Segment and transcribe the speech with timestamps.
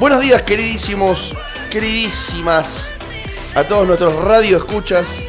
[0.00, 1.36] Buenos días, queridísimos,
[1.70, 2.92] queridísimas,
[3.54, 5.22] a todos nuestros radio escuchas.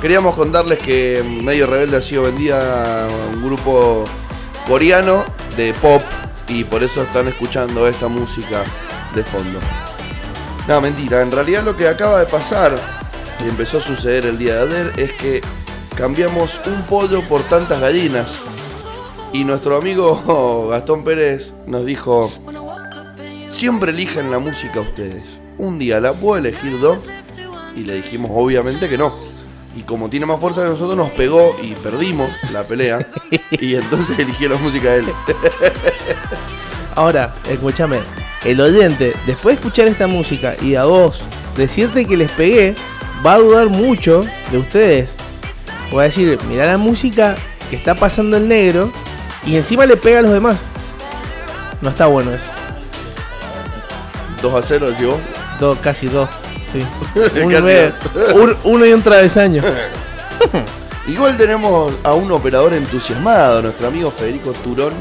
[0.00, 4.04] Queríamos contarles que Medio Rebelde ha sido vendida a un grupo
[4.68, 5.24] coreano
[5.56, 6.02] de pop
[6.46, 8.62] y por eso están escuchando esta música
[9.12, 9.58] de fondo.
[10.68, 12.76] No, mentira, en realidad lo que acaba de pasar
[13.44, 15.40] y empezó a suceder el día de ayer es que
[15.96, 18.44] cambiamos un pollo por tantas gallinas
[19.32, 22.30] y nuestro amigo Gastón Pérez nos dijo,
[23.50, 25.40] siempre elijan la música ustedes.
[25.58, 26.96] Un día la puedo elegir yo
[27.74, 29.18] y le dijimos obviamente que no.
[29.74, 33.06] Y como tiene más fuerza que nosotros nos pegó y perdimos la pelea
[33.50, 35.06] y entonces eligió la música de él.
[36.94, 37.98] Ahora, escúchame,
[38.44, 41.22] el oyente, después de escuchar esta música y a vos
[41.56, 42.74] decirte que les pegué,
[43.24, 45.16] va a dudar mucho de ustedes.
[45.96, 47.34] Va a decir, mirá la música
[47.70, 48.92] que está pasando el negro
[49.44, 50.56] y encima le pega a los demás.
[51.80, 52.44] No está bueno eso.
[54.40, 55.20] 2 a 0, decís vos.
[55.60, 56.28] Dos, casi dos,
[56.72, 56.80] sí.
[57.42, 57.92] Un nueve,
[58.64, 59.62] uno y un travesaño.
[61.06, 64.92] Igual tenemos a un operador entusiasmado, nuestro amigo Federico Turón.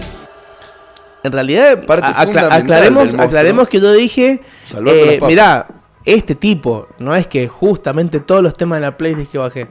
[1.24, 2.22] En realidad, Parte a-
[2.56, 4.42] aclaremos, aclaremos que yo dije,
[4.88, 5.68] eh, mirá,
[6.06, 9.68] este tipo, no es que justamente todos los temas de la playlist que bajé.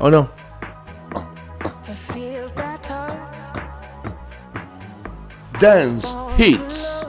[0.00, 0.30] ¿O no?
[5.60, 7.06] Dance Hits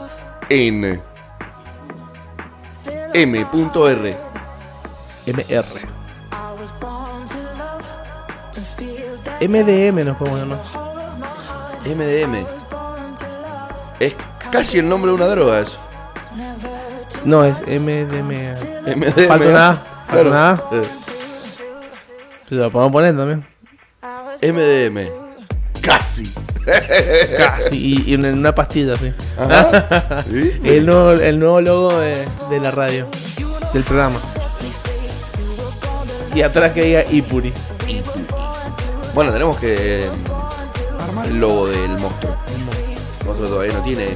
[0.50, 1.02] en
[3.14, 4.18] M.R.
[5.28, 5.66] MR.
[9.42, 10.60] MDM nos podemos llamar.
[11.86, 12.46] MDM.
[14.00, 14.16] Es
[14.52, 15.80] casi el nombre de una droga eso.
[17.26, 18.54] No, es MDM.
[18.86, 19.28] MDMA.
[19.28, 20.30] Falta una A, falta Claro.
[20.30, 20.54] una A.
[20.72, 20.88] Eh,
[22.48, 23.46] Se lo podemos poner también.
[24.42, 25.19] MDM.
[25.82, 26.32] Casi.
[27.38, 27.76] Casi.
[27.76, 29.12] Y, y en una pastilla, sí.
[29.38, 30.24] Ajá.
[30.30, 30.60] ¿Sí?
[30.64, 33.08] El nuevo, el nuevo logo de, de la radio.
[33.74, 34.20] Del programa.
[36.34, 37.52] Y atrás que diga Ipuri.
[39.14, 40.10] Bueno, tenemos que eh,
[41.02, 42.36] armar el logo del monstruo.
[43.20, 44.16] El monstruo todavía no tiene.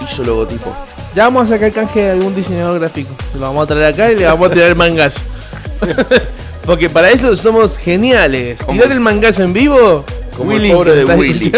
[0.00, 0.72] Hizo logotipo.
[1.14, 3.14] Ya vamos a sacar canje de algún diseñador gráfico.
[3.34, 5.20] Lo vamos a traer acá y le vamos a tirar el mangazo.
[6.68, 8.62] Porque para eso somos geniales.
[8.62, 10.04] Como- Tirar el mangazo en vivo.
[10.36, 11.50] como el Willy, pobre de ¿estás Willy.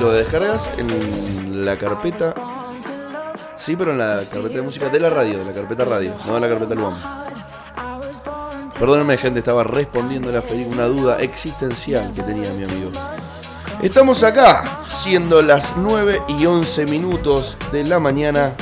[0.00, 2.34] Lo descargas en la carpeta.
[3.54, 6.34] Sí, pero en la carpeta de música de la radio, de la carpeta radio, no
[6.34, 6.96] de la carpeta Luam.
[8.78, 12.90] Perdónenme, gente, estaba respondiendo a Federico una duda existencial que tenía mi amigo.
[13.80, 18.54] Estamos acá, siendo las 9 y 11 minutos de la mañana,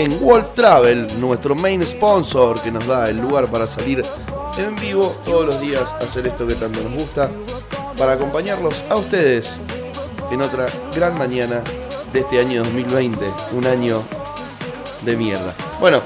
[0.00, 4.02] en Wolf Travel, nuestro main sponsor que nos da el lugar para salir
[4.56, 7.30] en vivo todos los días a hacer esto que tanto nos gusta,
[7.98, 9.60] para acompañarlos a ustedes
[10.30, 11.62] en otra gran mañana
[12.14, 14.02] de este año 2020, un año
[15.02, 15.54] de mierda.
[15.80, 16.00] Bueno,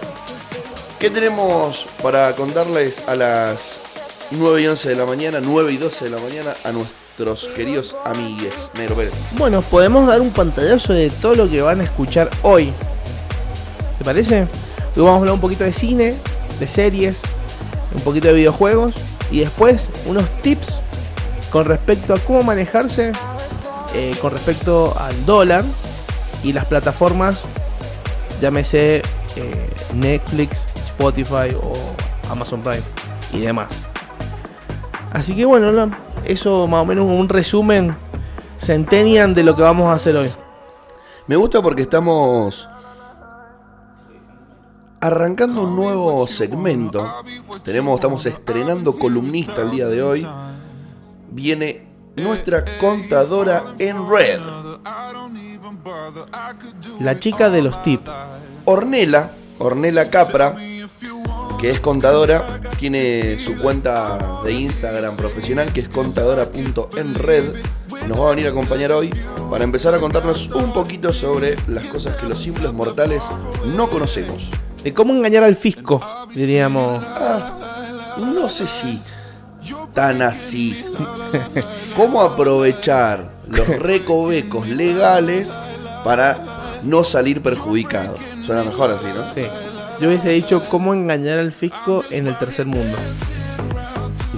[0.99, 3.79] ¿qué tenemos para contarles a las
[4.33, 7.95] 9 y 11 de la mañana, 9 y 12 de la mañana a nuestros queridos
[8.05, 8.71] amigues?
[8.75, 9.13] Pérez.
[9.39, 12.73] Bueno, podemos dar un pantallazo de todo lo que van a escuchar hoy.
[14.05, 14.43] ¿Te parece?
[14.43, 14.49] Hoy
[14.97, 16.15] vamos a hablar un poquito de cine,
[16.61, 17.23] de series,
[17.95, 18.95] un poquito de videojuegos
[19.31, 20.81] y después unos tips
[21.51, 23.13] con respecto a cómo manejarse
[23.95, 25.65] eh, con respecto al dólar
[26.43, 27.45] y las plataformas,
[28.43, 28.97] llámese
[29.37, 31.73] eh, Netflix, Spotify o
[32.29, 32.85] Amazon Prime
[33.33, 33.87] y demás.
[35.13, 37.97] Así que bueno, no, eso más o menos un resumen
[38.59, 40.31] centennial de lo que vamos a hacer hoy.
[41.27, 42.69] Me gusta porque estamos
[45.05, 47.07] arrancando un nuevo segmento.
[47.63, 50.27] Tenemos, estamos estrenando columnista el día de hoy.
[51.31, 51.83] Viene
[52.17, 54.41] nuestra contadora en red.
[57.01, 58.11] La chica de los tips.
[58.65, 60.57] Ornela, Ornela Capra,
[61.61, 67.45] que es contadora, tiene su cuenta de Instagram profesional que es contadora.enred.
[68.09, 69.11] Nos va a venir a acompañar hoy
[69.51, 73.25] para empezar a contarnos un poquito sobre las cosas que los simples mortales
[73.77, 74.51] no conocemos.
[74.83, 76.01] De cómo engañar al fisco,
[76.35, 77.03] diríamos.
[77.07, 79.01] Ah, no sé si
[79.95, 80.85] tan así.
[81.97, 85.57] ¿Cómo aprovechar los recovecos legales
[86.05, 88.17] para no salir perjudicado?
[88.41, 89.33] Suena mejor así, ¿no?
[89.33, 89.47] Sí.
[90.01, 92.99] Yo hubiese dicho cómo engañar al fisco en el tercer mundo.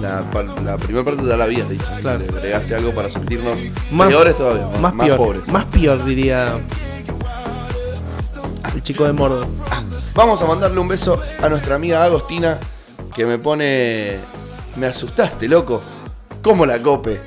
[0.01, 1.85] La, primera parte ya la habías dicho.
[2.01, 2.19] Claro.
[2.19, 3.57] Le agregaste algo para sentirnos
[3.91, 5.17] Más- peores todavía, Más, peor.
[5.17, 5.47] pobres.
[5.47, 6.59] Más peor, diría.
[8.75, 9.47] El chico de Mordo.
[10.13, 12.59] Vamos a mandarle un beso a nuestra amiga Agostina
[13.15, 14.17] que me pone.
[14.75, 15.81] Me asustaste, loco.
[16.43, 17.19] ¿Cómo la cope?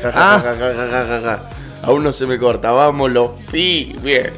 [0.00, 1.20] Ja, ja, Ah.
[1.24, 1.50] ja.
[1.82, 2.70] Aún no se me corta.
[2.70, 3.96] Vámonos, pi.
[4.02, 4.32] Bien.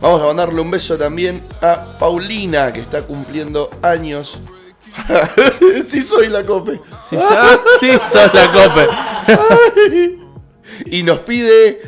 [0.00, 4.38] Vamos a mandarle un beso también a Paulina, que está cumpliendo años.
[5.86, 6.80] sí, soy la cope.
[7.08, 7.16] Sí,
[7.80, 10.18] sí, sos la cope.
[10.86, 11.80] Y nos pide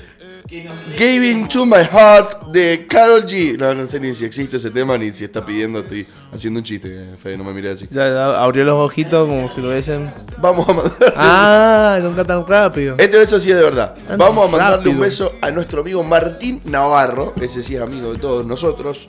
[0.96, 3.56] Giving to My Heart de Carol G.
[3.56, 5.78] No, no sé ni si existe ese tema ni si está pidiendo.
[5.78, 7.86] Estoy haciendo un chiste, eh, Fede, no me mires así.
[7.88, 10.12] Ya, ya abrió los ojitos como si lo hubiesen.
[10.38, 11.14] Vamos a mandar.
[11.16, 12.96] Ah, nunca tan rápido.
[12.98, 13.94] Este beso sí es de verdad.
[14.08, 17.32] Tan Vamos a mandarle un beso a nuestro amigo Martín Navarro.
[17.40, 19.08] Ese sí es amigo de todos nosotros.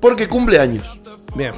[0.00, 1.00] Porque cumple años.
[1.34, 1.54] Bien.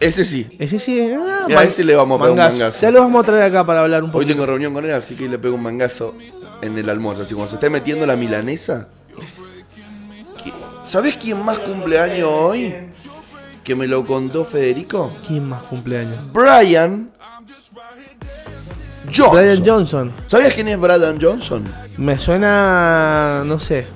[0.00, 0.46] Ese sí.
[0.58, 1.00] Ese sí.
[1.00, 2.80] Ah, Y a ese le vamos a pegar un mangazo.
[2.82, 4.32] Ya lo vamos a traer acá para hablar un Hoy poquito.
[4.32, 6.14] tengo reunión con él, así que le pego un mangazo
[6.62, 7.22] en el almuerzo.
[7.22, 8.88] Así como se está metiendo la milanesa.
[10.44, 10.52] ¿Qui-
[10.84, 12.74] ¿Sabés quién más cumple años hoy?
[13.62, 15.10] Que me lo contó Federico.
[15.26, 16.18] ¿Quién más cumpleaños?
[16.32, 17.10] Brian
[19.14, 19.32] Johnson.
[19.38, 20.12] Brian Johnson.
[20.26, 21.64] ¿Sabías quién es Brian Johnson?
[21.96, 23.42] Me suena.
[23.46, 23.86] No sé.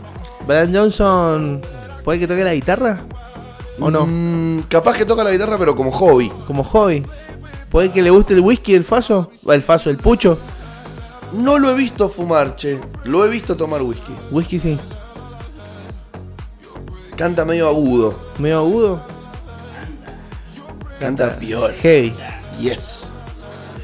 [0.46, 1.60] Brian Johnson.
[2.04, 3.00] ¿Puede que toque la guitarra?
[3.80, 4.06] ¿O no?
[4.06, 6.30] Mm, capaz que toca la guitarra, pero como hobby.
[6.46, 7.04] Como hobby.
[7.70, 9.30] ¿Puede que le guste el whisky, el faso?
[9.46, 10.38] El faso, el pucho.
[11.32, 12.80] No lo he visto fumar, che.
[13.04, 14.12] Lo he visto tomar whisky.
[14.30, 14.78] Whisky sí.
[17.16, 18.14] Canta medio agudo.
[18.38, 19.00] Medio agudo.
[20.98, 21.74] Canta piola.
[21.74, 22.14] Heavy.
[22.60, 23.12] Yes.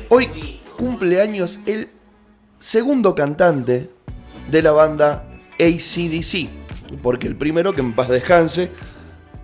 [0.08, 1.90] Hoy cumple años el
[2.58, 3.90] segundo cantante
[4.50, 5.26] de la banda
[5.60, 6.48] ACDC.
[7.02, 8.70] Porque el primero, que en paz descanse,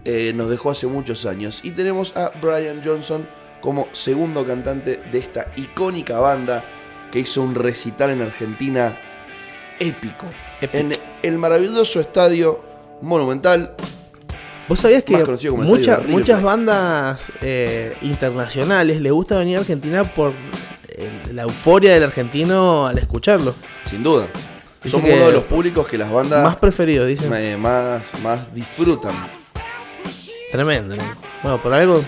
[0.05, 1.61] eh, nos dejó hace muchos años.
[1.65, 3.27] Y tenemos a Brian Johnson
[3.61, 6.65] como segundo cantante de esta icónica banda
[7.13, 8.99] que hizo un recital en Argentina
[9.79, 10.27] épico.
[10.61, 12.65] En el maravilloso estadio
[13.03, 13.75] Monumental.
[14.69, 15.17] ¿Vos sabías que
[15.57, 20.33] mucha- muchas bandas eh, internacionales les gusta venir a Argentina por
[20.89, 23.55] el- la euforia del argentino al escucharlo?
[23.85, 24.29] Sin duda.
[24.85, 27.33] Dice Somos uno de los públicos que las bandas Más preferido, dicen.
[27.35, 29.13] eh, más, más disfrutan.
[30.51, 30.97] Tremendo.
[30.97, 31.03] ¿no?
[31.43, 32.05] Bueno, por algo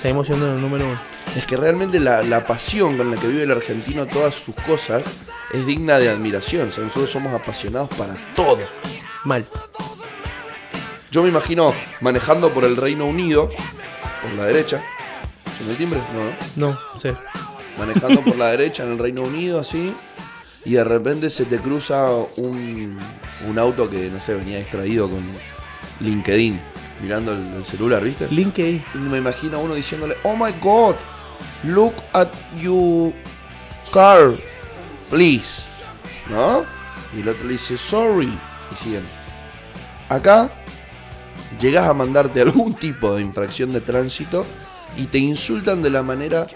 [0.00, 1.00] seguimos siendo el número uno.
[1.36, 5.02] Es que realmente la, la pasión con la que vive el argentino todas sus cosas
[5.52, 6.68] es digna de admiración.
[6.68, 8.60] O sea, nosotros somos apasionados para todo.
[9.24, 9.46] Mal.
[11.10, 13.50] Yo me imagino manejando por el Reino Unido,
[14.22, 14.82] por la derecha.
[15.58, 16.00] ¿Son el timbre?
[16.14, 16.24] No,
[16.56, 16.78] ¿no?
[16.94, 17.14] No, sé.
[17.78, 19.94] Manejando por la derecha en el Reino Unido, así.
[20.64, 22.98] Y de repente se te cruza un,
[23.46, 25.22] un auto que, no sé, venía extraído con
[26.00, 26.60] LinkedIn,
[27.02, 28.28] mirando el, el celular, ¿viste?
[28.30, 28.84] LinkedIn.
[28.94, 30.94] Y me imagino a uno diciéndole, oh my god,
[31.64, 32.28] look at
[32.60, 33.12] your
[33.92, 34.34] car,
[35.10, 35.66] please.
[36.30, 36.64] ¿No?
[37.16, 38.38] Y el otro le dice, sorry.
[38.72, 39.04] Y siguen.
[40.08, 40.50] Acá
[41.60, 44.46] llegas a mandarte algún tipo de infracción de tránsito
[44.96, 46.46] y te insultan de la manera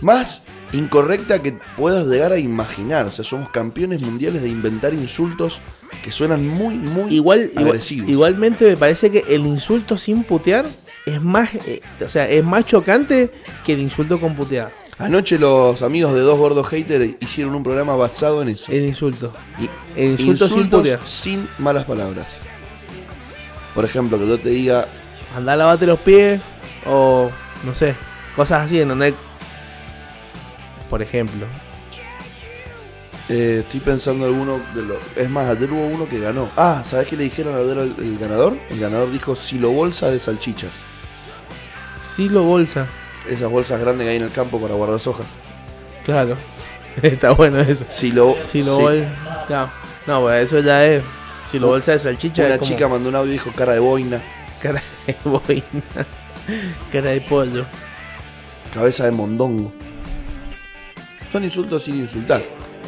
[0.00, 3.06] más incorrecta que puedas llegar a imaginar.
[3.06, 5.60] O sea, somos campeones mundiales de inventar insultos
[6.04, 8.08] que suenan muy, muy Igual, igual- agresivos.
[8.10, 10.66] igualmente me parece que el insulto sin putear
[11.06, 13.30] es más, eh, o sea, es más chocante
[13.64, 14.72] que el insulto con putear.
[14.98, 18.70] Anoche los amigos de Dos Gordos Haters hicieron un programa basado en eso.
[18.70, 19.32] El insulto.
[19.58, 19.70] Y-
[20.00, 21.00] El insulto sin Insultos putear.
[21.06, 22.40] sin malas palabras.
[23.74, 24.86] Por ejemplo, que yo te diga,
[25.36, 26.40] Andá a lavarte los pies
[26.86, 27.30] o
[27.64, 27.94] no sé,
[28.36, 28.94] cosas así, ¿no?
[30.90, 31.46] Por ejemplo.
[33.28, 34.98] eh, estoy pensando alguno de los...
[35.16, 36.50] Es más, ayer hubo uno que ganó.
[36.56, 38.58] Ah, ¿sabes qué le dijeron ayer al el ganador?
[38.68, 40.72] El ganador dijo silo bolsa de salchichas.
[42.02, 42.88] Silo bolsa.
[43.28, 45.22] Esas bolsas grandes que hay en el campo para guardar soja.
[46.04, 46.36] Claro.
[47.02, 47.84] Está bueno eso.
[47.88, 48.34] Silo...
[48.34, 48.82] Silo sí.
[48.82, 49.10] bolsa.
[49.48, 49.70] No,
[50.08, 51.04] no, pues eso ya es.
[51.44, 52.44] Silo bolsa de salchicha.
[52.46, 54.20] Una como chica mandó un audio y dijo cara de boina,
[54.60, 55.62] Cara de boina.
[56.92, 57.64] Cara de pollo.
[58.74, 59.72] cabeza de mondongo.
[61.30, 62.42] Son insultos sin insultar.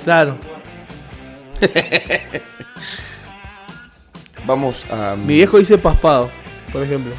[0.05, 0.37] Claro.
[4.47, 5.15] Vamos a...
[5.17, 6.29] Mi viejo dice paspado,
[6.73, 7.13] por ejemplo.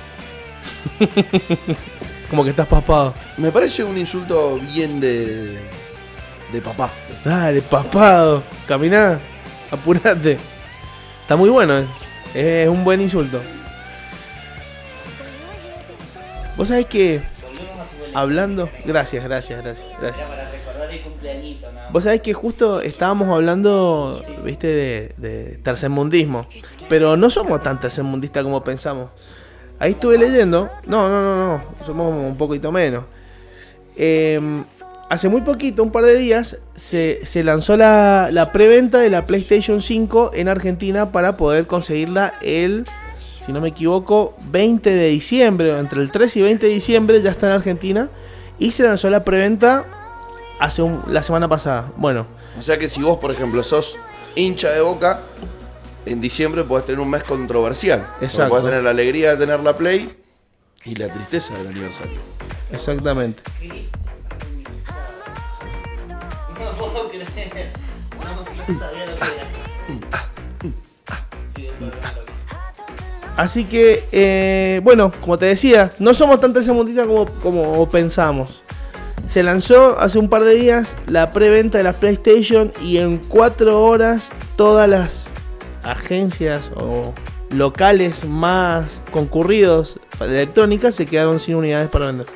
[2.30, 3.14] como que estás paspado.
[3.38, 5.58] Me parece un insulto bien de...
[6.52, 6.92] De papá.
[7.24, 8.44] Dale, paspado.
[8.68, 9.20] Caminá.
[9.72, 10.38] Apurate.
[11.22, 11.78] Está muy bueno.
[11.78, 11.88] Es,
[12.36, 13.42] es un buen insulto.
[16.56, 17.22] Vos sabés que.
[18.14, 18.70] Hablando.
[18.86, 19.88] Gracias, gracias, gracias.
[20.00, 20.28] gracias.
[21.02, 21.94] Cumpleañito, nada más.
[21.94, 26.48] Vos sabés que justo estábamos hablando, viste, de, de tercermundismo.
[26.90, 29.10] Pero no somos tan tercermundistas como pensamos.
[29.80, 30.70] Ahí estuve leyendo.
[30.86, 31.86] No, no, no, no.
[31.86, 33.06] Somos un poquito menos.
[33.96, 34.64] Eh,
[35.10, 39.26] hace muy poquito, un par de días, se, se lanzó la, la preventa de la
[39.26, 42.86] PlayStation 5 en Argentina para poder conseguirla el
[43.44, 47.32] si no me equivoco, 20 de diciembre, entre el 3 y 20 de diciembre ya
[47.32, 48.10] está en Argentina
[48.58, 49.86] y se lanzó la preventa
[50.64, 51.92] hace un- la semana pasada.
[51.98, 52.26] Bueno,
[52.58, 53.98] O sea que si vos, por ejemplo, sos
[54.36, 55.22] hincha de boca,
[56.06, 58.08] en diciembre podés tener un mes controversial.
[58.22, 58.50] Exacto.
[58.50, 60.16] Podés tener la alegría de tener la Play
[60.86, 62.20] y la tristeza del aniversario.
[62.72, 63.42] exactamente.
[73.36, 78.62] Así que, eh, bueno, como te decía, no somos tan tercermundistas como, como pensamos.
[79.28, 83.84] Se lanzó hace un par de días la preventa de la PlayStation y en cuatro
[83.84, 85.34] horas todas las
[85.84, 87.14] agencias o
[87.50, 92.28] locales más concurridos de electrónica se quedaron sin unidades para vender.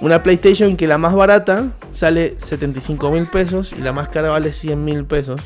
[0.00, 4.52] Una PlayStation que la más barata sale 75 mil pesos y la más cara vale
[4.52, 5.40] 100 mil pesos.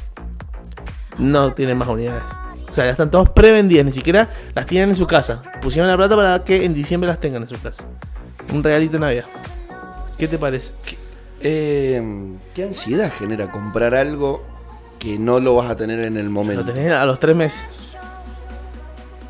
[1.19, 2.25] No tiene más unidades.
[2.71, 5.43] O sea, ya están todas prevendidas, ni siquiera las tienen en su casa.
[5.61, 7.85] Pusieron la plata para que en diciembre las tengan en su casa.
[8.53, 9.25] Un regalito de Navidad.
[10.17, 10.73] ¿Qué te parece?
[11.41, 12.03] Eh,
[12.55, 14.43] ¿Qué ansiedad genera comprar algo
[14.99, 16.65] que no lo vas a tener en el Lo momento?
[16.65, 17.63] tenés a los tres meses.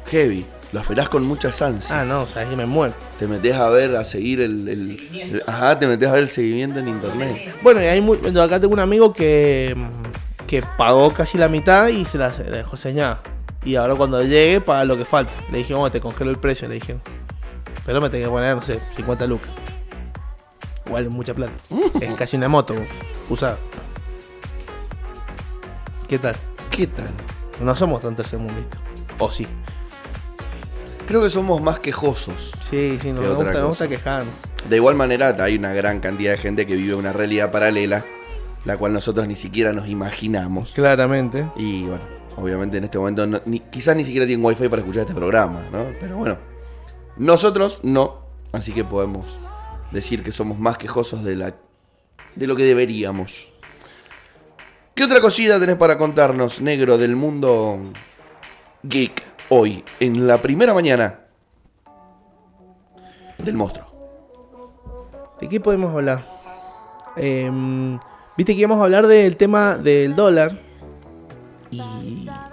[0.07, 0.45] Heavy.
[0.73, 1.91] Lo esperás con muchas ansias.
[1.91, 2.95] Ah, no, o sea, es que me muero.
[3.19, 6.79] Te metes a ver, a seguir el, el- Ajá, te metes a ver el seguimiento
[6.79, 7.55] en internet.
[7.63, 9.75] Bueno, y hay muy, acá tengo un amigo que,
[10.51, 13.23] que pagó casi la mitad y se la, dejó señada.
[13.65, 15.33] Y ahora cuando llegue, paga lo que falta.
[15.53, 16.99] Le dije, vamos, te congelo el precio, le dije.
[17.87, 19.49] Pero me tengo que poner, no sé, 50 lucas.
[20.87, 21.53] Igual es mucha plata.
[22.01, 22.75] es casi una moto
[23.29, 23.59] usada.
[26.09, 26.35] ¿Qué tal?
[26.69, 27.11] ¿Qué tal?
[27.61, 28.81] No somos tan tercermundistas.
[29.21, 29.47] O sí.
[31.07, 32.51] Creo que somos más quejosos.
[32.61, 34.35] Sí, sí, nos ¿Qué me otra gusta, me gusta quejarnos.
[34.69, 38.05] De igual manera, hay una gran cantidad de gente que vive una realidad paralela,
[38.65, 40.73] la cual nosotros ni siquiera nos imaginamos.
[40.73, 41.47] Claramente.
[41.57, 42.03] Y bueno,
[42.37, 45.61] obviamente en este momento no- ni- quizás ni siquiera tienen wifi para escuchar este programa,
[45.73, 45.85] ¿no?
[46.01, 46.37] Pero bueno,
[47.17, 48.19] nosotros no,
[48.53, 49.39] así que podemos
[49.91, 51.55] decir que somos más quejosos de, la,
[52.37, 53.53] de lo que deberíamos.
[54.95, 57.79] ¿Qué otra cosita tenés para contarnos, negro, del mundo
[58.83, 61.21] geek hoy, en la primera mañana
[63.39, 63.87] del monstruo?
[65.41, 66.23] ¿De qué podemos hablar?
[67.17, 67.99] Em,
[68.41, 70.59] Viste que íbamos a hablar del tema del dólar
[71.71, 71.79] y,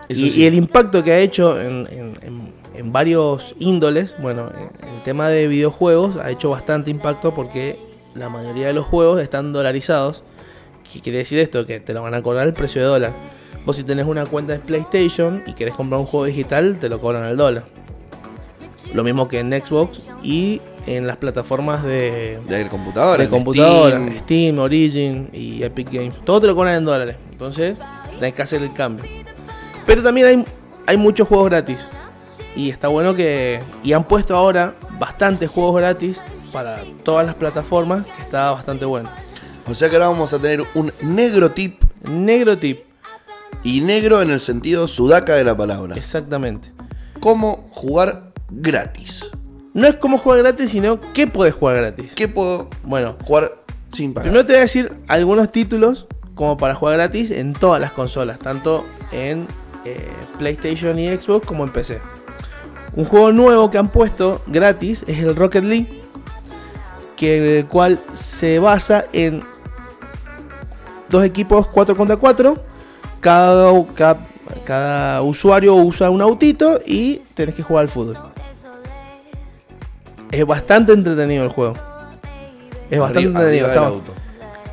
[0.09, 0.41] Eso y- sí.
[0.41, 4.13] y el impacto que ha hecho en, en- en- en varios índoles.
[4.21, 4.51] Bueno,
[4.83, 7.79] en el tema de videojuegos ha hecho bastante impacto porque
[8.15, 10.23] la mayoría de los juegos están dolarizados.
[10.91, 11.65] ¿Qué quiere decir esto?
[11.65, 13.13] Que te lo van a cobrar el precio de dólar.
[13.65, 16.99] Vos si tenés una cuenta de PlayStation y querés comprar un juego digital, te lo
[16.99, 17.63] cobran al dólar.
[18.93, 23.21] Lo mismo que en Xbox y en las plataformas de, De computadora.
[23.21, 24.19] de computadora, Steam.
[24.19, 24.59] Steam.
[24.59, 26.15] Origin y Epic Games.
[26.25, 27.17] Todo te lo cobran en dólares.
[27.31, 27.77] Entonces,
[28.17, 29.05] tenés que hacer el cambio.
[29.85, 30.45] Pero también hay,
[30.87, 31.87] hay muchos juegos gratis.
[32.55, 33.59] Y está bueno que.
[33.83, 38.05] Y han puesto ahora bastantes juegos gratis para todas las plataformas.
[38.05, 39.09] Que está bastante bueno.
[39.67, 41.83] O sea que ahora vamos a tener un negro tip.
[42.09, 42.85] Negro tip.
[43.63, 45.95] Y negro en el sentido sudaca de la palabra.
[45.97, 46.71] Exactamente.
[47.19, 49.29] Cómo jugar gratis.
[49.77, 52.13] No es como jugar gratis, sino que puedes jugar gratis.
[52.15, 54.23] ¿Qué puedo Bueno, jugar sin pagar?
[54.23, 58.39] Primero te voy a decir algunos títulos como para jugar gratis en todas las consolas,
[58.39, 59.45] tanto en
[59.85, 61.99] eh, PlayStation y Xbox como en PC.
[62.95, 66.01] Un juego nuevo que han puesto gratis es el Rocket League,
[67.15, 69.41] que el cual se basa en
[71.07, 72.57] dos equipos 4 contra 4.
[73.19, 74.17] Cada, cada,
[74.65, 78.17] cada usuario usa un autito y tenés que jugar al fútbol.
[80.31, 81.73] Es bastante entretenido el juego.
[82.89, 83.67] Es bastante Arriba- entretenido.
[83.67, 84.13] arriba auto.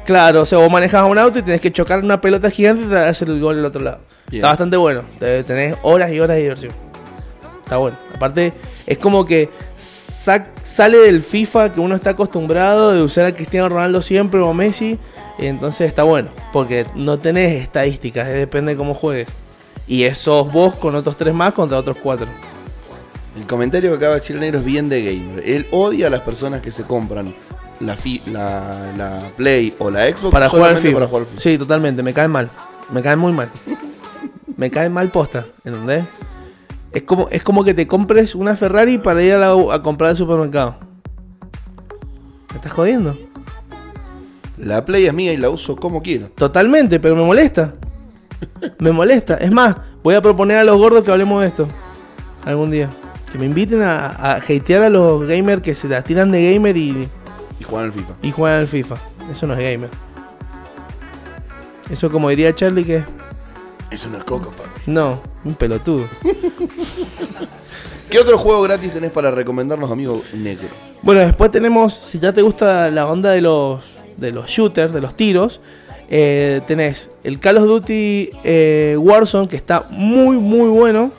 [0.05, 2.89] Claro, o sea, vos manejás un auto y tenés que chocar una pelota gigante y
[2.89, 4.01] te hacer el gol del otro lado.
[4.31, 5.03] Está bastante bueno.
[5.19, 6.73] Te- Tenés horas y horas de diversión.
[7.63, 7.97] Está bueno.
[8.15, 8.53] Aparte,
[8.87, 13.69] es como que sa- sale del FIFA que uno está acostumbrado de usar a Cristiano
[13.71, 14.99] Ronaldo siempre o a Messi.
[15.39, 16.29] entonces está bueno.
[16.53, 19.29] Porque no tenés estadísticas, eh, depende de cómo juegues.
[19.89, 22.29] Y eso vos con otros tres más contra otros cuatro.
[23.37, 25.43] El comentario que acaba de decir el negro es bien de gamer.
[25.49, 27.35] Él odia a las personas que se compran
[27.81, 30.95] la, fi- la, la Play o la Xbox Para jugar al FIFA.
[30.95, 31.41] para jugar FIFA.
[31.41, 32.03] Sí, totalmente.
[32.03, 32.49] Me caen mal.
[32.93, 33.49] Me caen muy mal.
[34.57, 35.47] me caen mal posta.
[35.65, 36.05] ¿Entendés?
[36.93, 40.11] Es como, es como que te compres una Ferrari para ir a, la- a comprar
[40.11, 40.77] al supermercado.
[42.51, 43.19] ¿Me estás jodiendo?
[44.59, 46.29] La Play es mía y la uso como quiero.
[46.29, 47.71] Totalmente, pero me molesta.
[48.79, 49.35] Me molesta.
[49.39, 49.75] Es más,
[50.05, 51.67] voy a proponer a los gordos que hablemos de esto.
[52.45, 52.89] Algún día.
[53.35, 56.77] Que me inviten a, a hatear a los gamers que se la tiran de gamer
[56.77, 57.09] y,
[57.59, 58.15] Y jugar al FIFA.
[58.23, 58.95] y juegan al FIFA.
[59.29, 59.91] Eso no es gamer.
[61.91, 63.03] Eso como diría Charlie que...
[63.91, 64.71] Eso no es coco, papi.
[64.87, 66.09] No, un pelotudo.
[68.09, 70.69] ¿Qué otro juego gratis tenés para recomendarnos, amigo negro?
[71.03, 73.83] Bueno, después tenemos, si ya te gusta la onda de los,
[74.17, 75.61] de los shooters, de los tiros,
[76.09, 81.11] eh, tenés el Call of Duty eh, Warzone, que está muy, muy bueno.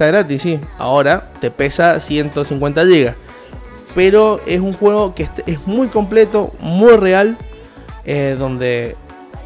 [0.00, 0.58] Está gratis, sí.
[0.78, 3.14] Ahora te pesa 150 GB.
[3.94, 7.36] Pero es un juego que es muy completo, muy real,
[8.06, 8.96] eh, donde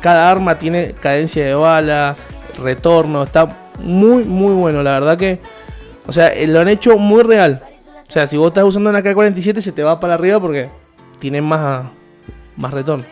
[0.00, 2.14] cada arma tiene cadencia de bala,
[2.62, 3.48] retorno, está
[3.80, 4.84] muy, muy bueno.
[4.84, 5.40] La verdad que,
[6.06, 7.60] o sea, eh, lo han hecho muy real.
[8.08, 10.70] O sea, si vos estás usando una K-47 se te va para arriba porque
[11.18, 11.86] tiene más,
[12.56, 13.06] más retorno.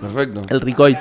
[0.00, 0.46] Perfecto.
[0.48, 0.96] El recoil.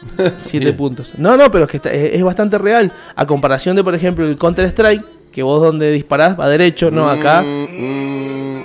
[0.44, 0.76] 7 Bien.
[0.76, 1.12] puntos.
[1.18, 2.92] No, no, pero es que está- es, es bastante real.
[3.16, 7.08] A comparación de, por ejemplo, el Counter Strike, que vos donde disparás va derecho, no
[7.08, 7.42] acá.
[7.42, 8.64] Mm, mm.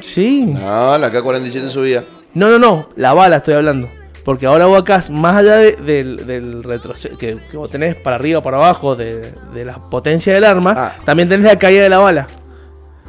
[0.00, 0.44] Sí.
[0.46, 2.04] No, la K-47 subía.
[2.34, 3.88] No, no, no, la bala estoy hablando.
[4.24, 8.16] Porque ahora vos acá, más allá de- del, del retroceso que, que vos tenés para
[8.16, 10.92] arriba o para abajo de, de la potencia del arma, Ah.
[11.04, 12.26] también tenés la caída de la bala.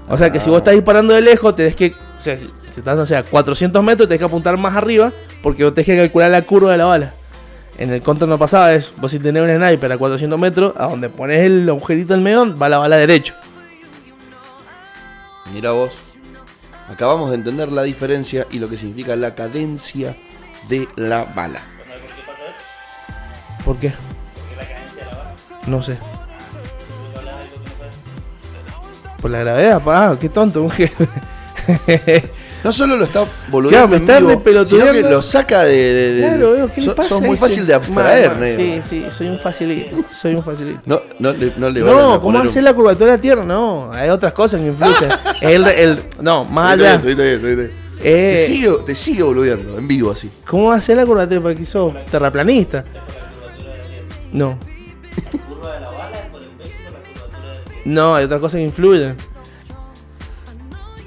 [0.09, 0.51] O sea que si Ah.
[0.51, 1.93] vos estás disparando de lejos, tenés que.
[2.17, 5.11] O sea, si, si estás, o sea, 400 metros, tenés que apuntar más arriba
[5.43, 7.13] porque vos tenés que calcular la curva de la bala.
[7.77, 8.93] En el counter no pasaba eso.
[8.97, 12.57] Vos si tenés un sniper a 400 metros, a donde pones el agujerito del medio,
[12.57, 13.35] va la bala derecho.
[15.53, 15.95] Mira vos.
[16.91, 20.15] Acabamos de entender la diferencia y lo que significa la cadencia
[20.69, 21.61] de la bala.
[21.85, 23.63] ¿Sabes por qué?
[23.63, 23.93] ¿Por qué?
[24.57, 25.35] La cadencia de la bala.
[25.67, 25.97] No sé.
[29.21, 30.69] Por la gravedad, pa, qué tonto.
[32.63, 35.75] No solo lo está boludeando Claro, me en vivo, sino que lo saca de...
[35.75, 37.47] de- de- Claro, veo, ¿qué le sos- pasa sos a muy este?
[37.47, 38.63] fácil de abstraer, negro.
[38.63, 39.95] Sí, sí, soy un facilito.
[40.11, 40.79] Soy un facilito.
[40.85, 43.43] No, no, le- no le a No, ¿cómo un- hacer la curvatura de la Tierra?
[43.45, 45.09] No, hay otras cosas que influyen.
[45.41, 46.97] el, el, no, más allá.
[46.97, 47.87] bien, está bien, está bien, está bien.
[47.99, 50.29] Eh, Te sigue, te sigue boludeando en vivo así.
[50.45, 51.41] ¿Cómo hacer la curvatura?
[51.41, 52.83] Porque sos terraplanista.
[54.31, 54.57] No,
[55.31, 57.81] La curva de la bala es por el peso por la curvatura del cielo.
[57.85, 59.15] no, hay otras cosas que influyen.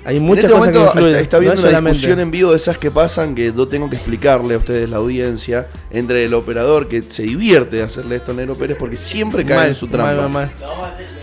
[0.05, 1.21] Hay En muchas este cosas que momento influyen.
[1.21, 3.91] está, está no una solamente- discusión en vivo de esas que pasan que yo tengo
[3.91, 8.33] que explicarle a ustedes, la audiencia, entre el operador que se divierte de hacerle esto
[8.33, 10.23] a Negro Pérez porque siempre cae Mal, en su trampa.
[10.29, 10.51] mal, mal.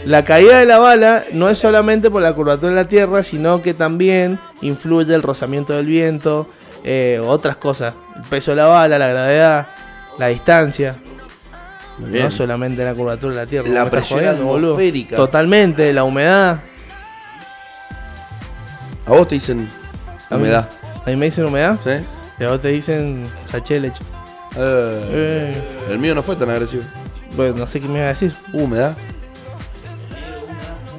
[0.06, 3.62] La caída de la bala no es solamente por la curvatura de la Tierra, sino
[3.64, 6.48] que también influye el rozamiento del viento,
[6.84, 7.96] eh, otras cosas.
[8.16, 9.68] El peso de la bala, la gravedad,
[10.20, 10.96] la distancia.
[12.00, 13.68] No solamente la curvatura de la Tierra.
[13.70, 15.16] La ¿me estás presión atmosférica.
[15.16, 16.60] Totalmente, la humedad.
[19.08, 19.68] A vos te dicen
[20.30, 20.70] A mí- humedad,
[21.06, 21.90] A mí me dicen humedad ¿sí?
[22.40, 23.24] y a vos te dicen
[23.76, 24.04] de leche.
[24.56, 26.84] Eh, Eh, el mío no fue tan agresivo.
[27.36, 28.36] bueno, no sé qué me iba a decir.
[28.54, 28.98] Humedad.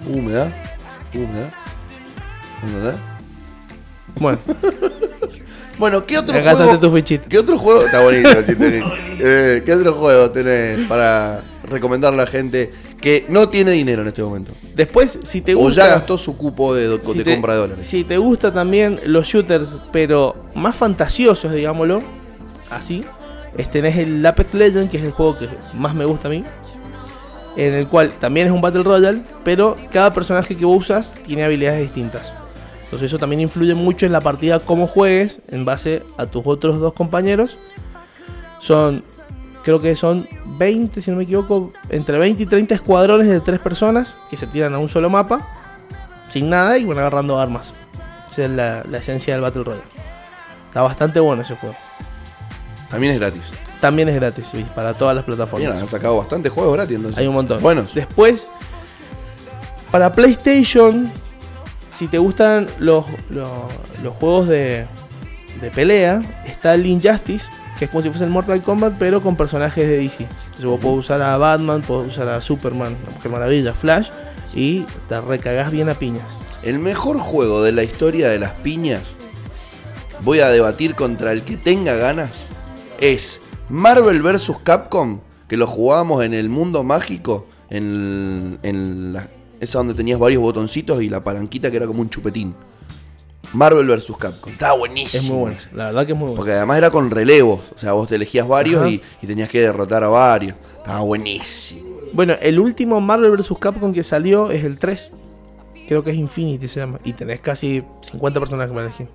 [0.07, 0.51] Humedad.
[1.15, 1.53] Humedad.
[2.63, 2.97] Humedad.
[4.21, 4.39] Bueno,
[5.79, 6.73] Bueno, ¿qué otro acá juego?
[6.81, 7.21] tu.
[7.29, 7.83] ¿Qué otro juego?
[7.83, 8.29] Está bonito.
[9.21, 14.09] Eh, ¿Qué otro juego tenés para recomendarle a la gente que no tiene dinero en
[14.09, 14.53] este momento?
[14.75, 15.83] Después, si te O gusta.
[15.87, 17.87] ya gastó su cupo de, do- si de te- compra de dólares.
[17.87, 22.01] Si te gusta también los shooters, pero más fantasiosos, digámoslo,
[22.71, 23.05] así,
[23.71, 26.45] tenés el Apex Legends, que es el juego que más me gusta a mí,
[27.57, 31.45] en el cual también es un Battle Royale, pero cada personaje que vos usas tiene
[31.45, 32.33] habilidades distintas.
[32.85, 36.79] Entonces eso también influye mucho en la partida cómo juegues en base a tus otros
[36.81, 37.59] dos compañeros.
[38.61, 39.05] Son,
[39.69, 40.27] creo que son
[40.57, 44.47] 20, si no me equivoco, entre 20 y 30 escuadrones de tres personas que se
[44.47, 45.47] tiran a un solo mapa
[46.31, 47.75] sin nada y van agarrando armas.
[48.31, 49.85] Esa es la, la esencia del Battle Royale.
[50.69, 51.77] Está bastante bueno ese juego.
[52.89, 53.43] También es gratis.
[53.79, 55.75] También es gratis, sí, para todas las Mira, plataformas.
[55.75, 57.19] han sacado bastantes juegos gratis entonces.
[57.19, 57.63] Hay un montón.
[57.63, 57.95] Buenos.
[57.95, 58.49] Después,
[59.91, 61.13] para PlayStation,
[61.91, 63.51] si te gustan los, los,
[64.03, 64.87] los juegos de,
[65.61, 67.45] de pelea, está el Injustice,
[67.79, 70.25] que es como si fuese el Mortal Kombat, pero con personajes de DC.
[70.25, 74.09] Entonces vos podés usar a Batman, podés usar a Superman, la Mujer Maravilla, Flash,
[74.55, 76.41] y te recagás bien a piñas.
[76.63, 79.03] El mejor juego de la historia de las piñas,
[80.23, 82.31] voy a debatir contra el que tenga ganas,
[83.01, 84.53] es Marvel vs.
[84.65, 89.29] Capcom, que lo jugábamos en el mundo mágico, en, en la,
[89.61, 92.55] esa donde tenías varios botoncitos y la palanquita que era como un chupetín.
[93.53, 94.13] Marvel vs.
[94.19, 94.53] Capcom.
[94.53, 95.23] Estaba buenísimo.
[95.23, 96.37] Es muy bueno, la verdad que es muy bueno.
[96.37, 97.61] Porque además era con relevos.
[97.75, 100.57] O sea, vos te elegías varios y tenías que derrotar a varios.
[100.79, 101.99] Estaba buenísimo.
[102.13, 103.53] Bueno, el último Marvel vs.
[103.59, 105.11] Capcom que salió es el 3.
[105.89, 107.01] Creo que es Infinity se llama.
[107.05, 109.09] Y tenés casi 50 personajes para elegir.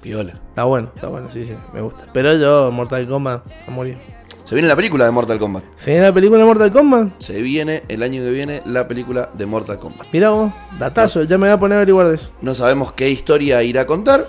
[0.00, 0.32] Piola.
[0.48, 2.06] Está bueno, está bueno, sí, sí, me gusta.
[2.12, 3.98] Pero yo, Mortal Kombat, a morir.
[4.44, 5.62] Se viene la película de Mortal Kombat.
[5.76, 7.08] ¿Se viene la película de Mortal Kombat?
[7.18, 10.08] Se viene el año que viene la película de Mortal Kombat.
[10.12, 12.30] Mira vos, datazo, ya me voy a poner a averiguar de eso.
[12.40, 14.28] No sabemos qué historia irá a contar,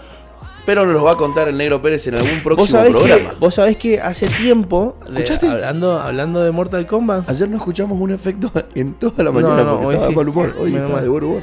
[0.65, 3.33] pero nos los va a contar el Negro Pérez en algún ¿Vos próximo que, programa.
[3.39, 5.47] vos sabés que hace tiempo, de- ¿Escuchaste?
[5.47, 9.79] hablando, hablando de Mortal Kombat, Ayer no escuchamos un efecto en toda la mañana no,
[9.79, 10.15] porque estaba sí.
[10.15, 10.55] mal humor.
[10.59, 11.41] Hoy está de buen humor.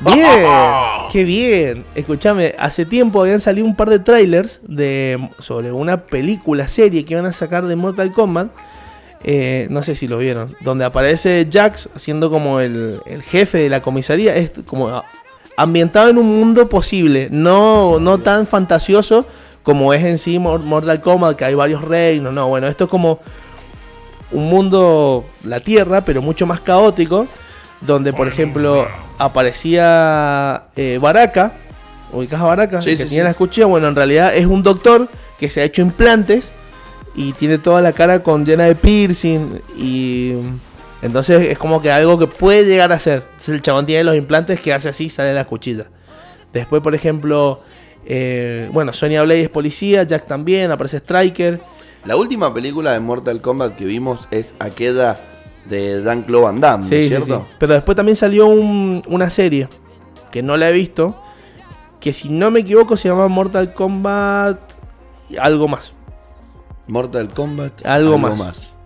[0.00, 0.44] Bien,
[1.12, 1.84] qué bien.
[1.94, 7.14] Escúchame, hace tiempo habían salido un par de trailers de, sobre una película, serie que
[7.14, 8.48] iban a sacar de Mortal Kombat.
[9.24, 10.52] Eh, no sé si lo vieron.
[10.60, 14.34] Donde aparece Jax siendo como el, el jefe de la comisaría.
[14.36, 15.02] Es como
[15.56, 17.28] ambientado en un mundo posible.
[17.30, 19.26] No, no tan fantasioso
[19.62, 22.32] como es en sí Mor- Mortal Kombat, que hay varios reinos.
[22.32, 23.20] No, bueno, esto es como
[24.32, 27.26] un mundo, la Tierra, pero mucho más caótico,
[27.86, 28.86] donde por ejemplo
[29.18, 31.52] aparecía eh, Baraka,
[32.12, 33.28] ubicás a Baraka, Sí, que sí, tenía sí.
[33.28, 36.52] la cuchilla, bueno, en realidad es un doctor que se ha hecho implantes
[37.14, 40.34] y tiene toda la cara con llena de piercing y
[41.02, 43.24] entonces es como que algo que puede llegar a ser.
[43.32, 45.86] Entonces el chabón tiene los implantes que hace así, sale la cuchilla.
[46.52, 47.60] Después, por ejemplo,
[48.06, 51.60] eh, bueno, Sonya Blade es policía, Jack también, aparece Striker.
[52.04, 55.16] La última película de Mortal Kombat que vimos es aquella
[55.66, 57.46] de Dan Claude Van Damme, ¿no Sí, es sí, cierto?
[57.48, 57.54] sí.
[57.58, 59.68] Pero después también salió un- una serie
[60.30, 61.16] que no la he visto.
[62.00, 64.58] Que si no me equivoco se llama Mortal Kombat
[65.38, 65.92] algo más.
[66.88, 67.86] Mortal Kombat.
[67.86, 68.76] Algo más.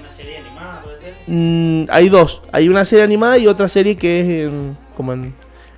[0.00, 1.14] Una serie animada, puede ser.
[1.28, 2.42] Mm, hay dos.
[2.50, 5.32] Hay una serie animada y otra serie que es en- como en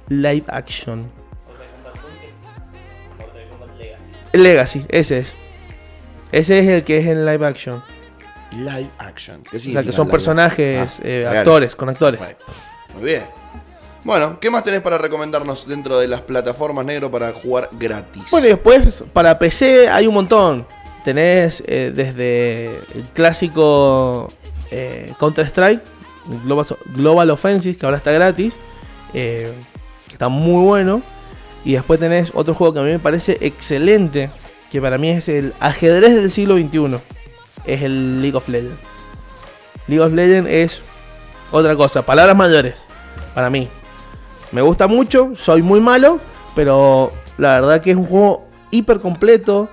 [0.09, 1.01] live action.
[1.47, 3.19] Mortal Kombat Conquest.
[3.21, 4.39] Mortal Kombat Legacy.
[4.43, 5.37] Legacy, ese es.
[6.33, 7.83] Ese es el que es en live action.
[8.57, 9.43] Live action.
[9.51, 12.19] ¿Qué O sea, que son personajes, Ah, eh, actores, con actores.
[12.21, 12.53] Perfecto.
[12.95, 13.23] Muy bien.
[14.05, 18.25] Bueno, ¿qué más tenés para recomendarnos dentro de las plataformas negro para jugar gratis?
[18.31, 20.67] Bueno, y después para PC hay un montón.
[21.05, 24.31] Tenés eh, desde el clásico
[24.71, 25.83] eh, Counter-Strike,
[26.45, 28.53] Global, Global Offensive, que ahora está gratis,
[29.15, 29.53] eh,
[30.07, 31.03] que está muy bueno.
[31.65, 34.31] Y después tenés otro juego que a mí me parece excelente,
[34.71, 36.99] que para mí es el ajedrez del siglo XXI.
[37.65, 38.79] Es el League of Legends.
[39.87, 40.81] League of Legends es
[41.51, 42.87] otra cosa, palabras mayores,
[43.35, 43.69] para mí.
[44.53, 46.21] Me gusta mucho, soy muy malo,
[46.55, 49.69] pero la verdad que es un juego hiper completo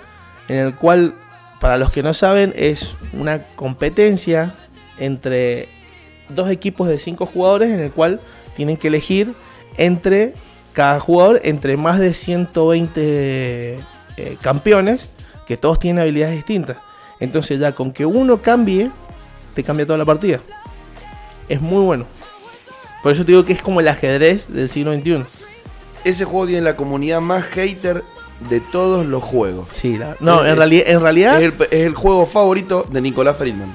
[0.47, 1.13] en el cual,
[1.59, 4.55] para los que no saben, es una competencia
[4.97, 5.69] entre
[6.29, 8.19] dos equipos de cinco jugadores en el cual
[8.55, 9.33] tienen que elegir
[9.77, 10.33] entre
[10.73, 13.77] cada jugador entre más de 120
[14.17, 15.07] eh, campeones
[15.45, 16.77] que todos tienen habilidades distintas.
[17.21, 18.91] Entonces ya con que uno cambie,
[19.55, 20.41] te cambia toda la partida.
[21.47, 22.05] Es muy bueno.
[23.03, 25.23] Por eso te digo que es como el ajedrez del siglo XXI.
[26.03, 28.03] Ese juego tiene la comunidad más hater
[28.49, 29.67] de todos los juegos.
[29.73, 33.01] Sí, la- no, Es- en, reali- en realidad, Es el, es el juego favorito de
[33.01, 33.71] Nicolás Friedman.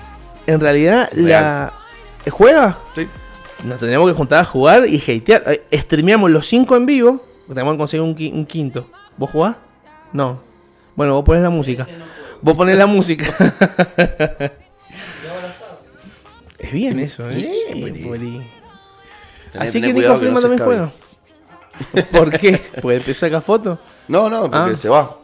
[0.46, 1.72] en realidad, la
[2.30, 2.78] ¿juega?
[2.94, 3.06] ¿Sí?
[3.64, 5.60] Nos tendríamos que juntar a jugar y hatear.
[5.72, 7.24] Streameamos los cinco en vivo.
[7.48, 8.86] Tenemos que conseguir un, qui- un quinto.
[9.16, 9.56] ¿Vos jugás?
[10.12, 10.40] No.
[10.96, 11.86] Bueno, vos ponés la música.
[12.46, 13.26] Vos ponés la música.
[16.58, 17.34] Es bien eso, ¿eh?
[17.74, 17.94] Bien.
[17.94, 18.46] Tenés-
[19.58, 20.92] Así tenés que Nico no se también juega.
[22.12, 22.60] ¿Por qué?
[22.80, 23.78] Pues te saca foto.
[24.08, 24.76] No, no, porque Ah.
[24.76, 25.16] se va.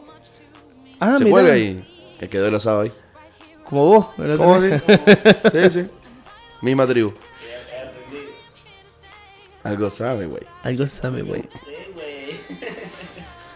[0.99, 1.31] Ah, se mirá.
[1.31, 1.85] cuelga y
[2.19, 2.91] que quedó el asado ahí.
[3.65, 4.05] Como vos.
[4.37, 4.81] ¿Cómo día.
[5.51, 5.69] sí?
[5.69, 5.89] Sí.
[6.61, 7.13] Misma tribu.
[9.63, 10.43] Algo sabe, güey.
[10.63, 11.43] Algo sabe, güey.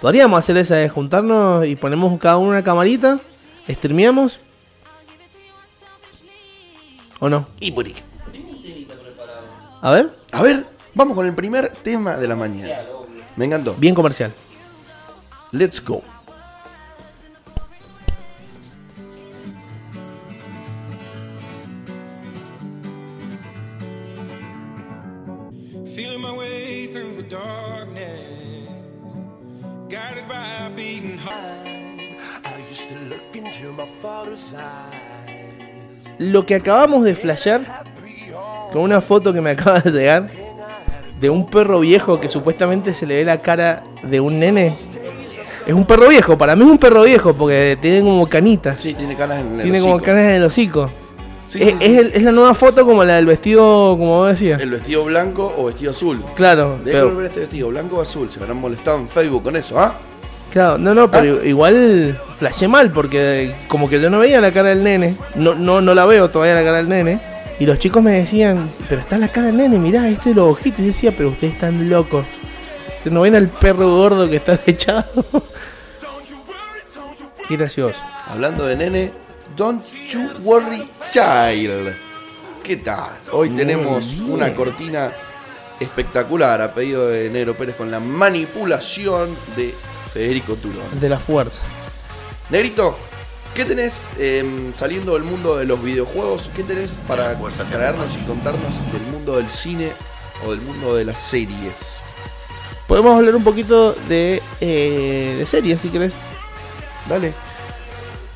[0.01, 3.19] Podríamos hacer esa de juntarnos y ponemos cada uno una camarita,
[3.69, 4.39] streameamos.
[7.19, 7.47] ¿O no?
[7.59, 7.85] Y por.
[9.81, 12.79] A ver, A ver, vamos con el primer tema de la mañana.
[13.35, 13.75] Me encantó.
[13.75, 14.33] bien comercial.
[15.51, 16.03] Let's go.
[25.95, 28.69] Feeling my way through the darkness,
[29.89, 31.66] guided by a beating heart.
[36.19, 37.61] Lo que acabamos de flashear
[38.71, 40.27] con una foto que me acaba de llegar
[41.19, 44.75] de un perro viejo que supuestamente se le ve la cara de un nene.
[45.65, 48.79] Es un perro viejo, para mí es un perro viejo porque tiene como canitas.
[48.79, 50.89] Sí, tiene canas en el tiene como canas en el hocico.
[51.47, 51.85] Sí, es, sí, sí.
[51.85, 53.61] es el- es la nueva foto como la del vestido,
[53.97, 54.61] como vos decías.
[54.61, 56.23] El vestido blanco o vestido azul.
[56.35, 57.69] Claro, ¿De qué pero- color este vestido?
[57.69, 58.29] ¿Blanco o azul?
[58.31, 59.95] Se habrán molestado en Facebook con eso, ¿ah?
[60.51, 64.69] Claro, no, no, pero igual flashé mal porque como que yo no veía la cara
[64.69, 65.15] del nene.
[65.35, 67.19] No, no, no la veo todavía la cara del nene.
[67.59, 70.51] Y los chicos me decían, pero está la cara del nene, mirá, este es los
[70.51, 70.79] ojitos.
[70.79, 72.25] Y yo decía, pero ustedes están locos.
[73.03, 75.25] ¿Se no ven al perro gordo que está echado?
[77.47, 77.99] Qué gracioso.
[78.27, 79.11] Hablando de nene,
[79.55, 81.95] Don't You Worry Child.
[82.63, 83.11] ¿Qué tal?
[83.31, 85.11] Hoy tenemos una cortina
[85.79, 89.73] espectacular a pedido de Negro Pérez con la manipulación de
[90.17, 90.99] Federico Turón.
[90.99, 91.61] De la fuerza.
[92.49, 92.97] Negrito,
[93.53, 96.49] ¿qué tenés em, saliendo del mundo de los videojuegos?
[96.55, 97.37] ¿Qué tenés para
[97.69, 99.91] traernos y contarnos del mundo del cine
[100.43, 101.99] o del mundo de las series?
[102.87, 106.13] Podemos hablar un poquito de, eh, de series, si querés.
[107.07, 107.35] Dale.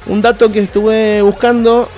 [0.06, 1.90] Un dato que estuve buscando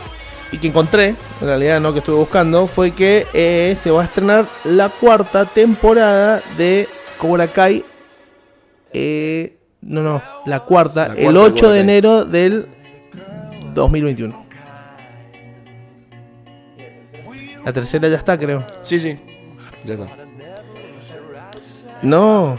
[0.54, 1.08] y que encontré,
[1.42, 5.44] en realidad no que estuve buscando, fue que eh, se va a estrenar la cuarta
[5.46, 7.84] temporada de Cobra Kai.
[8.94, 12.68] eh, no, no, la cuarta, La el cuarta 8 Cobra de enero del
[13.74, 14.44] 2021.
[17.66, 18.64] La tercera ya está, creo.
[18.82, 19.18] Sí, sí.
[19.86, 20.08] Ya está.
[22.02, 22.58] No.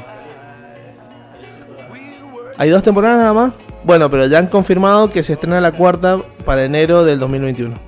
[2.56, 3.52] Hay dos temporadas nada más.
[3.84, 7.78] Bueno, pero ya han confirmado que se estrena la cuarta para enero del 2021.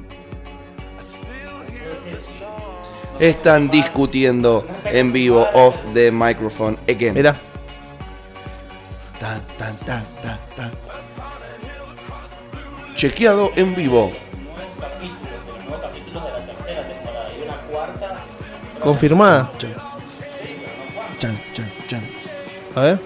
[3.19, 7.15] Están discutiendo en vivo off the microphone again.
[7.15, 7.41] Mira,
[9.19, 10.05] Tan, tan, tan,
[10.57, 10.71] tan.
[12.95, 14.13] Chequeado en vivo.
[18.87, 19.51] confirmada.
[19.59, 19.75] Chan,
[21.19, 22.03] chan, chan, chan.
[22.75, 22.99] A ver.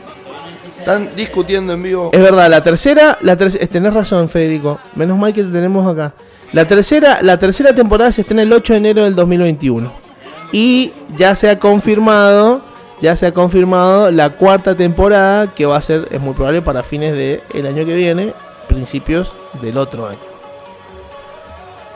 [0.79, 2.11] Están discutiendo en vivo.
[2.13, 4.79] Es verdad, la tercera, la tercera, tenés razón, Federico.
[4.95, 6.13] Menos mal que te tenemos acá.
[6.53, 9.93] La tercera, la tercera temporada se estrena el 8 de enero del 2021.
[10.53, 12.63] Y ya se ha confirmado,
[13.01, 16.83] ya se ha confirmado la cuarta temporada que va a ser, es muy probable para
[16.83, 18.35] fines del año que viene,
[18.69, 19.33] principios
[19.63, 20.19] del otro año.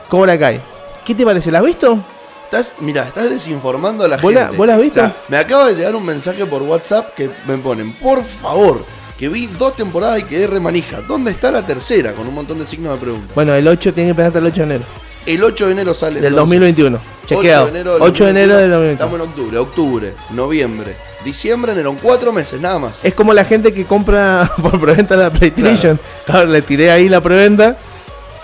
[0.09, 0.61] Cobra Kai.
[1.05, 1.51] ¿Qué te parece?
[1.51, 1.99] ¿La has visto?
[2.45, 4.57] Estás, mira, estás desinformando a la ¿Vos la- gente.
[4.57, 5.01] vos la has visto?
[5.01, 8.85] O sea, me acaba de llegar un mensaje por WhatsApp que me ponen, por favor,
[9.19, 11.01] que vi dos temporadas y quedé remanija.
[11.03, 12.13] ¿Dónde está la tercera?
[12.13, 13.33] Con un montón de signos de pregunta.
[13.35, 14.85] Bueno, el 8 tiene que esperar hasta el 8 de enero
[15.27, 16.21] El 8 de enero sale.
[16.21, 16.61] del entonces.
[16.61, 17.14] 2021.
[17.25, 17.65] 8 Chequeado.
[17.67, 18.71] de enero del 8 de enero del 2021.
[18.71, 18.93] 2021.
[18.93, 23.05] Estamos en octubre, octubre, noviembre, diciembre, enero, en cuatro meses, nada más.
[23.05, 25.99] Es como la gente que compra por preventa la PlayStation.
[26.27, 27.77] Claro, le tiré ahí la preventa.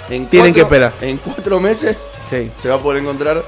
[0.09, 0.93] En Tienen que esperar.
[1.01, 2.51] En cuatro meses Sí.
[2.57, 3.43] se va a poder encontrar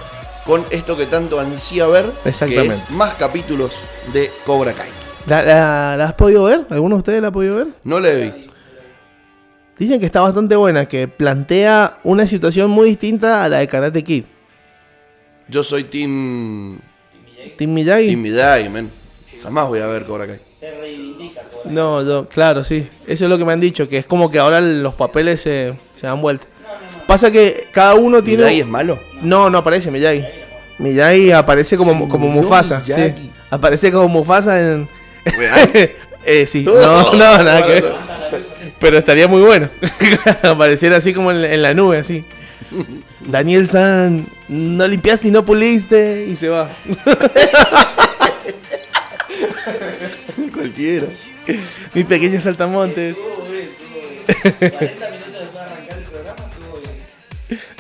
[0.45, 3.77] con esto que tanto ansía ver, que es más capítulos
[4.13, 4.89] de Cobra Kai.
[5.27, 6.67] ¿La, la- la has podido ver?
[6.71, 7.67] ¿Alguno de ustedes la ha podido ver?
[7.85, 8.53] No la he visto.
[9.79, 14.05] Dicen que está bastante buena, que plantea una situación muy distinta a la de Karate
[14.05, 14.25] Kid.
[15.49, 16.79] Yo soy Team.
[17.57, 18.07] Team Miyagi.
[18.09, 18.91] Team Miyagi, man.
[19.43, 20.39] Jamás voy a ver Cobra Kai.
[20.59, 22.87] Se reivindica Cobra No, yo, claro, sí.
[23.07, 25.75] Eso es lo que me han dicho, que es como que ahora los papeles se,
[25.97, 26.47] se dan vuelta.
[27.07, 28.45] Pasa que cada uno tiene...
[28.45, 28.99] ¿Miyagi es malo?
[29.21, 30.25] No, no aparece Miyagi.
[30.79, 32.83] Miyagi aparece como, Sí, como no, Mufasa.
[32.85, 32.93] sí.
[33.51, 34.89] Aparece como Mufasa en...
[36.25, 36.63] Eh, sí.
[36.63, 36.73] No,
[37.15, 37.95] no, nada que ver.
[38.79, 39.69] Pero estaría muy bueno.
[40.45, 42.25] Apareciera así como en, en la nube, así.
[43.21, 46.69] Daniel San, no limpiaste y no puliste y se va.
[50.55, 51.07] Cualquiera.
[51.95, 53.17] Mi pequeño saltamontes.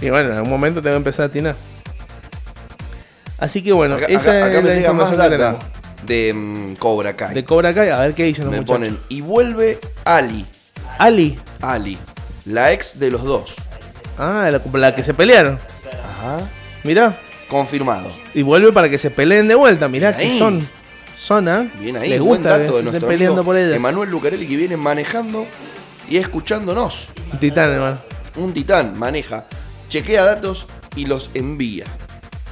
[0.00, 1.54] Y bueno, en algún momento tengo que empezar a atinar.
[3.38, 5.64] Así que bueno, Acá, esa acá- acá es me la información que tenemos.
[6.06, 7.34] de mm, Cobra Kai.
[7.34, 8.78] De Cobra Kai, a ver qué dicen los me muchachos.
[8.78, 8.98] ponen.
[9.08, 10.46] Y vuelve Ali.
[10.98, 11.38] Ali.
[11.60, 11.98] Ali.
[12.44, 13.56] La ex de los dos.
[14.18, 15.58] Ah, la, la que se pelearon.
[16.04, 16.48] Ajá.
[16.84, 17.18] Mirá.
[17.48, 18.10] Confirmado.
[18.34, 19.88] Y vuelve para que se peleen de vuelta.
[19.88, 20.38] Mirá Bien que ahí.
[20.38, 20.68] son.
[21.16, 21.66] Son, ¿ah?
[21.78, 23.76] Bien ahí, Les buen gusta dato que de estén nuestro peleando amigo por ellas.
[23.76, 25.46] Emanuel Lucarelli que viene manejando
[26.08, 27.08] y escuchándonos.
[27.32, 27.98] Un titán, hermano.
[28.36, 29.44] Un titán maneja,
[29.88, 31.84] chequea datos y los envía.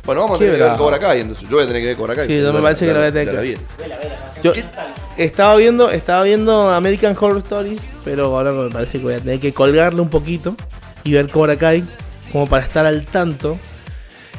[0.05, 0.85] Bueno, vamos a Qué tener que ver bravo.
[0.85, 2.27] Cobra Kai, entonces yo voy a tener que ver Cobra Kai.
[2.27, 3.59] Sí, yo me parece que lo voy a tener que ver.
[4.43, 4.65] Yo ¿Qué?
[5.17, 9.41] estaba viendo, estaba viendo American Horror Stories, pero ahora me parece que voy a tener
[9.41, 10.55] que colgarle un poquito
[11.05, 11.85] y ver Cobra Kai
[12.33, 13.59] como para estar al tanto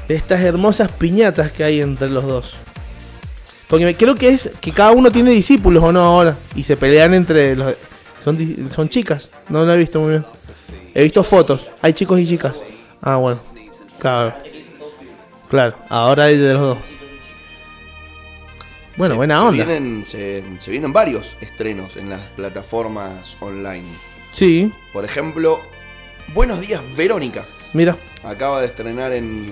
[0.07, 2.53] de estas hermosas piñatas que hay entre los dos.
[3.67, 7.13] Porque creo que es que cada uno tiene discípulos o no ahora y se pelean
[7.13, 7.73] entre los
[8.19, 8.37] son
[8.69, 10.25] son chicas, no lo he visto muy bien.
[10.93, 12.61] He visto fotos, hay chicos y chicas.
[13.01, 13.39] Ah, bueno.
[13.99, 14.35] Claro.
[15.49, 16.77] Claro, ahora hay de los dos.
[18.97, 19.65] Bueno, Se- buena se onda.
[19.65, 23.85] Vienen, se, se vienen varios estrenos en las plataformas online.
[24.33, 25.59] Sí, Por ejemplo,
[26.33, 27.43] Buenos días, Verónica.
[27.73, 27.97] mira.
[28.23, 29.51] Acaba de estrenar en,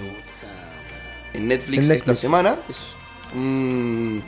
[1.33, 2.55] en Netflix, En esta semana.
[2.69, 2.77] Es
[3.33, 4.23] un-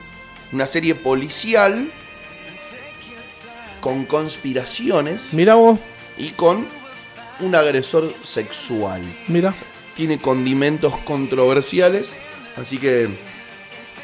[0.52, 1.90] una serie policial
[3.80, 5.80] con conspiraciones Mira vos,
[6.18, 6.66] y con
[7.40, 9.02] un agresor sexual.
[9.28, 9.54] mira.
[9.96, 12.14] Tiene condimentos controversiales,
[12.58, 13.08] así que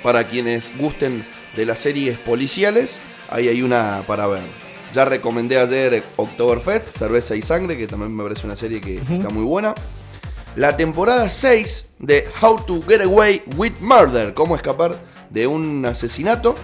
[0.03, 4.41] para quienes gusten de las series policiales, ahí hay una para ver.
[4.97, 9.29] Ya recomendé ayer Oktoberfest, Cerveza y Sangre, que también me parece una serie que está
[9.29, 9.75] muy buena.
[10.55, 16.55] La temporada 6 de How to Get Away with Murder, cómo escapar de un asesinato.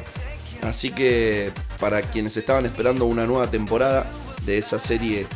[0.64, 4.08] Así que para quienes estaban esperando una nueva temporada
[4.48, 5.28] de esa serie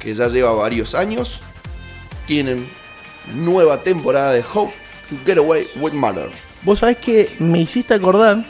[0.00, 1.42] que ya lleva varios años,
[2.26, 2.66] tienen
[3.34, 4.72] nueva temporada de Hope
[5.10, 6.30] to Get Away with Murder.
[6.62, 8.42] Vos sabés que me hiciste acordar,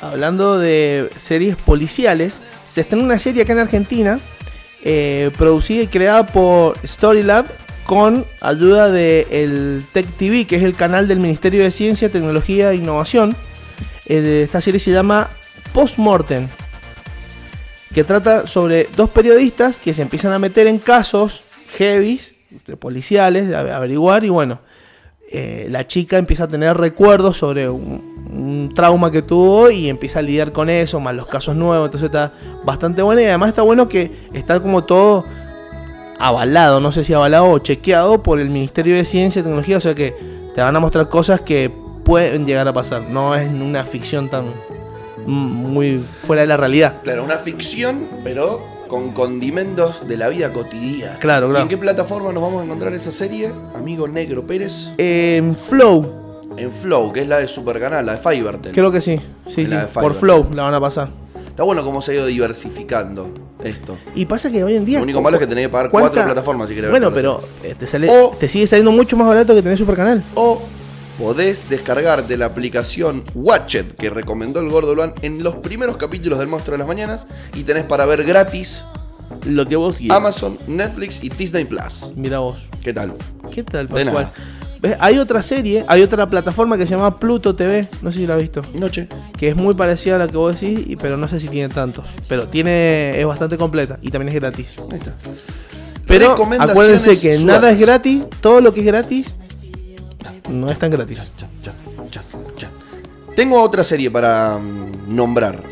[0.00, 4.18] hablando de series policiales, se estrenó una serie acá en Argentina,
[4.84, 7.46] eh, producida y creada por Storylab
[7.84, 12.76] con ayuda de Tech TV, que es el canal del Ministerio de Ciencia, Tecnología e
[12.76, 13.36] Innovación.
[14.06, 15.30] Eh, esta serie se llama
[15.72, 16.48] Postmortem,
[17.94, 21.42] que trata sobre dos periodistas que se empiezan a meter en casos
[21.78, 24.60] de policiales, de averiguar, y bueno,
[25.30, 30.18] eh, la chica empieza a tener recuerdos sobre un, un trauma que tuvo y empieza
[30.20, 32.32] a lidiar con eso, más los casos nuevos, entonces está
[32.64, 35.24] bastante buena y además está bueno que está como todo
[36.18, 39.80] avalado, no sé si avalado o chequeado por el Ministerio de Ciencia y Tecnología, o
[39.80, 40.14] sea que
[40.54, 41.70] te van a mostrar cosas que
[42.04, 44.46] pueden llegar a pasar, no es una ficción tan
[45.26, 47.00] muy fuera de la realidad.
[47.02, 51.18] Claro, una ficción, pero con condimentos de la vida cotidiana.
[51.18, 51.62] Claro, ¿Y claro.
[51.64, 53.52] en qué plataforma nos vamos a encontrar esa serie?
[53.74, 54.92] Amigo Negro Pérez.
[54.98, 58.72] En Flow, En Flow, que es la de Supercanal, la de Fivertel.
[58.72, 60.14] creo que sí, sí, En sí, por.
[60.14, 61.10] Flow la van a pasar.
[61.48, 63.30] Está bueno cómo se ha ido diversificando
[63.64, 63.96] esto.
[64.14, 64.98] Y pasa que hoy en día...
[64.98, 67.40] Lo único malo es que tenés que pagar ¿cuánta- cuatro plataformas si querés Bueno, pero
[67.64, 70.22] eh, te, sale, O- te sigue saliendo mucho más barato que tener Supercanal.
[70.34, 70.60] O
[71.18, 76.48] podés descargarte la aplicación Watchet que recomendó el Gordo Luan en los primeros capítulos del
[76.48, 78.84] Monstruo de las Mañanas y tenés para ver gratis
[79.44, 80.16] Lo que vos quieras.
[80.16, 82.12] Amazon, Netflix y Disney Plus.
[82.16, 82.68] Mira vos.
[82.82, 83.14] ¿Qué tal?
[83.50, 84.96] ¿Qué tal, De.
[85.00, 88.34] Hay otra serie, hay otra plataforma que se llama Pluto TV, no sé si la
[88.34, 89.08] has visto, Noche.
[89.36, 92.04] que es muy parecida a la que vos decís, pero no sé si tiene tantos.
[92.28, 94.76] Pero tiene, es bastante completa y también es gratis.
[94.92, 95.14] Ahí está.
[96.06, 99.34] Pero acuérdense que nada es gratis, todo lo que es gratis
[100.48, 101.32] no es tan gratis.
[103.34, 105.62] Tengo otra serie para mm, nombrar.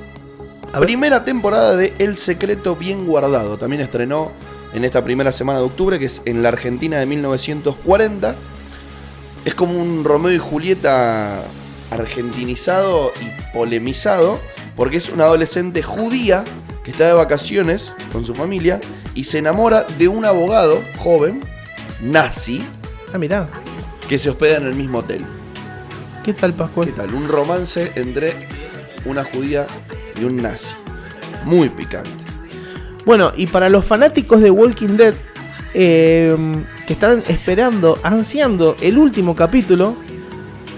[0.73, 0.81] A.
[0.81, 3.57] Primera temporada de El secreto bien guardado.
[3.59, 4.33] También estrenó
[4.73, 8.35] en esta primera semana de octubre, que es en la Argentina de 1940.
[9.45, 11.43] Es como un Romeo y Julieta
[11.91, 14.41] argentinizado y polemizado,
[14.75, 16.45] porque es una adolescente judía
[16.83, 18.81] que está de vacaciones con su familia
[19.15, 21.41] y se enamora de un abogado joven,
[22.01, 22.65] nazi,
[23.15, 23.49] Ah, mirá,
[24.09, 25.25] que se hospeda en el mismo hotel.
[26.25, 26.87] ¿qué tal, Pascual?
[26.87, 27.15] ¿Qué tal?
[27.15, 28.33] Un romance entre
[29.05, 29.67] una judía
[30.21, 30.75] y un nazi.
[31.45, 32.11] Muy picante.
[33.05, 35.15] Bueno, y para los fanáticos de Walking Dead
[35.75, 36.35] eh,
[36.87, 39.95] que están esperando, ansiando el último capítulo,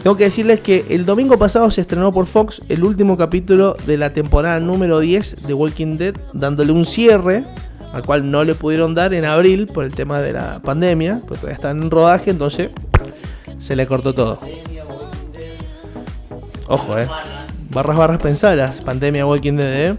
[0.03, 3.97] tengo que decirles que el domingo pasado se estrenó por Fox el último capítulo de
[3.97, 7.45] la temporada número 10 de Walking Dead, dándole un cierre
[7.93, 11.41] al cual no le pudieron dar en abril por el tema de la pandemia, pues
[11.41, 12.71] todavía están en rodaje, entonces
[13.59, 14.39] se le cortó todo.
[16.69, 17.09] Ojo, eh.
[17.71, 18.81] Barras, barras pensadas.
[18.81, 19.97] Pandemia Walking Dead, eh.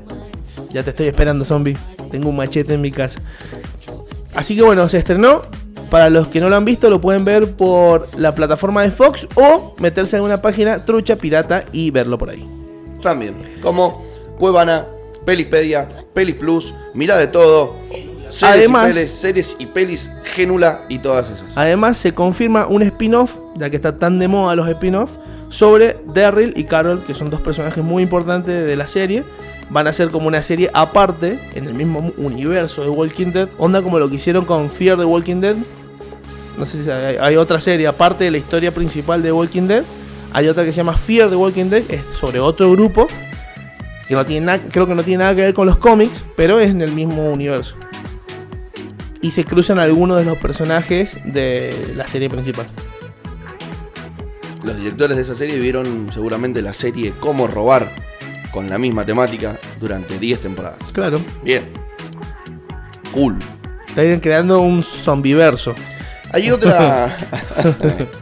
[0.71, 1.77] Ya te estoy esperando, zombie.
[2.11, 3.21] Tengo un machete en mi casa.
[4.35, 5.43] Así que bueno, se estrenó.
[5.89, 9.25] Para los que no lo han visto, lo pueden ver por la plataforma de Fox
[9.35, 12.45] o meterse en una página trucha pirata y verlo por ahí.
[13.01, 13.37] También.
[13.61, 14.03] Como
[14.37, 14.85] Cuevana,
[15.25, 17.75] Pelispedia, Pelis Plus, Mira de todo.
[18.29, 21.55] Series Además- y pelis, series y pelis, Génula y todas esas.
[21.55, 25.11] Además, se confirma un spin-off, ya que está tan de moda los spin-off,
[25.49, 29.23] sobre Daryl y Carol, que son dos personajes muy importantes de la serie.
[29.69, 33.49] Van a ser como una serie aparte, en el mismo universo de Walking Dead.
[33.57, 35.55] Onda como lo que hicieron con Fear the Walking Dead.
[36.57, 39.83] No sé si hay, hay otra serie aparte de la historia principal de Walking Dead.
[40.33, 43.07] Hay otra que se llama Fear the Walking Dead, es sobre otro grupo.
[44.07, 46.69] Que no tiene creo que no tiene nada que ver con los cómics, pero es
[46.69, 47.75] en el mismo universo.
[49.27, 52.65] Y se cruzan algunos de los personajes de la serie principal.
[54.63, 57.93] Los directores de esa serie vieron seguramente la serie Cómo robar
[58.51, 60.77] con la misma temática durante 10 temporadas.
[60.93, 61.19] Claro.
[61.43, 61.65] Bien.
[63.13, 63.37] Cool.
[63.89, 65.75] Están creando un zombiverso.
[66.31, 67.13] Hay otra.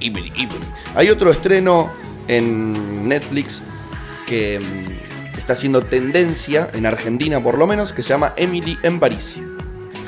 [0.96, 1.91] Hay otro estreno
[2.28, 3.62] en Netflix
[4.26, 9.00] que mm, está haciendo tendencia, en Argentina por lo menos, que se llama Emily en
[9.00, 9.40] París.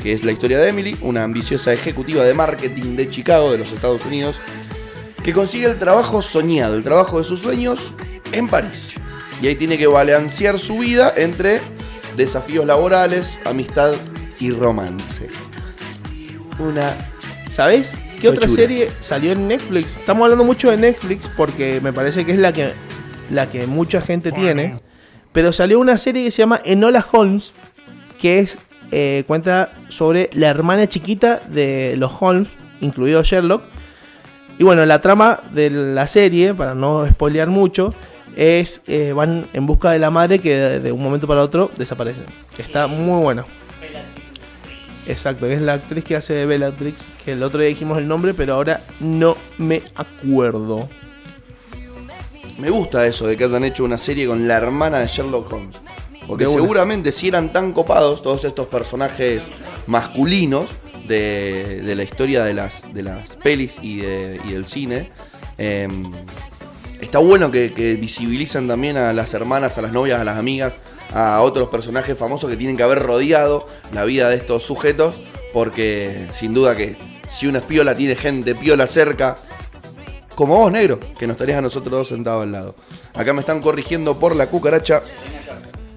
[0.01, 3.71] Que es la historia de Emily, una ambiciosa ejecutiva de marketing de Chicago, de los
[3.71, 4.37] Estados Unidos,
[5.23, 7.93] que consigue el trabajo soñado, el trabajo de sus sueños
[8.31, 8.93] en París.
[9.41, 11.61] Y ahí tiene que balancear su vida entre
[12.15, 13.93] desafíos laborales, amistad
[14.39, 15.27] y romance.
[16.59, 16.95] Una
[17.49, 19.95] ¿Sabes qué otra serie salió en Netflix?
[19.97, 22.71] Estamos hablando mucho de Netflix porque me parece que es la que,
[23.31, 24.79] la que mucha gente tiene.
[25.31, 27.53] Pero salió una serie que se llama Enola Holmes,
[28.19, 28.59] que es
[28.91, 32.49] eh, cuenta sobre la hermana chiquita de los Holmes,
[32.81, 33.63] incluido Sherlock.
[34.59, 37.93] Y bueno, la trama de la serie, para no spoilear mucho,
[38.35, 42.21] es eh, van en busca de la madre que de, un momento para otro desaparece.
[42.57, 43.45] Está muy bueno.
[45.07, 48.07] Exacto, que es la actriz que hace de Bellatrix, que el otro día dijimos el
[48.07, 50.89] nombre, pero ahora no me acuerdo.
[52.57, 55.77] Me gusta eso de que hayan hecho una serie con la hermana de Sherlock Holmes.
[56.27, 59.49] Porque seguramente si eran tan copados todos estos personajes
[59.85, 60.71] masculinos
[61.07, 65.09] de, de la historia de las, de las pelis y, de- y del cine,
[65.57, 65.87] eh,
[66.99, 70.79] está bueno que, que visibilicen también a las hermanas, a las novias, a las amigas,
[71.13, 75.15] a otros personajes famosos que tienen que haber rodeado la vida de estos sujetos,
[75.53, 76.97] porque sin duda que
[77.27, 79.37] si una es piola tiene gente piola cerca,
[80.35, 82.75] como vos, negro, que nos estarías a nosotros dos sentados al lado.
[83.15, 85.01] Acá me están corrigiendo por la cucaracha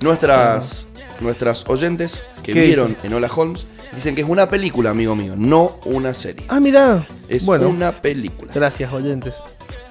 [0.02, 0.86] nuestras,
[1.20, 3.66] nuestras oyentes que ¿Qué vieron en Hola Holmes.
[3.92, 6.46] Dicen que es una película, amigo mío, no una serie.
[6.48, 7.06] Ah, mira.
[7.28, 8.52] Es bueno, una película.
[8.54, 9.34] gracias, oyentes.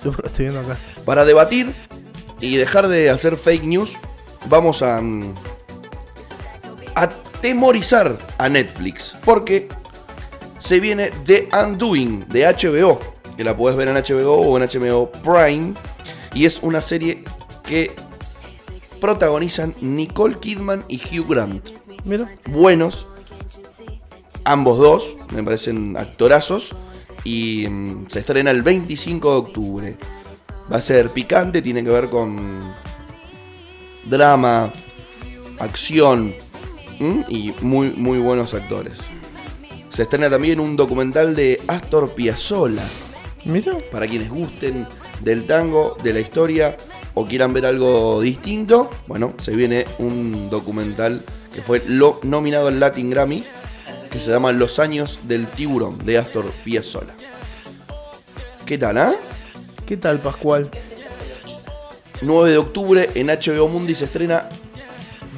[0.03, 0.77] Yo lo estoy viendo acá.
[1.05, 1.73] Para debatir
[2.39, 3.97] y dejar de hacer fake news,
[4.47, 5.35] vamos a mm,
[6.95, 9.15] atemorizar a Netflix.
[9.25, 9.67] Porque
[10.57, 12.99] se viene The Undoing de HBO,
[13.35, 15.73] que la podés ver en HBO o en HBO Prime.
[16.33, 17.23] Y es una serie
[17.63, 17.93] que
[18.99, 21.69] protagonizan Nicole Kidman y Hugh Grant.
[22.05, 22.31] Mira.
[22.49, 23.07] Buenos,
[24.43, 26.75] ambos dos, me parecen actorazos.
[27.23, 29.97] Y mm, se estrena el 25 de octubre.
[30.71, 32.73] Va a ser picante, tiene que ver con
[34.05, 34.71] drama,
[35.59, 36.33] acción
[36.99, 37.25] ¿m?
[37.27, 38.99] y muy, muy buenos actores.
[39.89, 42.87] Se estrena también un documental de Astor Piazzolla,
[43.43, 43.77] Mira.
[43.91, 44.87] para quienes gusten
[45.21, 46.77] del tango, de la historia
[47.13, 48.89] o quieran ver algo distinto.
[49.07, 53.43] Bueno, se viene un documental que fue lo nominado al Latin Grammy,
[54.09, 57.13] que se llama Los años del tiburón, de Astor Piazzolla.
[58.65, 59.13] ¿Qué tal, ah?
[59.85, 60.69] ¿Qué tal, Pascual?
[62.21, 64.49] 9 de octubre en HBO Mundi se estrena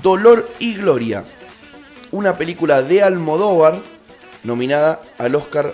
[0.01, 1.23] Dolor y Gloria,
[2.11, 3.79] una película de Almodóvar
[4.43, 5.73] nominada al Oscar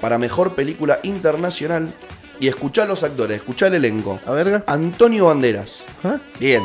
[0.00, 1.94] para Mejor Película Internacional.
[2.40, 4.20] Y escuchá los actores, escuchá el elenco.
[4.26, 4.62] A verga.
[4.66, 6.18] Antonio Banderas, ¿Ah?
[6.38, 6.62] bien.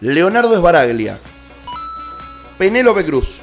[0.00, 1.18] Leonardo Esbaraglia,
[2.58, 3.42] Penélope Cruz,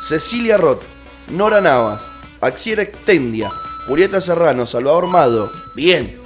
[0.00, 0.82] Cecilia Roth,
[1.28, 2.10] Nora Navas,
[2.40, 3.50] Axiera Extendia,
[3.86, 6.18] Julieta Serrano, Salvador Mado, bien.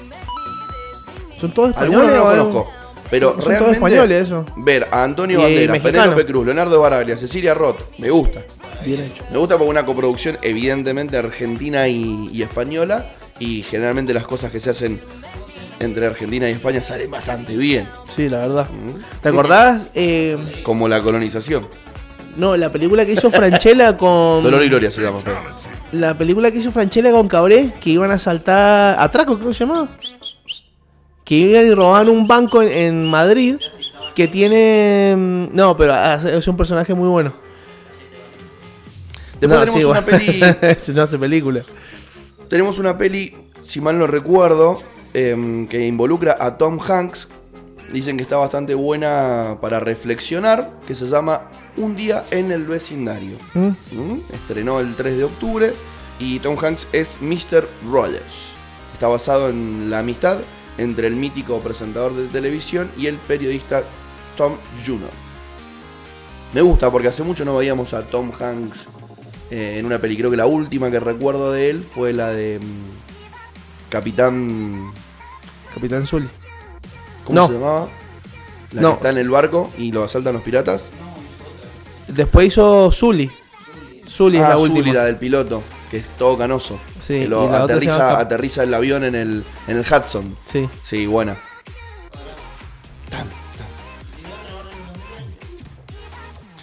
[1.40, 1.99] ¿Son todos españoles?
[2.09, 2.70] Algunos no los conozco.
[3.11, 4.47] Pero Son todos realmente españoles, eso.
[4.57, 5.80] ver a Antonio Y Banderas.
[5.80, 8.40] Penélope Cruz, Leonardo Baraglia, Cecilia Roth, me gusta.
[8.86, 9.24] Bien hecho.
[9.30, 13.07] Me gusta porque una coproducción evidentemente argentina y, y española.
[13.45, 15.01] Y generalmente las cosas que se hacen
[15.80, 17.88] entre Argentina y España salen bastante bien.
[18.09, 18.68] Sí, la verdad.
[18.70, 19.20] Mm.
[19.20, 19.90] ¿Te acordás?
[19.95, 21.66] eh, Como la colonización.
[22.36, 24.43] no, la película que hizo Franchella con.
[24.45, 25.18] Dolor y Gloria se llama.
[25.24, 25.38] pero-
[25.93, 28.97] La película que hizo Franchella con Cabré, que iban a saltar.
[29.01, 29.88] Atraco, creo que se llamaba.
[31.24, 33.57] Que iban y robaban un banco en, en Madrid.
[34.14, 35.14] Que tiene.
[35.16, 37.34] mm, No, pero hace- es un personaje muy bueno.
[39.40, 40.40] Después No, tenemos sí, una peli.
[40.95, 41.62] no hace película.
[42.53, 44.82] Tenemos una peli, si mal no recuerdo,
[45.14, 47.28] em, que involucra a Tom Hanks.
[47.90, 53.38] Dicen que está bastante buena para reflexionar, que se llama Un día en el vecindario.
[53.55, 53.68] ¿Mm?
[53.92, 54.22] ¿Mm?
[54.34, 55.72] Estrenó el 3 de octubre
[56.18, 57.66] y Tom Hanks es Mr.
[57.90, 58.50] Rogers.
[58.92, 60.36] Está basado en la amistad
[60.76, 63.82] entre el mítico presentador de televisión y el periodista
[64.36, 64.53] Tom
[64.84, 65.07] Juno.
[66.53, 68.88] Me gusta porque hace mucho no veíamos a Tom Hanks
[69.53, 70.16] eh, en una peli.
[70.16, 74.92] Creo que la última que recuerdo de él fue la de mm, Capitán.
[75.74, 76.28] Capitán Zully.
[77.24, 77.46] ¿Cómo No.
[77.46, 77.88] se llamaba?
[78.72, 78.88] La No.
[78.90, 80.88] que está en el barco y lo asaltan los piratas.
[82.09, 83.30] Después hizo Zully.
[84.09, 84.94] Zully es ah, la Sully, última.
[84.94, 86.78] la del piloto, que es todo canoso.
[87.00, 90.34] Sí, que lo aterriza, llama aterriza el avión en el, en el Hudson.
[90.46, 90.68] Sí.
[90.82, 91.36] Sí, buena.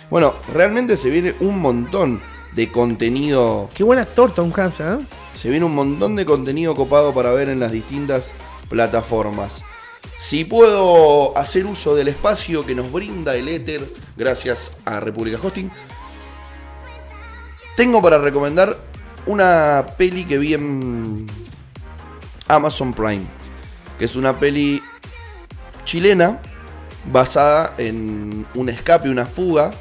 [0.09, 2.21] Bueno, realmente se viene un montón
[2.59, 3.69] de contenido.
[3.73, 4.97] Qué buen actor Tom Hanks, ¿eh?
[5.33, 8.31] Se viene un montón de contenido copado para ver en las distintas
[8.67, 9.63] plataformas.
[10.17, 15.71] Si puedo hacer uso del espacio que nos brinda el éter, gracias a República Hosting,
[17.77, 18.75] tengo para recomendar
[19.25, 21.27] una peli que vi en
[22.49, 23.23] Amazon Prime,
[23.97, 24.83] que es una peli
[25.85, 26.41] chilena
[27.09, 29.71] basada en un escape, una fuga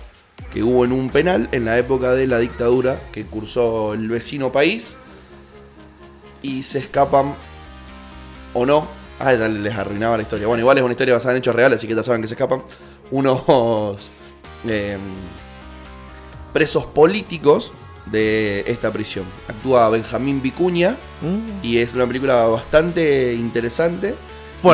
[0.53, 4.51] que hubo en un penal en la época de la dictadura que cursó el vecino
[4.51, 4.97] país
[6.43, 7.35] y se escapan
[8.55, 8.87] o no.
[9.21, 10.47] Ah, les arruinaba la historia.
[10.47, 12.35] Bueno, igual es una historia basada en hechos reales, así que ya saben que se
[12.35, 12.63] escapan.
[13.11, 13.43] Unos
[14.69, 14.97] eh,
[16.53, 17.73] presos políticos
[18.07, 19.25] de esta prisión.
[19.49, 21.65] Actúa Benjamín Vicuña Mm.
[21.65, 24.15] y es una película bastante interesante.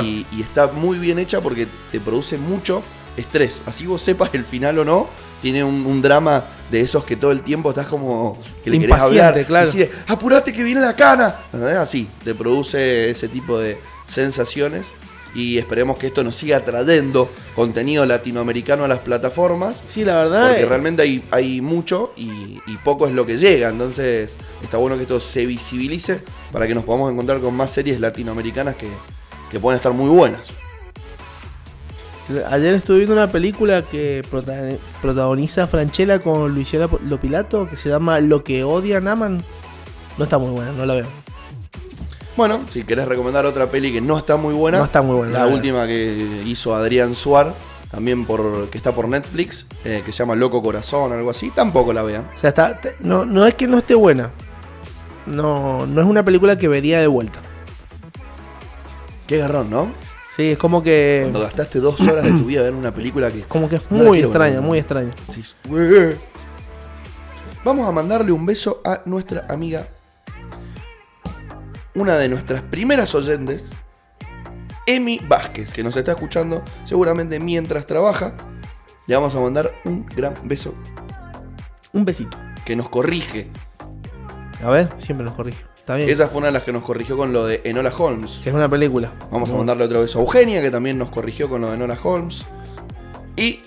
[0.03, 2.83] Y, y está muy bien hecha porque te produce mucho
[3.16, 3.61] estrés.
[3.66, 5.09] Así vos sepas el final o no,
[5.45, 8.95] tiene un, un drama de esos que todo el tiempo estás como que le querés
[8.95, 9.45] Impaciente, hablar.
[9.45, 9.66] claro.
[9.66, 11.34] Decirle, apurate que viene la cana.
[11.78, 13.76] Así, te produce ese tipo de
[14.07, 14.95] sensaciones.
[15.34, 19.84] Y esperemos que esto nos siga trayendo contenido latinoamericano a las plataformas.
[19.86, 20.49] Sí, la verdad.
[20.49, 23.68] Porque realmente hay, hay mucho y, y poco es lo que llega.
[23.68, 26.20] Entonces está bueno que esto se visibilice
[26.53, 28.88] para que nos podamos encontrar con más series latinoamericanas que,
[29.51, 30.49] que pueden estar muy buenas.
[32.51, 38.20] Ayer estuve viendo una película que prota- protagoniza Franchella con Luisiana Lopilato que se llama
[38.20, 39.43] Lo que odian aman.
[40.16, 41.07] No está muy buena, no la veo.
[42.37, 45.39] Bueno, si querés recomendar otra peli que no está muy buena, No está muy buena,
[45.39, 47.53] la última que hizo Adrián Suar,
[47.91, 51.93] también por que está por Netflix, eh, que se llama Loco Corazón, algo así, tampoco
[51.93, 52.27] la vean.
[52.35, 54.31] O sea, está, te- no, no es que no esté buena.
[55.27, 57.39] No, no es una película que vería de vuelta.
[59.27, 59.93] Qué garrón, ¿no?
[60.35, 61.20] Sí, es como que.
[61.22, 63.99] Cuando gastaste dos horas de tu vida en una película que Como que es No
[63.99, 65.14] muy ver, extraña, muy extraña.
[65.70, 66.16] "Ué".
[67.64, 69.87] Vamos a mandarle un beso a nuestra amiga,
[71.95, 73.70] una de nuestras primeras oyentes,
[74.87, 78.35] Emi Vázquez, que nos está escuchando seguramente mientras trabaja.
[79.07, 80.74] Le vamos a mandar un gran beso
[81.93, 82.37] Un besito.
[82.66, 83.49] que nos corrige.
[84.64, 85.62] A ver, siempre nos corrige.
[85.85, 86.09] Está bien.
[86.09, 88.41] Esa fue una de las que nos corrigió con lo de Enola Holmes.
[88.43, 89.12] Que es una película.
[89.30, 91.99] Vamos a mandarle otro beso a Eugenia, que también nos corrigió con lo de Enola
[92.03, 92.45] Holmes.
[93.37, 93.61] Y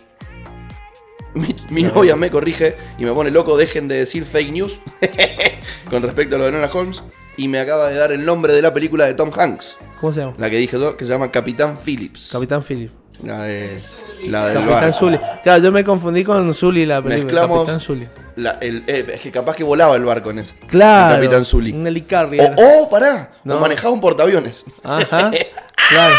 [1.35, 4.79] mi, mi novia me corrige y me pone loco, dejen de decir fake news
[5.91, 7.03] con respecto a lo de Enola Holmes.
[7.37, 10.21] Y me acaba de dar el nombre de la película de Tom Hanks, ¿Cómo se
[10.21, 10.33] llama?
[10.39, 12.31] la que dije yo, que se llama Capitán Phillips.
[12.31, 12.91] Capitán Philip.
[13.21, 13.79] la de,
[14.25, 14.93] la del Capitán bar.
[14.93, 15.19] Zully.
[15.43, 17.25] Claro, yo me confundí con Zully la película.
[17.43, 18.07] Mezclamos- Capitán Zully.
[18.37, 20.55] La- el- eh, es que capaz que volaba el barco en ese.
[20.67, 21.15] Claro.
[21.15, 21.71] El Capitán Zully.
[21.73, 22.39] Un helicarri.
[22.39, 23.57] O, oh, pará, No.
[23.57, 24.63] o manejaba un portaaviones.
[24.83, 25.31] Ajá.
[25.89, 26.15] Claro.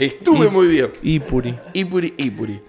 [0.00, 0.90] Estuve Y- muy bien.
[1.02, 1.56] Ipuri.
[1.74, 2.60] Ipuri, Ipuri.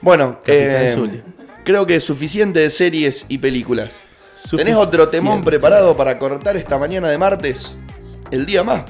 [0.00, 1.20] Bueno, eh, Zully.
[1.64, 4.00] creo que es suficiente de series y películas.
[4.00, 4.74] ¿Tenés Suficiente.
[4.80, 7.76] otro temón preparado para cortar esta mañana de martes?
[8.30, 8.84] El día más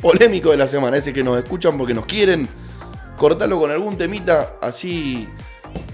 [0.00, 0.98] polémico de la semana.
[0.98, 2.48] Ese que nos escuchan porque nos quieren.
[3.16, 5.26] Cortalo con algún temita, así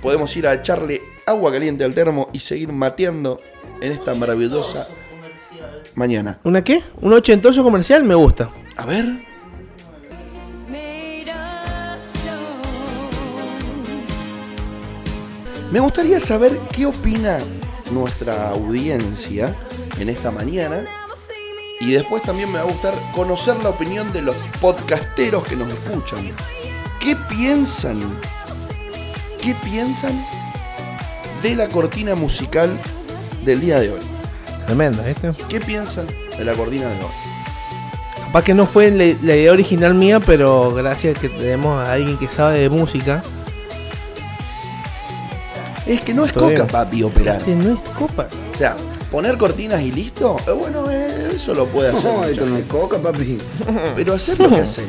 [0.03, 3.41] podemos ir a echarle agua caliente al termo y seguir mateando
[3.81, 4.87] en esta maravillosa
[5.97, 6.39] mañana.
[6.45, 6.83] ¿Una qué?
[7.01, 8.05] ¿Un ochentoso comercial?
[8.05, 8.49] Me gusta.
[8.77, 9.05] A ver.
[15.73, 17.39] Me gustaría saber qué opina
[17.91, 19.55] nuestra audiencia
[19.99, 20.85] en esta mañana.
[21.81, 25.69] Y después también me va a gustar conocer la opinión de los podcasteros que nos
[25.71, 26.21] escuchan.
[27.01, 28.01] ¿Qué piensan?
[29.43, 30.25] ¿Qué piensan
[31.43, 32.71] de la cortina musical
[33.45, 34.01] del día de hoy?
[34.67, 35.31] Tremenda, ¿viste?
[35.49, 36.07] ¿Qué piensan
[36.37, 37.11] de la cortina de hoy?
[38.27, 42.29] Capaz que no fue la, idea original mía, pero gracias que tenemos a alguien que
[42.29, 43.23] sabe de música.
[45.87, 46.67] Es que no es coca, bien.
[46.67, 47.37] papi, operar.
[47.37, 48.27] Este no es copa.
[48.53, 48.77] O sea,
[49.13, 52.13] poner cortinas y listo, eh, bueno, eh, eso lo puede hacer.
[52.13, 53.39] No, esto no es coca, papi.
[53.95, 54.83] Pero hacer lo que hace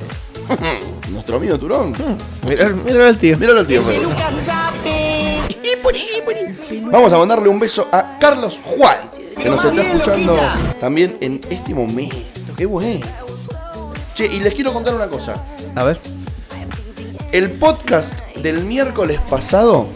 [1.12, 1.94] nuestro amigo Turón.
[2.48, 3.38] Mira, mira al tío.
[3.38, 3.84] Míralo al tío.
[6.92, 8.98] Vamos a mandarle un beso a Carlos Juan,
[9.36, 10.38] que nos está escuchando
[10.80, 12.16] también en este momento.
[12.56, 13.06] Qué bueno.
[14.14, 15.36] Che, y les quiero contar una cosa.
[15.76, 16.00] A ver.
[17.32, 19.88] El podcast del miércoles pasado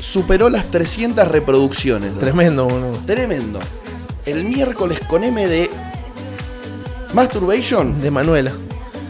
[0.00, 2.12] superó las 300 reproducciones.
[2.12, 2.18] ¿no?
[2.18, 2.98] Tremendo, boludo.
[3.04, 3.58] Tremendo.
[4.24, 5.70] El miércoles con M de
[7.14, 8.52] Masturbation De Manuela.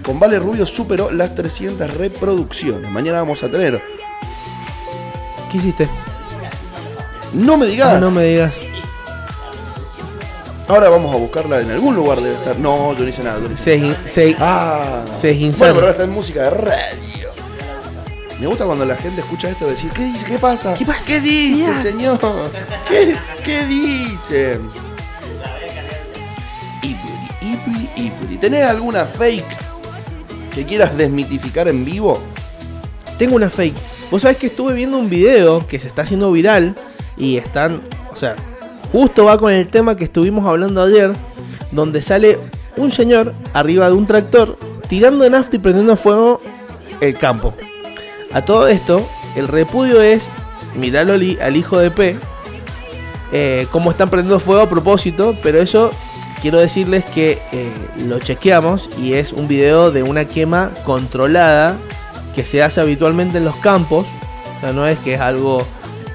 [0.02, 2.90] con Vale Rubio superó las 300 reproducciones.
[2.90, 3.97] Mañana vamos a tener.
[5.50, 5.88] ¿Qué hiciste?
[7.32, 7.94] No me digas.
[7.94, 8.52] Ah, no me digas.
[10.68, 12.58] Ahora vamos a buscarla en algún lugar debe estar.
[12.58, 13.38] No, yo no hice nada.
[13.40, 15.04] yo no hice- Se, Ah.
[15.18, 17.28] Se es Bueno, pero ahora está en música de radio.
[18.38, 20.24] Me gusta cuando la gente escucha esto y decir, ¿qué dice?
[20.26, 20.74] ¿Qué pasa?
[20.74, 21.06] ¿Qué pasa?
[21.06, 22.20] ¿Qué dice, señor?
[22.88, 24.60] ¿Qué, qué dice?
[26.82, 28.36] Ipuri, Ipuri, Ipuri.
[28.38, 29.44] ¿Tenés alguna fake
[30.54, 32.20] que quieras desmitificar en vivo?
[33.18, 33.76] Tengo una fake.
[34.10, 36.74] Vos sabés que estuve viendo un video que se está haciendo viral
[37.16, 38.36] y están, o sea,
[38.90, 41.12] justo va con el tema que estuvimos hablando ayer,
[41.72, 42.38] donde sale
[42.76, 46.38] un señor arriba de un tractor tirando nafta y prendiendo fuego
[47.00, 47.54] el campo.
[48.32, 49.06] A todo esto,
[49.36, 50.28] el repudio es
[50.74, 52.16] mirarlo al hijo de P,
[53.32, 55.90] eh, cómo están prendiendo fuego a propósito, pero eso
[56.40, 57.70] quiero decirles que eh,
[58.06, 61.76] lo chequeamos y es un video de una quema controlada
[62.38, 64.06] que se hace habitualmente en los campos,
[64.56, 65.66] o sea, no es que es algo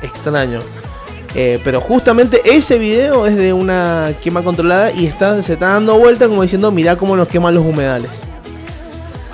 [0.01, 0.61] extraño.
[1.36, 5.97] Eh, pero justamente ese video es de una quema controlada y está, se está dando
[5.97, 8.09] vuelta como diciendo, mirá cómo nos queman los humedales.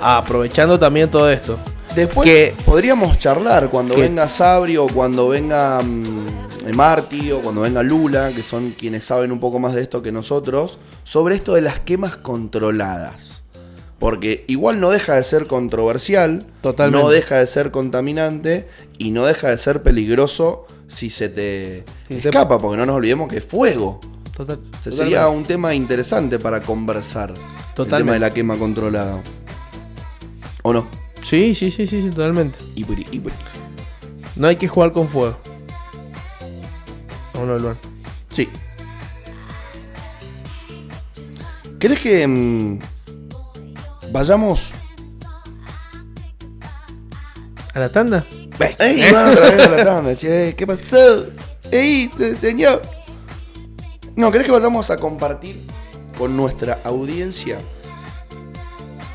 [0.02, 1.58] aprovechando también todo esto.
[1.94, 7.60] Después Que- podríamos charlar cuando que- venga Sabri o cuando venga mm, Marty o cuando
[7.62, 11.52] venga Lula, que son quienes saben un poco más de esto que nosotros, sobre esto
[11.54, 13.42] de las quemas controladas.
[14.00, 17.04] Porque igual no deja de ser controversial, Totalmente.
[17.04, 18.66] no deja de ser contaminante
[18.98, 23.36] y no deja de ser peligroso si se te escapa, porque no nos olvidemos que
[23.36, 24.00] es fuego.
[24.36, 27.30] Total, O sea, sería un tema interesante para conversar.
[27.30, 27.96] El Totalmente.
[27.98, 29.22] tema de la quema controlada.
[30.62, 30.88] ¿O no?
[31.20, 32.58] Sí, sí, sí, sí, sí, totalmente.
[32.76, 33.34] Ipuri, ipuri.
[34.34, 35.36] No hay que jugar con fuego.
[37.34, 37.76] Vamos a hablar.
[38.30, 38.48] Sí.
[41.78, 42.78] ¿Querés que mm,
[44.10, 44.74] vayamos?
[47.74, 48.26] ¿A la tanda?
[48.78, 49.10] ¡Ey!
[49.12, 50.16] Van otra vez a la tanda.
[50.16, 51.26] Che, ¿Qué pasó?
[51.70, 52.82] ¡Ey, se- señor!
[54.16, 55.60] No, ¿querés que vayamos a compartir
[56.18, 57.58] con nuestra audiencia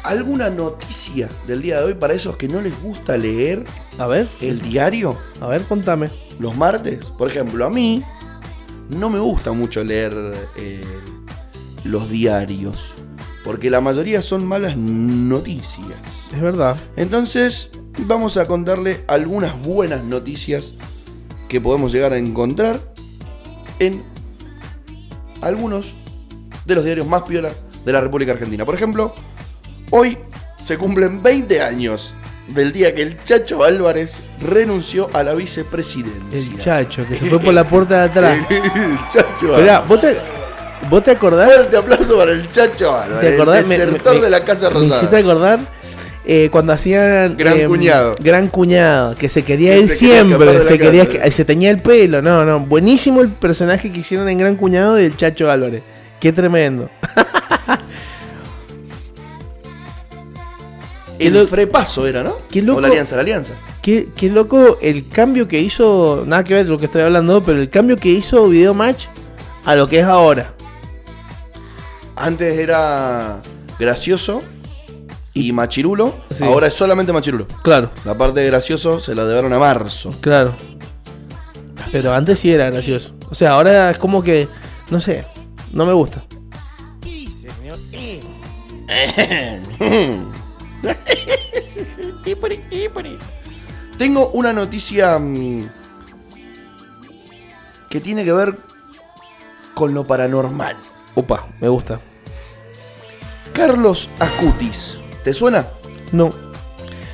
[0.04, 3.66] alguna noticia del día de hoy para esos que no les gusta leer
[3.98, 6.10] A ver, el diario a ver, contame.
[6.39, 7.06] los martes?
[7.18, 8.04] Por ejemplo, a mí
[8.89, 10.14] no me gusta mucho leer
[10.56, 10.84] eh,
[11.84, 12.93] los diarios
[13.46, 16.26] porque la mayoría son malas noticias.
[16.34, 16.78] Es verdad.
[16.98, 17.70] Entonces,
[18.00, 20.74] vamos a contarle algunas buenas noticias
[21.48, 22.82] que podemos llegar a encontrar
[23.78, 24.04] en
[25.41, 25.96] algunos
[26.66, 28.66] de los diarios más piolas de la República Argentina.
[28.66, 29.14] Por ejemplo,
[29.91, 30.18] hoy
[30.60, 32.16] se cumplen 20 años
[32.48, 36.39] del día que el Chacho Álvarez renunció a la vicepresidencia.
[36.39, 38.39] El chacho que se fue por la puerta de atrás.
[38.50, 39.88] el Chacho Mirá, Álvarez.
[39.88, 40.34] ¿vos te,
[40.89, 41.51] vos te acordás?
[41.53, 43.63] Fuerte aplauso para el Chacho Álvarez, ¿Te acordás?
[43.63, 45.17] el desertor me- de la Casa Me hiciste Rosada.
[45.19, 45.59] acordar
[46.27, 47.38] eh, cuando hacían.
[47.38, 48.15] Gran em, cuñado.
[48.19, 50.63] Gran cuñado, que se quería Que ir se de siempre.
[50.63, 52.21] Se, quería, se teñía el pelo.
[52.21, 52.59] No, no.
[52.61, 55.83] Buenísimo el personaje que hicieron en Gran Cuñado del Chacho Álvarez.
[56.19, 56.89] Qué tremendo.
[61.19, 62.38] El frepaso era, ¿no?
[62.51, 62.79] Qué loco.
[62.79, 63.53] O la alianza, la alianza.
[63.81, 66.23] Qué, qué loco el cambio que hizo.
[66.27, 69.05] Nada que ver con lo que estoy hablando, pero el cambio que hizo Video Match
[69.63, 70.55] a lo que es ahora.
[72.16, 73.41] Antes era
[73.80, 74.43] gracioso
[75.34, 76.16] y machirulo.
[76.32, 76.43] Sí.
[76.43, 77.47] Ahora es solamente machirulo.
[77.63, 80.13] Claro, La parte de gracioso se la dejaron a marzo.
[80.22, 80.55] claro.
[81.91, 83.13] Pero antes sí era gracioso.
[83.30, 84.49] O sea, ahora es como que.
[84.89, 85.26] No sé.
[85.72, 86.24] No me gusta.
[93.97, 95.70] Tengo una noticia mm,
[97.89, 98.57] que tiene que ver
[99.74, 100.76] con lo paranormal.
[101.16, 101.99] Opa, me gusta.
[103.53, 105.68] Carlos Acutis, ¿te suena?
[106.11, 106.32] No.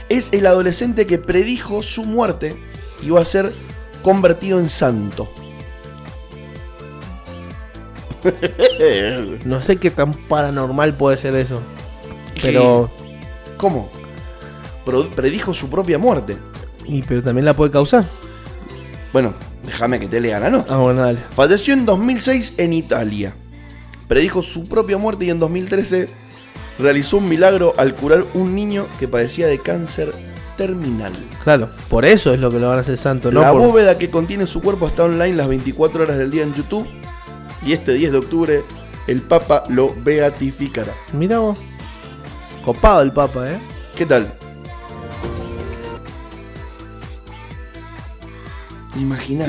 [0.09, 2.57] Es el adolescente que predijo su muerte
[3.01, 3.53] y va a ser
[4.03, 5.31] convertido en santo.
[9.45, 11.61] No sé qué tan paranormal puede ser eso.
[12.41, 12.89] Pero.
[13.57, 13.89] ¿Cómo?
[14.85, 16.37] Pro- Predijo su propia muerte.
[16.85, 18.09] Y, pero también la puede causar.
[19.13, 19.33] Bueno,
[19.65, 20.73] déjame que te lea la nota.
[20.73, 21.19] Ah, bueno, dale.
[21.35, 23.35] Falleció en 2006 en Italia.
[24.11, 26.09] Predijo su propia muerte y en 2013
[26.79, 30.13] realizó un milagro al curar un niño que padecía de cáncer
[30.57, 31.13] terminal.
[31.45, 33.39] Claro, por eso es lo que lo van a hacer santo, ¿no?
[33.39, 36.53] la Por- bóveda que contiene su cuerpo está online las 24 horas del día en
[36.53, 36.85] YouTube
[37.65, 38.63] y este 10 de octubre
[39.07, 40.93] el Papa lo beatificará.
[41.13, 41.57] Mira vos.
[42.65, 43.61] Copado el Papa, ¿eh?
[43.95, 44.29] ¿Qué tal?
[48.99, 49.45] Imaginá.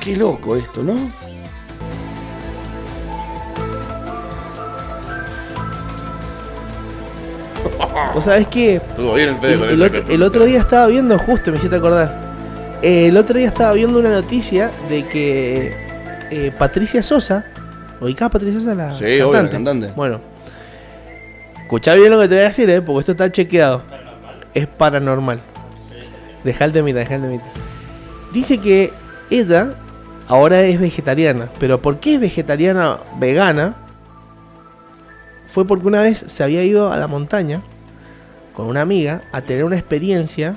[0.00, 1.22] Qué loco esto, ¿no?
[8.14, 8.76] ¿Vos sabés qué?
[8.76, 12.34] Estuvo bien el El, el otro, el otro día estaba viendo, justo me hiciste acordar.
[12.82, 15.74] Eh, el otro día estaba viendo una noticia de que
[16.30, 17.44] eh, Patricia Sosa,
[18.00, 19.92] ¿ubicás a Patricia Sosa la Sí, obvio, la cantante.
[19.96, 20.20] Bueno,
[21.62, 23.82] escuchá bien lo que te voy a decir, eh, porque esto está chequeado.
[24.52, 25.40] Es paranormal.
[26.44, 27.46] Dejá el temita, dejá el temita.
[28.32, 28.92] Dice que
[29.30, 29.74] ella
[30.28, 33.74] ahora es vegetariana, pero ¿por qué es vegetariana vegana?
[35.46, 37.62] Fue porque una vez se había ido a la montaña
[38.54, 40.56] con una amiga a tener una experiencia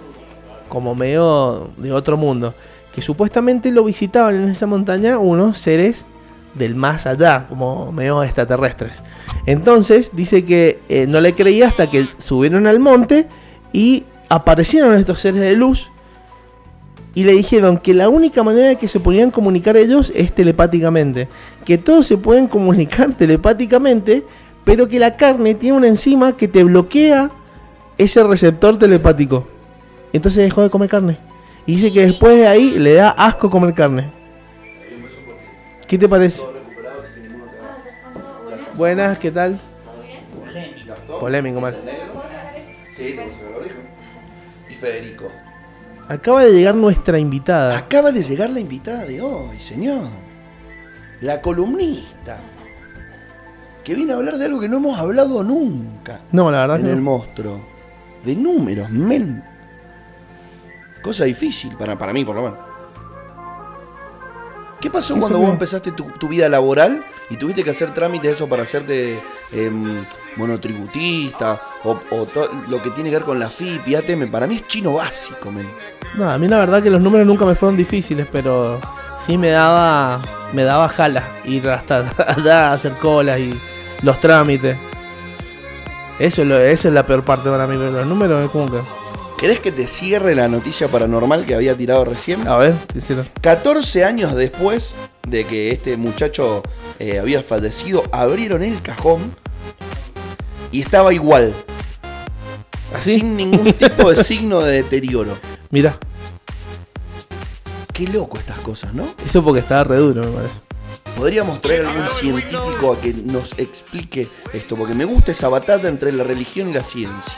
[0.70, 2.54] como medio de otro mundo.
[2.94, 6.06] Que supuestamente lo visitaban en esa montaña unos seres
[6.56, 9.04] del más allá, como medio extraterrestres.
[9.46, 13.28] Entonces dice que eh, no le creía hasta que subieron al monte
[13.72, 15.92] y aparecieron estos seres de luz
[17.14, 21.28] y le dijeron que la única manera de que se podían comunicar ellos es telepáticamente.
[21.66, 24.24] Que todos se pueden comunicar telepáticamente,
[24.64, 27.32] pero que la carne tiene una enzima que te bloquea
[27.98, 29.48] ese receptor telepático.
[30.14, 31.18] Entonces dejó de comer carne.
[31.66, 34.12] Y dice que después de ahí le da asco comer carne.
[35.88, 36.44] ¿Qué te parece?
[38.76, 39.60] Buenas, ¿qué tal?
[41.20, 41.76] Polémico, mal.
[42.96, 43.76] Sí, la oreja.
[44.70, 45.30] Y Federico.
[46.08, 47.78] Acaba de llegar nuestra invitada.
[47.78, 50.08] Acaba de llegar la invitada de hoy, señor.
[51.22, 52.38] La columnista.
[53.84, 56.22] Que viene a hablar de algo que no hemos hablado nunca.
[56.32, 57.04] No, la verdad en que el no.
[57.04, 57.77] monstruo.
[58.28, 59.42] De números, men.
[61.02, 62.60] Cosa difícil, para, para mí por lo menos.
[64.82, 67.00] ¿Qué pasó Eso cuando vos empezaste tu, tu vida laboral
[67.32, 69.20] y tuviste que hacer trámites eso para hacerte
[69.52, 70.04] em,
[70.36, 74.30] monotributista o, o to- lo que tiene que ver con la FIP y ATM?
[74.30, 75.68] Para mí es chino básico, men.
[76.16, 78.80] No, a mí la verdad que los números nunca me fueron difíciles, pero
[79.20, 80.22] sí me daba
[80.54, 83.58] me daba jala ir hasta allá a hacer colas y
[84.04, 84.78] los trámites.
[86.20, 88.80] Eso es, lo, eso es la peor parte para mí, los números es como que...
[89.38, 92.48] ¿Querés que te cierre la noticia paranormal que había tirado recién?
[92.48, 93.30] A ver, ¿qué hicieron?
[93.42, 94.96] 14 años después
[95.28, 96.64] de que este muchacho
[96.98, 99.36] eh, había fallecido, abrieron el cajón
[100.72, 101.54] y estaba igual.
[102.96, 103.20] ¿Así?
[103.20, 105.38] Sin ningún tipo de signo de deterioro.
[105.70, 106.00] Mira,
[107.98, 109.08] Qué loco estas cosas, ¿no?
[109.26, 110.60] eso porque estaba re duro, me parece.
[111.16, 116.12] Podríamos traer algún científico a que nos explique esto, porque me gusta esa batalla entre
[116.12, 117.38] la religión y la ciencia.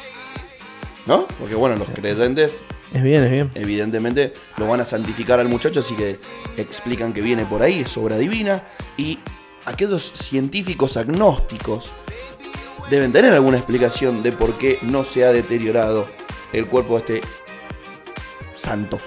[1.05, 1.25] ¿No?
[1.39, 2.63] Porque bueno, los creyentes
[2.93, 3.51] Es bien, es bien.
[3.55, 6.19] evidentemente lo van a santificar al muchacho, así que
[6.57, 8.63] explican que viene por ahí, es obra divina.
[8.97, 9.17] Y
[9.65, 11.89] aquellos científicos agnósticos
[12.89, 16.07] deben tener alguna explicación de por qué no se ha deteriorado
[16.53, 17.27] el cuerpo de este
[18.55, 18.99] santo.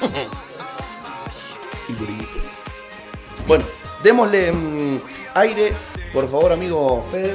[1.88, 2.39] y.
[3.50, 3.64] Bueno,
[4.04, 5.00] démosle mm,
[5.34, 5.72] aire,
[6.12, 7.34] por favor, amigo Fede.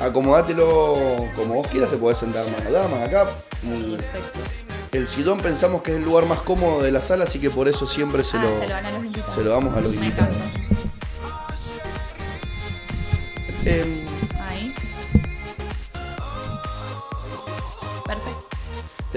[0.00, 3.28] Acomodátelo como vos quieras, te podés sentar más allá, más acá.
[3.62, 4.40] Mm, Perfecto.
[4.90, 7.68] el sillón pensamos que es el lugar más cómodo de la sala, así que por
[7.68, 9.34] eso siempre se, ah, lo, se lo a los invitados.
[9.36, 10.36] se lo damos a los Me invitados.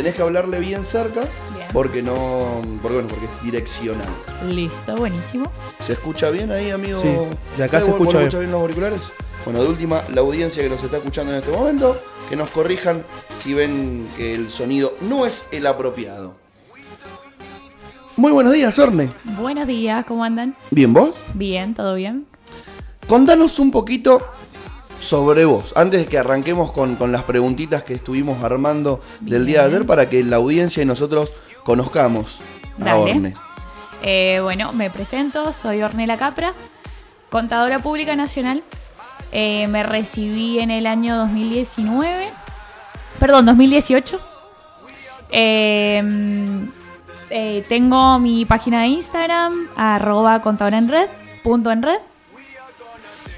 [0.02, 1.22] Tenés que hablarle bien cerca,
[1.56, 1.68] Bien.
[1.72, 2.60] porque no.
[2.82, 4.08] Porque, bueno, porque es direccional.
[4.50, 5.52] Listo, buenísimo.
[5.80, 7.00] ¿Se escucha bien ahí, amigo?
[7.00, 7.08] Sí,
[7.58, 9.02] de acá ¿Vos- se vos escucha escuchás bien los auriculares?
[9.46, 12.00] Bueno, de última, la audiencia que nos está escuchando en este momento,
[12.30, 13.04] que nos corrijan
[13.36, 16.34] si ven que el sonido no es el apropiado.
[18.18, 19.10] Muy buenos días, Orne.
[19.24, 20.56] Buenos días, ¿cómo andan?
[20.72, 21.16] ¿Bien vos?
[21.36, 22.26] Bien, ¿todo bien?
[23.08, 24.22] Contanos un poquito
[25.02, 29.62] sobre vos, antes de que arranquemos con, con las preguntitas que estuvimos armando del día
[29.62, 31.34] de ayer para que la audiencia y nosotros
[31.64, 32.40] conozcamos
[32.80, 33.12] a Dale.
[33.12, 33.34] Orne.
[34.04, 36.54] Eh, bueno, me presento, soy Ornela Capra,
[37.30, 38.64] contadora pública nacional.
[39.32, 42.30] Eh, me recibí en el año 2019,
[43.20, 44.20] perdón, 2018.
[45.32, 46.68] Eh,
[47.34, 51.08] eh, tengo mi página de Instagram, arroba contadora en red,
[51.44, 52.00] punto en red.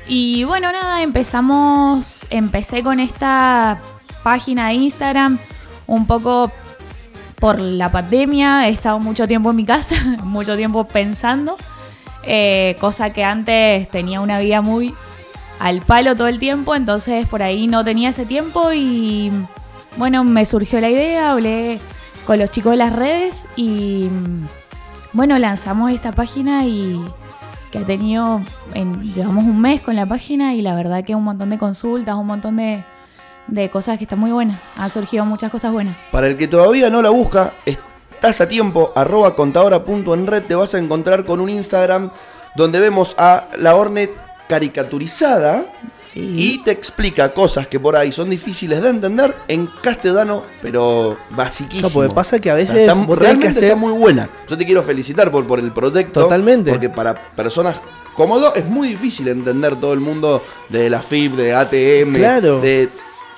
[0.08, 3.80] Y bueno, nada, empezamos, empecé con esta
[4.24, 5.40] página de Instagram
[5.88, 6.52] un poco
[7.36, 11.58] por la pandemia, he estado mucho tiempo en mi casa, mucho tiempo pensando,
[12.24, 14.94] eh, cosa que antes tenía una vida muy
[15.60, 19.32] al palo todo el tiempo, entonces por ahí no tenía ese tiempo y
[19.98, 21.80] bueno, me surgió la idea, hablé
[22.26, 24.10] con los chicos de las redes y
[25.12, 27.00] bueno, lanzamos esta página y
[27.74, 28.40] que ha tenido,
[28.76, 32.14] en, llevamos un mes con la página y la verdad que un montón de consultas,
[32.14, 32.84] un montón de,
[33.48, 35.98] de cosas que están muy buenas, han surgido muchas cosas buenas.
[36.12, 40.78] Para el que todavía no la busca, estás a tiempo, arroba contadora.enred, te vas a
[40.78, 42.12] encontrar con un Instagram
[42.56, 44.12] donde vemos a la Orne
[44.48, 45.66] caricaturizada
[46.14, 46.36] Sí.
[46.38, 51.88] y te explica cosas que por ahí son difíciles de entender en castellano, pero basiquísimo.
[51.90, 54.30] No, porque pasa que a veces Está- realmente hacer- está muy buena.
[54.48, 56.22] Yo te quiero felicitar por, por el proyecto.
[56.22, 56.70] Totalmente.
[56.72, 57.78] Porque para personas
[58.16, 62.62] cómodo es muy difícil entender todo el mundo de la FIP, de ATM, Claro.
[62.62, 62.90] de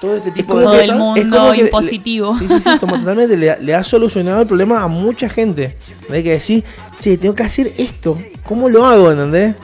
[0.02, 0.98] todo este tipo como de Todo el cosas.
[1.00, 1.22] mundo.
[1.22, 2.38] Es como que le- impositivo.
[2.38, 3.38] sí, sí, sí, totalmente.
[3.38, 5.78] Le, le ha solucionado el problema a mucha gente.
[6.12, 6.64] Hay que decir,
[7.00, 8.18] che, tengo que hacer esto.
[8.46, 9.12] ¿Cómo lo hago?
[9.12, 9.56] ¿Entendés?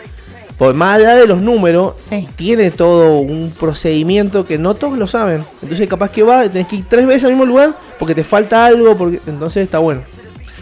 [0.62, 2.28] Pues más allá de los números, Sí.
[2.36, 5.44] tiene todo un procedimiento que no todos lo saben.
[5.64, 8.68] Entonces, capaz que va, tenés que ir tres veces al mismo lugar porque te falta
[8.68, 8.96] algo.
[8.96, 10.04] porque Entonces, está bueno.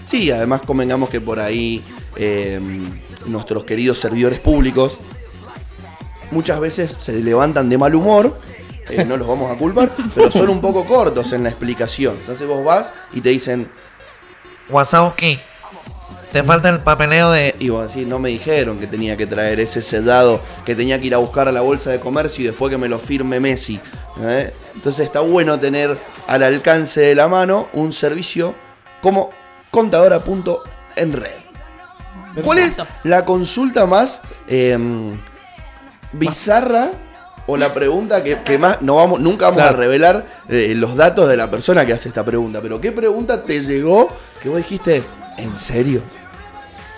[0.05, 1.83] Sí, además convengamos que por ahí
[2.15, 2.61] eh,
[3.25, 5.01] nuestros queridos servidores públicos
[6.31, 8.37] muchas veces se levantan de mal humor,
[8.89, 12.15] eh, no los vamos a culpar, pero son un poco cortos en la explicación.
[12.21, 13.69] Entonces vos vas y te dicen,
[14.69, 15.37] Wasauki,
[16.31, 17.55] te falta el papeleo de.
[17.59, 21.07] y vos decís, no me dijeron que tenía que traer ese sellado, que tenía que
[21.07, 23.79] ir a buscar a la bolsa de comercio y después que me lo firme Messi.
[24.21, 24.53] ¿eh?
[24.75, 28.53] Entonces está bueno tener al alcance de la mano un servicio
[29.01, 29.31] como
[29.71, 31.31] contadora.enred.
[32.43, 34.77] ¿Cuál es la consulta más eh,
[36.13, 36.91] bizarra
[37.47, 39.75] o la pregunta que, que más no vamos, nunca vamos Claro.
[39.75, 42.59] a revelar eh, los datos de la persona que hace esta pregunta.
[42.61, 44.09] Pero ¿qué pregunta te llegó
[44.41, 45.03] que vos dijiste,
[45.39, 46.01] ¿en serio?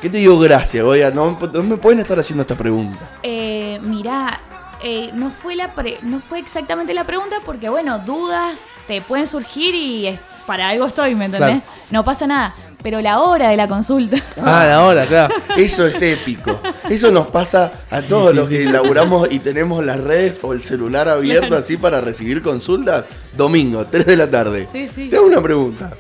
[0.02, 0.84] ¿Qué te dio gracia?
[0.86, 3.08] Oiga, no, no me pueden estar haciendo esta pregunta.
[3.24, 4.39] Eh, mirá,
[4.84, 9.28] eh, no, fue la pre- no fue exactamente la pregunta porque, bueno, dudas te pueden
[9.28, 10.18] surgir y
[10.48, 11.62] para algo estoy, ¿me entendés?
[11.62, 11.62] Claro.
[11.92, 12.54] No pasa nada.
[12.84, 14.18] Pero la hora de la consulta.
[14.44, 15.36] Ah, ahora, claro.
[15.56, 16.60] Eso es épico.
[16.89, 21.08] Eso nos pasa a todos los que laburamos y tenemos las redes o el celular
[21.08, 23.06] abierto así para recibir consultas.
[23.38, 24.68] Domingo, 3 de la tarde.
[24.72, 25.10] Sí, sí.
[25.10, 25.92] Te hago una pregunta.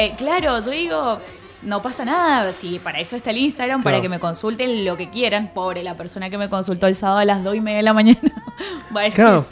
[0.00, 1.18] Eh, claro, yo digo,
[1.62, 2.54] no pasa nada.
[2.54, 5.52] Si para eso está el Instagram, para que me consulten lo que quieran.
[5.52, 7.92] Pobre la persona que me consultó el sábado a las 2 y media de la
[7.92, 8.20] mañana.
[8.96, 9.46] Va a decir, Claro.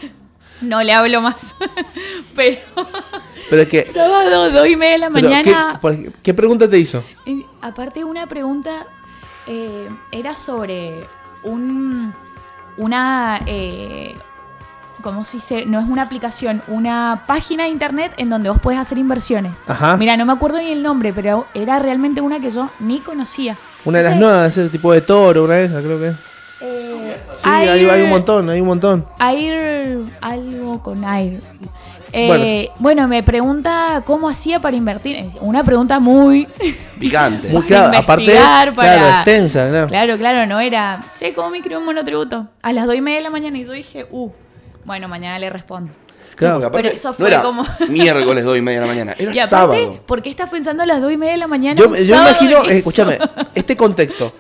[0.62, 1.54] no le hablo más.
[2.34, 2.60] Pero
[3.50, 3.84] Pero es que.
[3.92, 5.80] sábado, 2 y media de la mañana.
[6.22, 7.04] ¿qué, pregunta te hizo?
[7.26, 8.86] Y aparte una pregunta
[9.46, 11.04] eh, era sobre
[11.42, 12.14] un
[12.78, 14.14] una eh,
[15.02, 15.64] ¿cómo se dice?
[15.66, 19.52] No es una aplicación, una página de internet en donde vos podés hacer inversiones.
[19.66, 19.96] Ajá.
[19.96, 23.56] Mira, no me acuerdo ni el nombre, pero era realmente una que yo ni conocía.
[23.84, 26.08] Una de las nuevas, ese tipo de toro, una de esas, creo que.
[26.08, 26.16] es.
[26.60, 26.94] eh,
[27.36, 29.04] Sí, hay, Air- hay un montón, hay un montón.
[29.20, 31.40] Air, algo con Air.
[32.12, 32.72] Eh, Bueno.
[32.78, 33.08] bueno.
[33.08, 35.26] me pregunta cómo hacía para invertir.
[35.40, 36.48] Una pregunta muy
[36.98, 37.48] Picante.
[37.52, 39.86] Muy claro, aparte, para- claro, extensa, claro.
[39.88, 41.04] Claro, claro, no era.
[41.18, 42.48] Che, ¿cómo me escribo un monotributo?
[42.62, 44.30] A las 2 y media de la mañana y yo dije, uh,
[44.88, 45.92] bueno, mañana le respondo.
[46.34, 46.54] Claro.
[46.54, 49.12] Porque aparte Pero eso no fue era como- miércoles 2 y media de la mañana,
[49.18, 50.00] era y aparte, sábado.
[50.06, 51.76] ¿por qué estás pensando a las 2 y media de la mañana?
[51.80, 53.18] Yo, imagino, escúchame,
[53.54, 54.32] este contexto.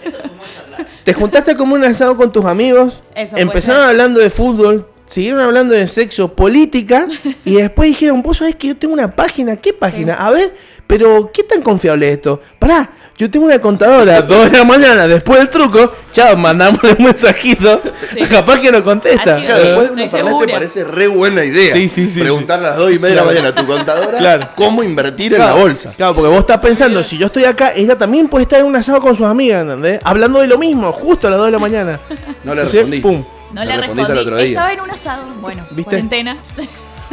[1.04, 5.74] Te juntaste como un asado con tus amigos, Eso empezaron hablando de fútbol, siguieron hablando
[5.74, 7.06] de sexo, política,
[7.44, 10.14] y después dijeron, vos sabés que yo tengo una página, ¿qué página?
[10.14, 10.54] A ver,
[10.86, 12.40] pero ¿qué tan confiable es esto?
[12.58, 17.04] Pará, yo tengo una contadora, 2 de la mañana, después del truco, chao, mandámosle un
[17.04, 17.82] mensajito,
[18.14, 18.20] Sí.
[18.30, 19.34] capaz que no contesta.
[19.34, 19.48] Así es.
[19.50, 20.52] Claro, después de Estoy una fernet te segura.
[20.54, 21.72] parece re buena idea.
[21.74, 24.18] Sí, sí, sí, Preguntarle a las 2 y media de la mañana a tu contadora
[24.18, 24.48] Claro.
[24.56, 25.92] cómo invertir en la bolsa.
[25.96, 28.76] Claro, porque vos estás pensando, si yo estoy acá, ella también puede estar en un
[28.76, 30.00] asado con sus amigas, ¿entendés?
[30.04, 32.00] Hablando de lo mismo, justo a las 2 de la mañana.
[32.44, 33.00] No le Entonces, respondí.
[33.00, 33.24] pum.
[33.52, 34.12] No Le le respondiste respondí.
[34.12, 34.48] el otro día.
[34.48, 35.22] Estaba en un asado.
[35.40, 35.84] Bueno, ¿Viste?
[35.84, 36.36] cuarentena.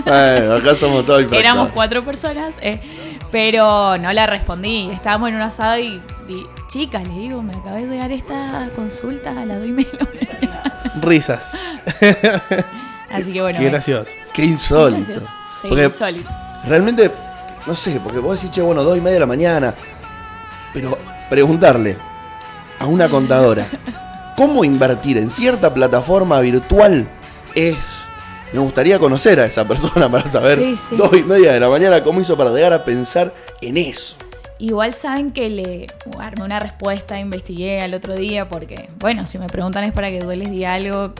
[0.05, 1.25] Bueno, acá somos todos.
[1.31, 2.81] Éramos cuatro personas, eh,
[3.31, 4.89] pero no la respondí.
[4.91, 6.01] Estábamos en un asado y,
[6.67, 10.91] chicas, les digo, me acaba de llegar esta consulta a las 2 y media la.
[11.01, 11.57] Risas.
[13.11, 13.59] Así que bueno.
[13.59, 14.11] Qué gracioso.
[14.33, 15.13] Qué insólito.
[15.13, 15.27] Gracioso.
[15.61, 16.29] Sí, Porque insólito.
[16.65, 17.11] realmente,
[17.65, 19.73] no sé, porque vos decís, che, bueno, 2 y media de la mañana.
[20.73, 20.97] Pero
[21.29, 21.97] preguntarle
[22.79, 23.67] a una contadora
[24.35, 27.07] cómo invertir en cierta plataforma virtual
[27.53, 28.07] es.
[28.55, 30.95] Me gustaría conocer a esa persona para saber Sí, sí.
[30.95, 34.15] dos y media de la mañana cómo hizo para llegar a pensar en eso.
[34.59, 35.87] Igual saben que le
[36.17, 40.19] armé una respuesta, investigué al otro día, porque, bueno, si me preguntan es para que
[40.21, 41.11] yo les diga algo.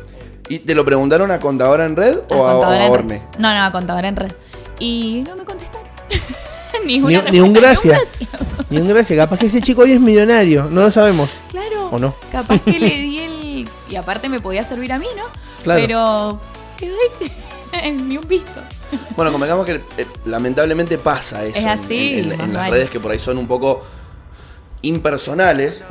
[0.47, 2.99] ¿Y te lo preguntaron a contadora en red o a, o contadora a en red.
[2.99, 3.21] Orne?
[3.37, 4.31] No, no, a contadora en red.
[4.79, 5.85] Y no me contestaron.
[6.85, 7.99] ni, Ni, ni un gracias.
[8.69, 9.17] Ni un gracias.
[9.17, 10.69] Capaz que ese chico hoy es millonario.
[10.71, 11.29] No lo sabemos.
[11.51, 11.89] Claro.
[11.91, 12.15] ¿O no?
[12.31, 13.69] Capaz que le di el.
[13.89, 15.23] Y aparte me podía servir a mí, ¿no?
[15.63, 15.81] Claro.
[15.81, 16.39] Pero.
[16.77, 17.91] Quedó ahí.
[18.07, 18.59] Ni un visto.
[19.15, 21.57] Bueno, convengamos que eh, lamentablemente pasa eso.
[21.57, 22.71] Es en- así, En, en- en las vale.
[22.71, 23.83] redes que por ahí son un poco
[24.81, 25.83] impersonales,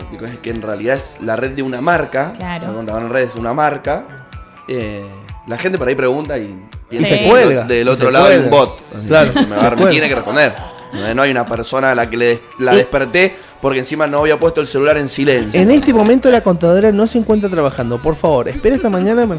[0.42, 2.32] que en realidad es la red de una marca.
[2.36, 2.68] Claro.
[2.68, 4.28] La contadora en redes es una marca.
[4.68, 5.04] eh,
[5.46, 6.58] la gente por ahí pregunta y
[6.88, 8.82] piensa se cuelga, del otro se lado hay un bot.
[9.06, 10.54] Claro, Me, va tiene que responder.
[10.92, 14.20] No no hay una persona a la que le la Y- desperté porque encima no
[14.20, 15.60] había puesto el celular en silencio.
[15.60, 18.00] En este momento la contadora no se encuentra trabajando.
[18.00, 19.26] Por favor, espera esta mañana.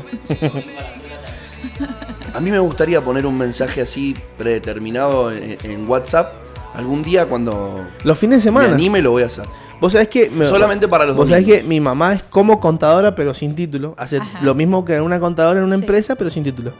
[2.34, 6.34] A mí me gustaría poner un mensaje así predeterminado en, en WhatsApp
[6.73, 8.73] algún día cuando Los fines de me semana.
[8.76, 9.45] anime lo voy a hacer.
[9.80, 10.30] Vos sabés que.
[10.30, 13.93] me- Solamente para los Vos sabés que mi mamá es como contadora, pero sin título.
[13.97, 14.39] Hace Ajá.
[14.41, 15.82] lo mismo que una contadora en una Sí.
[15.84, 16.73] empresa, pero sin título.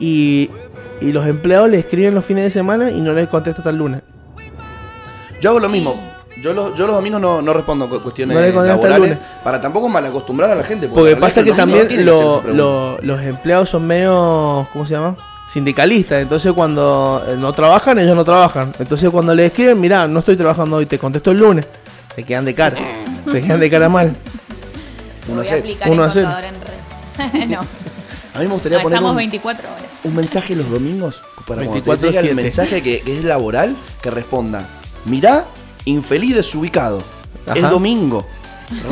[0.00, 0.50] Y,
[1.00, 3.76] y los empleados le escriben los fines de semana y no les contesta hasta el
[3.78, 4.02] lunes.
[5.40, 6.00] Yo hago lo mismo.
[6.40, 10.50] Yo, lo- yo los domingos no, no respondo cu- cuestiones No laborales para tampoco malacostumbrar
[10.50, 10.88] a la gente.
[10.88, 14.66] Porque la pasa que también lo- los empleados son medio.
[14.72, 15.16] ¿Cómo se llama?
[15.48, 16.20] Sindicalistas.
[16.22, 18.72] Entonces cuando eh, no trabajan, ellos no trabajan.
[18.78, 21.66] Entonces cuando le escriben, mirá, no estoy trabajando hoy, te contesto el lunes.
[22.14, 22.76] Se quedan de cara.
[23.32, 24.14] Se quedan de cara mal.
[25.28, 26.28] Uno a hace- aplicar Uno a cero.
[27.48, 27.60] no.
[28.34, 29.82] A mí me gustaría No, poner estamos un, 24 horas.
[30.04, 32.10] un mensaje los domingos para cuando te 24/7.
[32.12, 34.68] llega el mensaje que, que es laboral que responda.
[35.06, 35.44] Mirá,
[35.88, 37.02] infeliz desubicado.
[37.46, 37.70] Es Ajá.
[37.70, 38.26] domingo.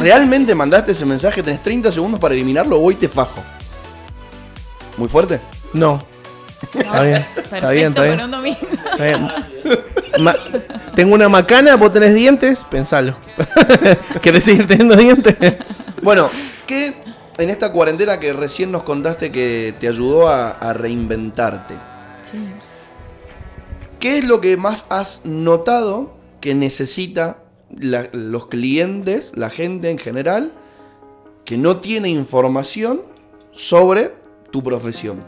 [0.00, 1.42] ¿Realmente mandaste ese mensaje?
[1.42, 3.42] Tenés 30 segundos para eliminarlo o voy y te fajo.
[4.96, 5.40] ¿Muy fuerte?
[5.72, 6.02] No.
[6.74, 8.20] Está bien, Perfecto está bien, está bien.
[8.20, 8.46] un.
[8.46, 9.28] Está bien.
[10.24, 10.34] Ma-
[10.94, 13.12] tengo una macana, vos tenés dientes, pensalo.
[14.22, 15.36] ¿Querés seguir teniendo dientes?
[16.02, 16.30] Bueno,
[16.66, 16.94] ¿qué
[17.36, 21.74] en esta cuarentena que recién nos contaste que te ayudó a, a reinventarte,
[22.22, 22.38] Sí.
[24.00, 26.15] ¿qué es lo que más has notado
[26.46, 27.38] que necesita
[28.12, 30.52] los clientes, la gente en general,
[31.44, 33.00] que no tiene información
[33.50, 34.12] sobre
[34.52, 35.24] tu profesión?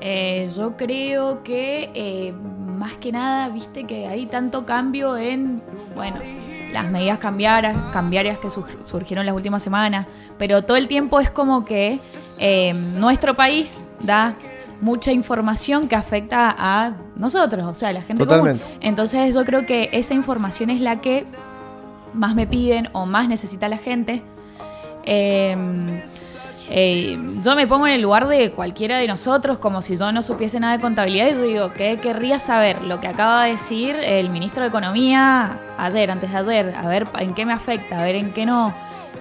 [0.00, 5.62] Eh, yo creo que eh, más que nada, viste que hay tanto cambio en,
[5.94, 6.16] bueno,
[6.72, 11.30] las medidas cambiarias, cambiarias que sur- surgieron las últimas semanas, pero todo el tiempo es
[11.30, 12.00] como que
[12.40, 14.34] eh, nuestro país da
[14.80, 18.62] mucha información que afecta a nosotros, o sea, a la gente Totalmente.
[18.62, 18.78] común.
[18.80, 21.26] Entonces yo creo que esa información es la que
[22.14, 24.22] más me piden o más necesita la gente.
[25.04, 25.56] Eh,
[26.72, 30.22] eh, yo me pongo en el lugar de cualquiera de nosotros, como si yo no
[30.22, 32.82] supiese nada de contabilidad, y yo digo, ¿qué querría saber?
[32.82, 37.08] Lo que acaba de decir el ministro de Economía ayer, antes de ayer, a ver
[37.18, 38.72] en qué me afecta, a ver en qué no,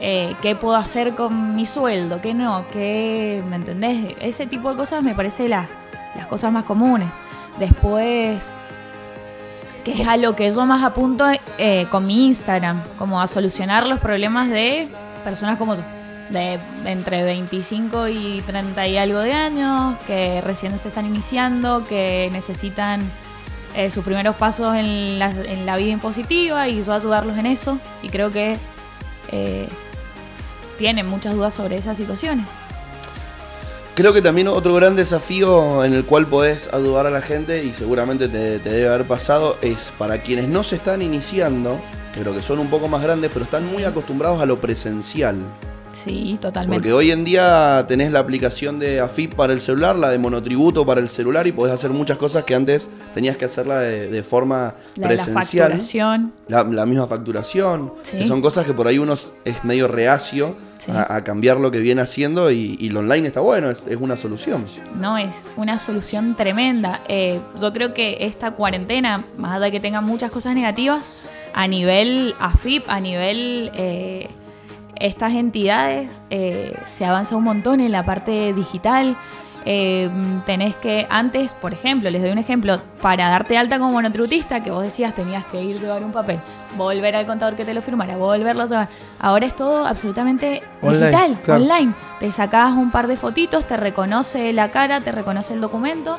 [0.02, 4.16] eh, qué puedo hacer con mi sueldo, qué no, qué, ¿me entendés?
[4.22, 5.68] Ese tipo de cosas me parece la-
[6.16, 7.10] las cosas más comunes.
[7.60, 8.52] Después,
[9.84, 11.26] que es a lo que yo más apunto
[11.58, 14.88] eh, con mi Instagram, como a solucionar los problemas de
[15.24, 15.82] personas como yo,
[16.30, 22.30] de entre 25 y 30 y algo de años, que recién se están iniciando, que
[22.32, 23.02] necesitan
[23.76, 27.80] eh, sus primeros pasos en la, en la vida impositiva y yo ayudarlos en eso.
[28.04, 28.58] Y creo que
[30.80, 32.45] tienen muchas dudas sobre esas situaciones.
[33.93, 37.73] Creo que también otro gran desafío en el cual podés ayudar a la gente y
[37.73, 41.77] seguramente te, te debe haber pasado es para quienes no se están iniciando,
[42.15, 45.36] creo que son un poco más grandes, pero están muy acostumbrados a lo presencial.
[46.01, 46.77] Sí, totalmente.
[46.77, 50.86] Porque hoy en día tenés la aplicación de AFIP para el celular, la de monotributo
[50.86, 54.23] para el celular y podés hacer muchas cosas que antes tenías que hacerla de, de
[54.23, 55.71] forma la de la presencial.
[55.71, 56.32] facturación.
[56.47, 57.91] La, la misma facturación.
[58.03, 58.19] Sí.
[58.19, 60.91] Que son cosas que por ahí uno es medio reacio Sí.
[60.91, 63.97] a, a cambiar lo que viene haciendo y, y lo online está bueno, es, es
[63.97, 64.65] una solución.
[64.99, 67.01] No, es una solución tremenda.
[67.07, 71.67] Eh, yo creo que esta cuarentena, más allá de que tenga muchas cosas negativas, a
[71.67, 74.30] nivel AFIP, a nivel eh,
[74.95, 79.17] estas entidades, eh, se avanza un montón en la parte digital.
[79.65, 80.09] Eh,
[80.45, 84.71] tenés que, antes, por ejemplo, les doy un ejemplo, para darte alta como monotributista, que
[84.71, 86.39] vos decías tenías que ir a llevar un papel,
[86.78, 88.88] volver al contador que te lo firmara, volverlo a llevar.
[89.20, 91.61] Ahora es todo absolutamente Online, digital, claro.
[91.63, 91.93] online.
[92.20, 96.17] Te sacás un par de fotitos, te reconoce la cara, te reconoce el documento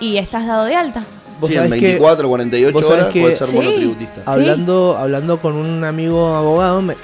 [0.00, 1.04] y estás dado de alta.
[1.40, 3.56] Vos Sí, en sabés que- 24, 48 vos sabés horas que- puedes ser Sí.
[3.56, 4.20] monotributista.
[4.26, 6.96] Hablando, hablando con un amigo abogado, me-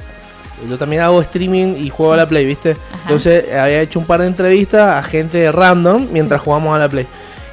[0.68, 2.72] yo también hago streaming y juego a la Play, ¿viste?
[2.72, 3.03] Ajá.
[3.05, 7.07] Entonces había hecho un par de entrevistas a gente random mientras jugamos a la Play.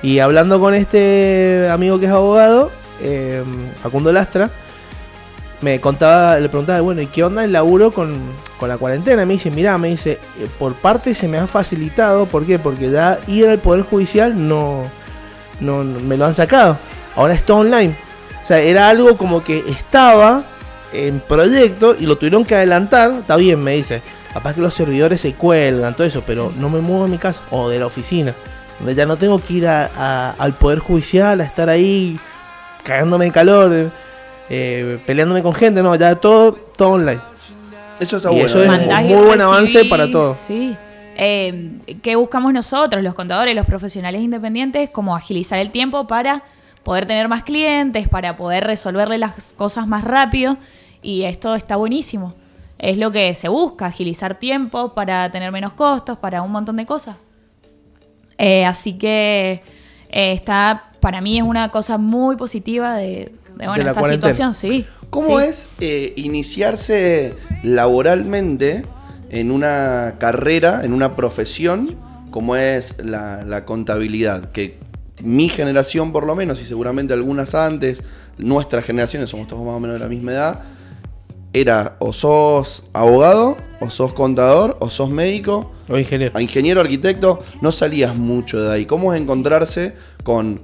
[0.03, 2.69] Y hablando con este amigo que es abogado,
[3.01, 3.43] eh,
[3.81, 4.49] Facundo Lastra,
[5.61, 8.15] me contaba, le preguntaba, bueno, ¿y qué onda el laburo con,
[8.59, 9.25] con la cuarentena?
[9.25, 12.59] Me dice, mirá, me dice, eh, por parte se me ha facilitado, ¿por qué?
[12.59, 14.83] Porque ya ir al Poder Judicial no,
[15.59, 16.77] no, me lo han sacado.
[17.15, 17.95] Ahora es todo online.
[18.43, 20.43] O sea, era algo como que estaba
[20.93, 23.11] en proyecto y lo tuvieron que adelantar.
[23.19, 24.01] Está bien, me dice.
[24.33, 27.41] Capaz que los servidores se cuelgan, todo eso, pero no me muevo de mi casa
[27.49, 28.35] o de la oficina.
[28.77, 32.19] Donde ya no tengo que ir a- al Poder Judicial a estar ahí
[32.83, 33.89] cagándome de calor,
[34.49, 35.81] eh, peleándome con gente.
[35.81, 37.21] No, ya todo, todo online.
[37.99, 38.47] Eso está Y bueno.
[38.47, 38.67] eso es ¿eh?
[38.67, 40.33] Mandás un muy buen avance para todo.
[40.33, 40.75] Sí.
[41.17, 41.71] Eh,
[42.03, 44.89] ¿Qué buscamos nosotros, los contadores, los profesionales independientes?
[44.91, 46.43] Como agilizar el tiempo para
[46.83, 50.57] poder tener más clientes, para poder resolverle las cosas más rápido.
[51.01, 52.35] Y esto está buenísimo.
[52.77, 56.85] Es lo que se busca, agilizar tiempo para tener menos costos, para un montón de
[56.85, 57.17] cosas.
[58.37, 59.63] Eh, así que
[60.09, 63.31] eh, está, para mí es una cosa muy positiva de,
[63.65, 64.33] bueno, De la esta cuarentena.
[64.33, 64.85] situación, sí.
[65.09, 65.45] ¿Cómo Sí.
[65.45, 67.33] es eh, iniciarse
[67.63, 68.85] laboralmente
[69.29, 71.95] en una carrera, en una profesión
[72.31, 74.51] como es la, la contabilidad?
[74.51, 74.77] Que
[75.23, 78.03] mi generación por lo menos, y seguramente algunas antes,
[78.37, 80.59] nuestras generaciones, somos todos más o menos de la misma edad,
[81.53, 86.37] era o sos abogado, o sos contador, o sos médico, O ingeniero.
[86.37, 88.85] a ingeniero, arquitecto, no salías mucho de ahí.
[88.85, 90.61] ¿Cómo es encontrarse con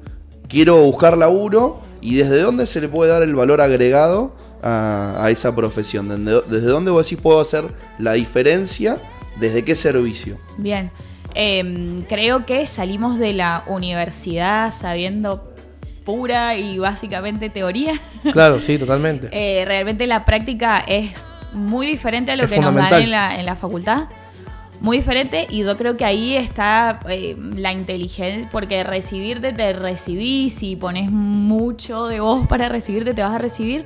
[0.47, 5.31] quiero buscar laburo y desde dónde se le puede dar el valor agregado a, a
[5.31, 6.09] esa profesión?
[6.09, 7.65] ¿Desde, desde dónde vos decís puedo hacer
[7.99, 8.97] la diferencia?
[9.39, 10.37] ¿Desde qué servicio?
[10.57, 10.91] Bien,
[11.35, 15.53] Em, creo que salimos de la universidad sabiendo
[16.05, 17.99] pura y básicamente teoría.
[18.33, 19.29] Claro, sí, totalmente.
[19.31, 21.11] Eh, realmente la práctica es
[21.53, 24.05] muy diferente a lo Es que nos dan en la, en la facultad.
[24.83, 30.55] Muy diferente y yo creo que ahí está eh, la inteligencia, porque recibirte te recibís,
[30.55, 33.85] si pones mucho de vos para recibirte te vas a recibir.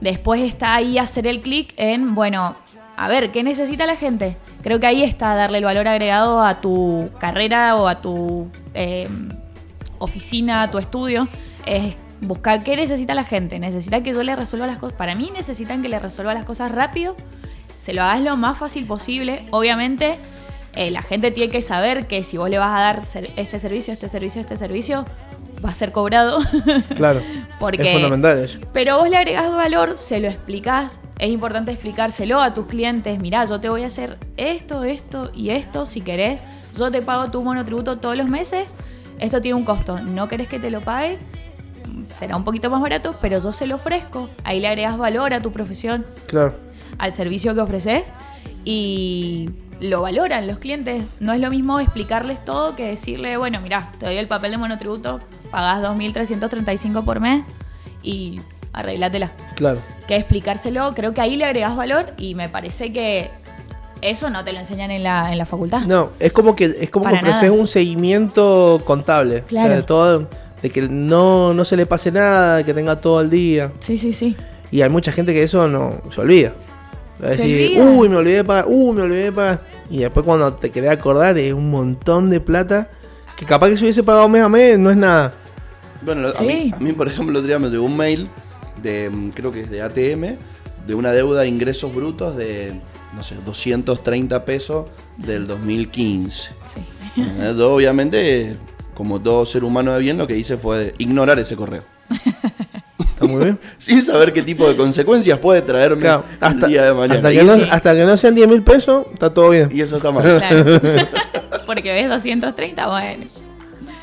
[0.00, 2.56] Después está ahí hacer el clic en, bueno,
[2.96, 4.36] a ver, ¿qué necesita la gente?
[4.62, 9.08] Creo que ahí está darle el valor agregado a tu carrera o a tu eh,
[10.00, 11.28] oficina, a tu estudio.
[11.64, 13.60] Es buscar qué necesita la gente.
[13.60, 14.96] Necesita que yo le resuelva las cosas.
[14.96, 17.14] Para mí necesitan que le resuelva las cosas rápido.
[17.78, 19.46] Se lo hagas lo más fácil posible.
[19.50, 20.16] Obviamente,
[20.74, 23.02] eh, la gente tiene que saber que si vos le vas a dar
[23.36, 25.04] este servicio, este servicio, este servicio,
[25.64, 26.38] va a ser cobrado.
[26.96, 27.20] Claro.
[27.58, 28.58] Porque Es fundamental eso.
[28.72, 31.00] pero vos le agregás valor, se lo explicás.
[31.18, 33.18] Es importante explicárselo a tus clientes.
[33.20, 36.40] Mirá, yo te voy a hacer esto, esto y esto si querés.
[36.76, 38.66] Yo te pago tu monotributo todos los meses.
[39.20, 40.00] Esto tiene un costo.
[40.00, 41.18] ¿No querés que te lo pague?
[42.10, 44.28] Será un poquito más barato, pero yo se lo ofrezco.
[44.42, 46.54] Ahí le agregas valor a tu profesión, Claro.
[46.98, 48.02] Al servicio que ofreces
[48.64, 51.14] y lo valoran los clientes.
[51.20, 54.58] No es lo mismo explicarles todo que decirle, bueno, mirá, te doy el papel de
[54.58, 55.18] monotributo,
[55.50, 57.42] pagás 2.335 por mes
[58.02, 58.40] y
[58.72, 59.32] arreglátela.
[59.56, 59.80] Claro.
[60.06, 63.30] Que explicárselo, creo que ahí le agregás valor y me parece que
[64.02, 65.82] eso no te lo enseñan en la, en la facultad.
[65.82, 67.52] No, es como que es como que ofreces nada.
[67.52, 69.36] un seguimiento contable.
[69.46, 69.74] O sea, Claro.
[69.76, 70.28] de todo,
[70.62, 73.72] de que no, no se le pase nada, que tenga todo el día.
[73.80, 74.36] Sí, sí, sí.
[74.70, 76.52] Y hay mucha gente que eso no se olvida.
[77.22, 77.84] Va a Se decir, olvida.
[77.90, 79.60] uy, me olvidé de pagar, uy, me olvidé de pagar.
[79.90, 82.90] Y después cuando te querés acordar es un montón de plata
[83.36, 85.32] que capaz que si hubiese pagado mes a mes no es nada.
[86.02, 88.28] Bueno, a, mí, a mí, por ejemplo, el otro día me llegó un mail
[88.82, 90.36] de, mm, creo que es de ATM,
[90.86, 92.74] de una deuda de ingresos brutos de,
[93.14, 94.86] no sé, 230 pesos
[95.16, 96.50] del 2015.
[96.74, 96.84] sí.
[97.16, 98.56] Eh, Yo, obviamente,
[98.94, 101.82] como todo ser humano de bien, lo que hice fue ignorar ese correo.
[103.14, 103.58] Está muy bien.
[103.78, 107.14] Sin saber qué tipo de consecuencias puede traerme Claro, el día de mañana.
[107.16, 109.68] hasta, que no, eso, hasta que no sean 10 mil pesos, está todo bien.
[109.72, 110.24] y eso está mal.
[110.38, 110.80] Claro.
[111.66, 113.24] Porque ves 230, bueno.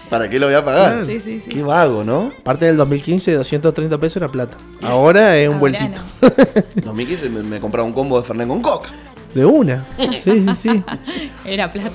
[0.10, 1.06] ¿Para qué lo voy a pagar?
[1.06, 1.50] Sí, sí, sí.
[1.50, 2.34] Qué vago, ¿no?
[2.40, 4.58] Aparte del 2015, 230 pesos era plata.
[4.82, 6.02] Ahora es un Ahora vueltito.
[6.22, 6.30] no.
[6.86, 8.90] 2015 me, me compraba un combo de Fernet con coca.
[9.34, 9.86] De una.
[9.98, 10.84] Sí, sí, sí.
[11.46, 11.90] Era plata.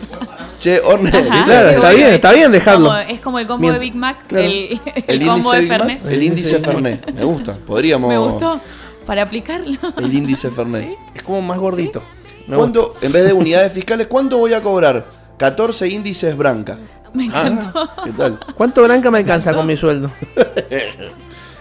[0.58, 1.10] Che, Orne.
[1.10, 2.86] Claro, está bien, está bien dejarlo.
[2.88, 4.44] Como- es como el combo Mien- de Big Mac, Claro.
[4.46, 6.06] el, el El combo índice de Big Mac, Fernet.
[6.12, 7.12] el índice Fernet.
[7.12, 7.52] Me gusta.
[7.54, 8.08] Podríamos.
[8.08, 8.60] Me gustó
[9.04, 9.78] para aplicarlo.
[9.98, 10.82] El índice Fernet.
[10.88, 10.96] Sí.
[11.14, 12.02] Es como más gordito.
[12.46, 12.56] Me gusta.
[12.56, 15.06] ¿Cuánto, en vez de unidades fiscales, cuánto voy a cobrar?
[15.36, 16.78] 14 índices Branca.
[17.12, 17.90] Me Ah, encantó.
[18.04, 18.38] ¿Qué tal?
[18.56, 20.10] ¿Cuánto branca me alcanza con mi sueldo?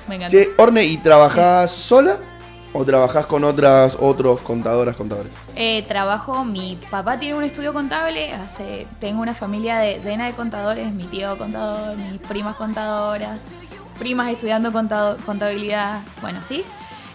[0.07, 0.37] Me encantó.
[0.37, 2.17] Che, Orne, ¿y trabajás sola
[2.73, 5.31] o trabajás con otras otros contadoras, contadores?
[5.57, 8.29] Eh, trabajo, mi papá tiene un estudio contable,
[8.99, 13.39] tengo una familia llena de contadores, mi tío contador, mis primas contadoras,
[13.97, 16.65] primas estudiando contabilidad, bueno, sí.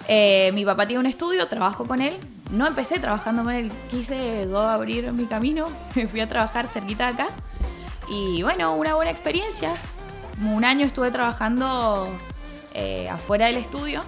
[0.09, 2.15] Eh, mi papá tiene un estudio, trabajo con él.
[2.51, 7.23] No empecé trabajando con él, quise abrir mi camino, me fui a trabajar cerquita de
[7.23, 7.29] acá.
[8.09, 9.75] Y bueno, una buena experiencia.
[10.43, 12.09] Un año estuve trabajando
[12.73, 14.03] eh, afuera del estudio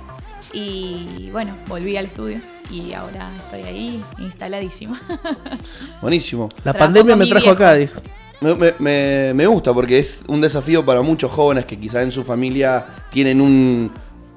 [0.54, 2.40] y bueno, volví al estudio
[2.72, 5.00] y ahora estoy ahí instaladísima.
[6.00, 6.48] Buenísimo.
[6.64, 7.54] La Trabajo pandemia me trajo viejo.
[7.56, 8.00] acá, dijo.
[8.40, 12.10] Me, me- me- me gusta porque es un desafío para muchos jóvenes que quizás en
[12.10, 13.92] su familia tienen un,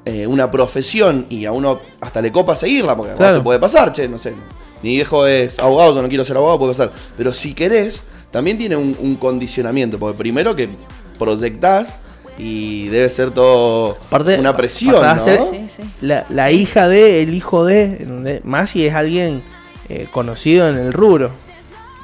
[0.05, 3.37] eh, una profesión y a uno hasta le copa seguirla, porque Claro.
[3.37, 4.35] te puede pasar, che, no sé.
[4.83, 6.91] Mi viejo es abogado, yo no quiero ser abogado, puede pasar.
[7.17, 10.69] Pero si querés, también tiene un, un condicionamiento, porque primero que
[11.17, 11.95] proyectás
[12.37, 15.51] y debe ser todo Aparte, una presión, pasás ¿no?
[15.51, 15.83] Sí, sí.
[16.01, 19.43] La, la hija de, el hijo de, más si es alguien
[19.89, 21.31] eh, conocido en el rubro.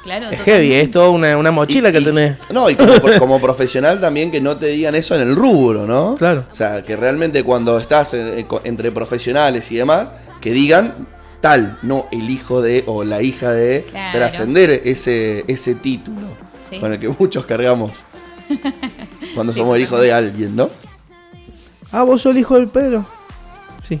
[0.04, 2.36] Claro, Es heavy, es toda una, una mochila Y- que y- tenés.
[2.52, 6.16] No, y como, como profesional también que no te digan eso en el rubro, ¿no?
[6.16, 6.44] Claro.
[6.50, 11.06] O sea, que realmente cuando estás en- en- entre profesionales y demás, que digan
[11.40, 14.18] tal, no el hijo de o la hija de, Claro.
[14.18, 16.26] trascender ese, ese título
[16.68, 16.80] Sí.
[16.80, 17.92] con el que muchos cargamos
[19.34, 20.68] cuando Sí, somos el hijo de alguien, ¿no?
[21.92, 23.04] Ah, vos sos el hijo del Pedro.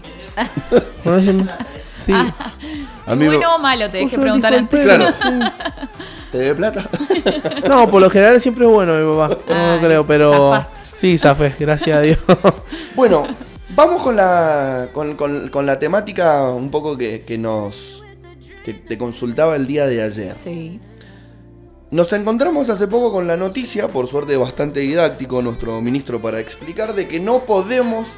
[1.04, 1.50] Conocen-
[1.96, 2.12] Sí.
[2.12, 4.80] A mí me- bueno o malo, te dejé preguntar antes.
[4.80, 5.52] Pedro, Claro.
[6.32, 6.88] ¿Te debe plata?
[7.68, 9.38] No, por lo general siempre es bueno mi papá.
[9.48, 10.50] No Ay, creo, pero.
[10.52, 10.96] zafaste.
[10.96, 12.18] Sí, zafé, gracias a Dios.
[12.96, 13.26] Bueno,
[13.76, 18.02] vamos con la, con, con- con la temática un poco que, que nos
[18.64, 20.34] que te consultaba el día de ayer.
[20.36, 20.80] Sí.
[21.90, 26.94] Nos encontramos hace poco con la noticia, por suerte bastante didáctico nuestro ministro para explicar
[26.94, 28.08] de que no podemos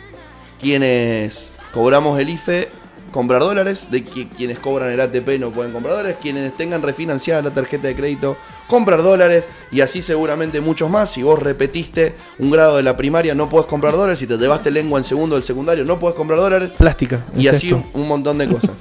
[0.60, 2.70] quienes cobramos el IFE
[3.10, 7.42] comprar dólares, de que quienes cobran el ATP no pueden comprar dólares, quienes tengan refinanciada
[7.42, 8.36] la tarjeta de crédito
[8.66, 11.10] comprar dólares y así seguramente muchos más.
[11.10, 14.70] Si vos repetiste un grado de la primaria no puedes comprar dólares, si te llevaste
[14.70, 17.20] lengua en segundo del secundario no puedes comprar dólares Plástica.
[17.36, 18.70] y es así un, un montón de cosas.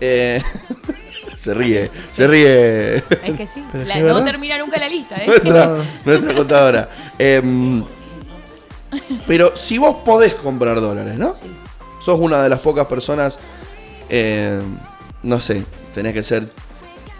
[0.00, 0.40] Eh,
[1.34, 2.98] se ríe, se ríe.
[2.98, 3.64] Es que sí.
[3.74, 5.26] Es no termina nunca la lista, ¿eh?
[5.26, 6.88] nuestra, nuestra contadora.
[7.18, 7.82] Em,
[9.26, 11.32] pero si vos podés comprar dólares, ¿no?
[11.32, 11.48] Sí.
[11.98, 13.38] Sos una de las pocas personas,
[14.08, 14.62] em,
[15.22, 15.64] no sé,
[15.94, 16.48] tenés que ser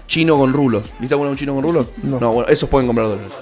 [0.06, 0.84] chino con rulos.
[0.98, 1.86] ¿Viste alguno de un chino con rulos?
[2.02, 2.18] No.
[2.18, 3.32] bueno, esos pueden comprar dólares.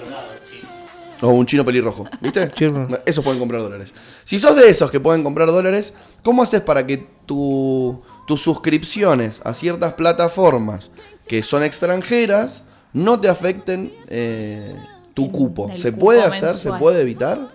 [1.23, 2.51] O un chino pelirrojo, ¿viste?
[2.55, 2.89] Chino.
[3.07, 3.95] Esos pueden comprar dólares.
[4.25, 9.41] Si sos de esos que pueden comprar dólares, ¿cómo haces para que tu, tus suscripciones
[9.43, 10.91] a ciertas plataformas
[11.27, 14.77] que son extranjeras no te afecten eh,
[15.15, 15.71] tu cupo?
[15.77, 16.51] ¿Se cupo puede hacer?
[16.51, 17.49] ¿Se puede evitar?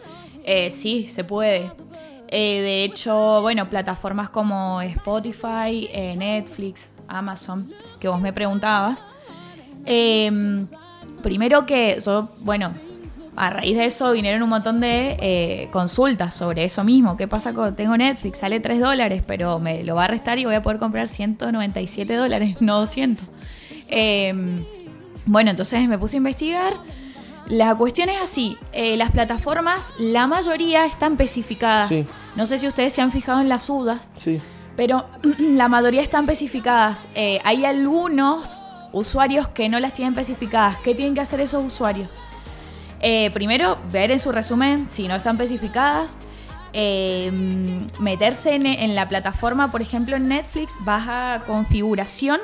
[0.44, 1.72] Eh, sí, se puede.
[2.32, 9.06] Eh, de hecho, bueno, plataformas como Spotify, eh, Netflix, Amazon, que vos me preguntabas.
[9.86, 10.66] eh,
[11.22, 12.72] primero que yo, bueno,
[13.36, 17.16] a raíz de eso vinieron un montón de eh, consultas sobre eso mismo.
[17.16, 18.40] ¿Qué pasa con tengo Netflix?
[18.40, 22.14] Sale 3 dólares, pero me lo va a restar y voy a poder comprar 197
[22.16, 23.26] dólares, no 200.
[23.90, 24.34] Eh,
[25.26, 26.74] bueno, entonces me puse a investigar.
[27.52, 31.90] La cuestión es así, eh, las plataformas, la mayoría están especificadas.
[31.90, 32.08] Sí.
[32.38, 34.40] No sé si ustedes se han fijado en las UDAs, Sí.
[34.78, 35.06] pero
[35.38, 37.10] la mayoría están especificadas.
[37.14, 40.78] Eh, hay algunos usuarios que no las tienen especificadas.
[40.78, 42.18] ¿Qué tienen que hacer esos usuarios?
[43.02, 46.16] Eh, primero, ver en su resumen si no están especificadas.
[46.72, 47.30] Eh,
[48.00, 52.40] meterse en, en la plataforma, por ejemplo en Netflix, vas a configuración.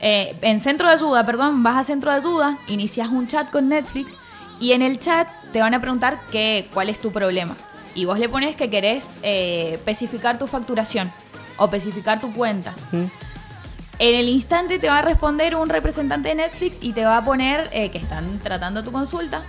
[0.00, 3.68] Eh, en centro de ayuda, perdón, vas a centro de ayuda, inicias un chat con
[3.68, 4.12] Netflix
[4.58, 7.56] y en el chat te van a preguntar qué, cuál es tu problema.
[7.94, 11.12] Y vos le pones que querés eh, especificar tu facturación
[11.56, 12.74] o especificar tu cuenta.
[12.92, 17.24] En el instante te va a responder un representante de Netflix y te va a
[17.24, 19.42] poner eh, que están tratando tu consulta.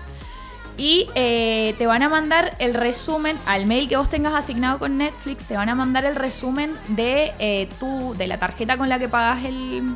[0.77, 4.97] Y eh, te van a mandar el resumen al mail que vos tengas asignado con
[4.97, 5.45] Netflix.
[5.45, 9.07] Te van a mandar el resumen de, eh, tu, de la tarjeta con la que
[9.07, 9.95] pagas el,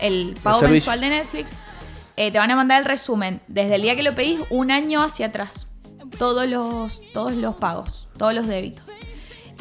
[0.00, 1.50] el pago mensual de Netflix.
[2.16, 5.02] Eh, te van a mandar el resumen desde el día que lo pedís un año
[5.02, 5.68] hacia atrás.
[6.18, 8.84] Todos los, todos los pagos, todos los débitos.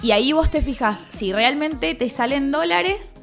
[0.02, 3.14] Y ahí vos te fijas si realmente te salen dólares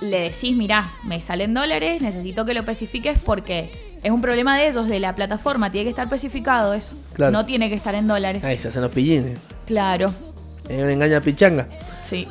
[0.00, 4.68] le decís, mirá, me salen dólares, necesito que lo especifiques porque es un problema de
[4.68, 6.96] ellos, de la plataforma, tiene que estar especificado eso.
[7.14, 7.32] Claro.
[7.32, 8.44] No tiene que estar en dólares.
[8.44, 9.38] Ahí se hacen los pillines.
[9.66, 10.12] Claro,
[10.68, 11.68] Es una engaña pichanga.
[12.02, 12.28] sí.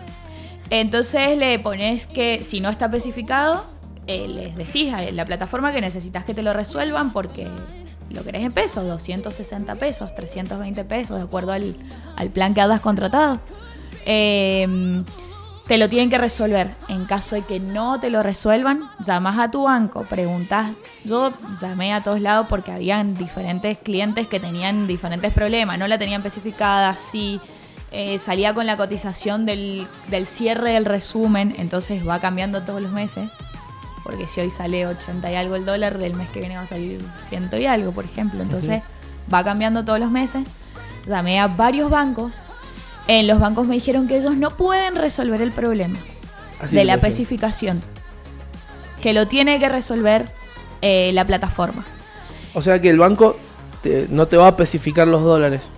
[0.70, 3.64] Entonces le pones que si no está especificado,
[4.08, 7.48] eh, les decís a la plataforma que necesitas que te lo resuelvan porque
[8.10, 11.76] lo querés en pesos, 260 pesos, 320 pesos, de acuerdo al,
[12.16, 13.40] al plan que hayas contratado.
[14.06, 15.04] Eh,
[15.68, 16.76] te lo tienen que resolver.
[16.90, 20.72] En caso de que no te lo resuelvan, llamas a tu banco, preguntas.
[21.06, 21.32] Yo
[21.62, 26.20] llamé a todos lados porque habían diferentes clientes que tenían diferentes problemas, no la tenían
[26.20, 27.40] especificada, sí.
[27.92, 32.92] eh, salía con la cotización del, del cierre del resumen, entonces va cambiando todos los
[32.92, 33.30] meses.
[34.04, 36.68] Porque si hoy sale 80 y algo el dólar, el mes que viene va a
[36.68, 38.42] salir 100 y algo, por ejemplo.
[38.44, 38.82] Entonces
[39.34, 40.44] va cambiando todos los meses.
[41.08, 42.42] Llamé a varios bancos.
[43.08, 46.00] En los bancos me dijeron que ellos no pueden resolver el problema
[46.62, 47.82] Así de la especificación.
[49.02, 50.30] Que lo tiene que resolver
[50.82, 51.84] eh, la plataforma.
[52.54, 53.38] O sea que el banco
[53.82, 55.70] te- no te va a especificar los dólares.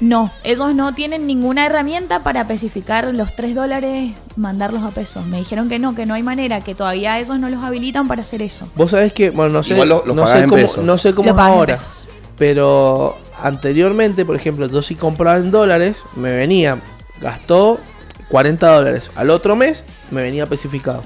[0.00, 5.26] No, ellos no tienen ninguna herramienta para especificar los 3 dólares, mandarlos a pesos.
[5.26, 8.22] Me dijeron que no, que no hay manera, que todavía ellos no los habilitan para
[8.22, 8.68] hacer eso.
[8.76, 11.28] Vos sabés que, bueno, no sé, Igual lo- lo no, sé cómo, no sé cómo
[11.30, 11.76] Lo es ahora.
[12.38, 16.78] Pero anteriormente, por ejemplo, yo si compraba en dólares, me venía,
[17.20, 17.80] gastó
[18.28, 19.10] 40 dólares.
[19.16, 21.02] Al otro mes me venía especificado.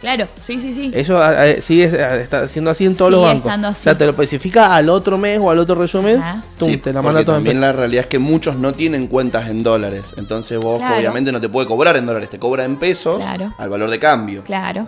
[0.00, 0.90] Claro, sí, sí, sí.
[0.94, 3.46] Eso ah, eh, sigue eh, está siendo así en todos los Sigue bancos.
[3.46, 3.82] estando O así.
[3.84, 6.22] sea, te lo especifica al otro mes o al otro resumen,
[6.60, 9.62] Sí, te la manda todo también la realidad es que muchos no tienen cuentas en
[9.62, 10.04] dólares.
[10.18, 10.96] Entonces vos Claro.
[10.96, 13.54] obviamente no te puede cobrar en dólares, te cobra en pesos Claro.
[13.58, 14.44] al valor de cambio.
[14.44, 14.86] Claro.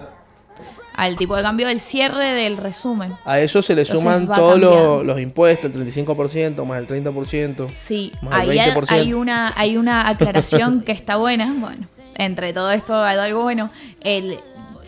[0.94, 3.14] Al tipo de cambio del cierre del resumen.
[3.24, 7.66] A eso se le Entonces suman todos los, los impuestos, el 35% más el 30%.
[7.74, 8.86] Sí, Más el ahí hay, 20%.
[8.90, 11.54] hay una, hay una aclaración que está buena.
[11.58, 11.86] Bueno,
[12.16, 13.70] entre todo esto hay algo bueno.
[14.00, 14.38] El,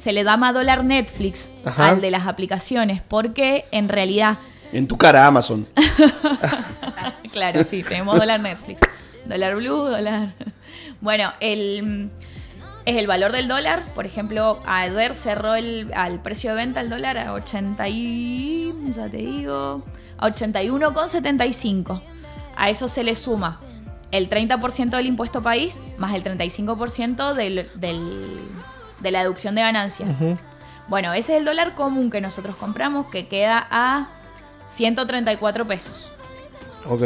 [0.01, 1.91] se le llama dólar Netflix Ajá.
[1.91, 4.39] al de las aplicaciones porque en realidad,
[4.73, 5.67] En tu cara, Amazon.
[7.33, 8.81] claro, sí, tenemos dólar Netflix.
[9.27, 10.33] Dólar blue, dólar...
[11.01, 12.11] Bueno, el,
[12.85, 13.85] es el valor del dólar.
[13.95, 18.73] Por ejemplo, ayer cerró el, al precio de venta el dólar a 80 y...
[18.89, 19.85] ya te digo...
[20.19, 22.01] A 81,75.
[22.57, 23.59] A eso se le suma
[24.11, 28.39] el 30% del impuesto país más el 35% del, del-
[29.01, 30.11] de la deducción de ganancias.
[30.89, 34.09] Bueno, ese es el dólar común que nosotros compramos que queda a
[34.71, 36.13] 134 pesos.
[36.89, 37.05] Ok.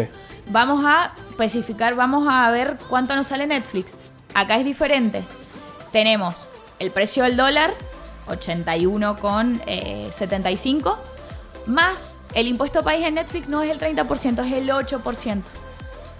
[0.50, 3.94] Vamos a especificar, vamos a ver cuánto nos sale Netflix.
[4.34, 5.22] Acá es diferente.
[5.92, 6.48] Tenemos
[6.78, 7.74] el precio del dólar,
[8.26, 10.96] 81,75,
[11.66, 15.42] más el impuesto país en Netflix no es el 30%, es el 8%.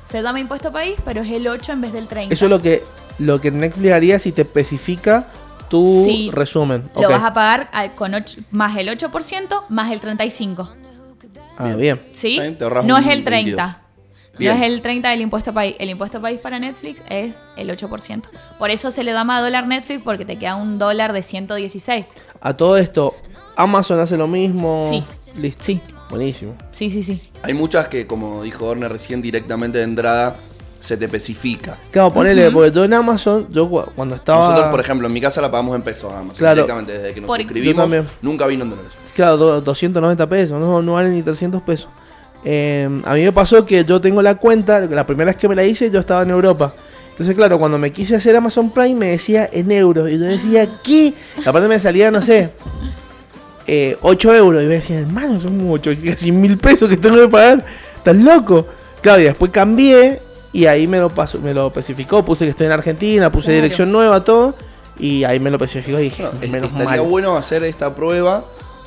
[0.04, 2.32] Se llama impuesto país, pero es el 8 en vez del 30.
[2.34, 2.84] Eso es lo que,
[3.18, 5.26] lo que Netflix haría si te especifica
[5.68, 6.30] tu Sí.
[6.32, 6.84] resumen.
[6.94, 10.68] Lo vas a pagar al- con ocho- más el 8% más el 35%.
[11.56, 12.00] Ah, bien.
[12.14, 12.38] ¿Sí?
[12.38, 13.78] No un es el 30%.
[14.36, 14.56] Bien.
[14.56, 15.76] No es el 30 del impuesto país.
[15.78, 18.28] El impuesto país para Netflix es el 8%.
[18.58, 22.06] Por eso se le da más dólar Netflix porque te queda un dólar de 116.
[22.40, 23.14] A todo esto,
[23.54, 24.88] Amazon hace lo mismo.
[24.90, 25.04] Sí.
[25.40, 25.62] Listo.
[25.64, 25.80] Sí,
[26.10, 26.54] Buenísimo.
[26.72, 27.22] sí, sí, sí.
[27.42, 30.34] Hay muchas que, como dijo Orne recién, directamente de entrada
[30.84, 31.78] se te especifica.
[31.90, 34.40] Claro, ponele, porque yo en Amazon, yo cu- cuando estaba.
[34.40, 36.36] Nosotros, por ejemplo, en mi casa la pagamos en pesos Amazon.
[36.36, 36.54] Claro.
[36.56, 37.88] Directamente desde que nos Por- suscribimos,
[38.22, 38.92] nunca vino en dólares.
[39.14, 41.88] Claro, do- 290 pesos, no, no vale ni 300 pesos.
[42.44, 45.54] Eh, a mí me pasó que yo tengo la cuenta, la primera vez que me
[45.54, 46.74] la hice yo estaba en Europa.
[47.12, 50.10] Entonces, claro, cuando me quise hacer Amazon Prime me decía en euros.
[50.10, 51.14] Y yo decía, ¿qué?
[51.42, 52.50] Y aparte me salía, no sé,
[53.66, 54.62] eh, 8 euros.
[54.62, 57.64] Y me decía, hermano, son como 8, casi mil pesos que tengo que pagar.
[57.96, 58.66] ¿Estás loco?
[59.00, 60.20] Claro, y después cambié
[60.54, 62.24] y ahí me lo pasó, me lo especificó.
[62.24, 63.62] Puse que estoy en Argentina, puse Claro.
[63.62, 64.54] dirección nueva, todo.
[64.98, 67.00] Y ahí me lo especificó y dije, menos estaría mal.
[67.02, 68.42] bueno hacer esta prueba.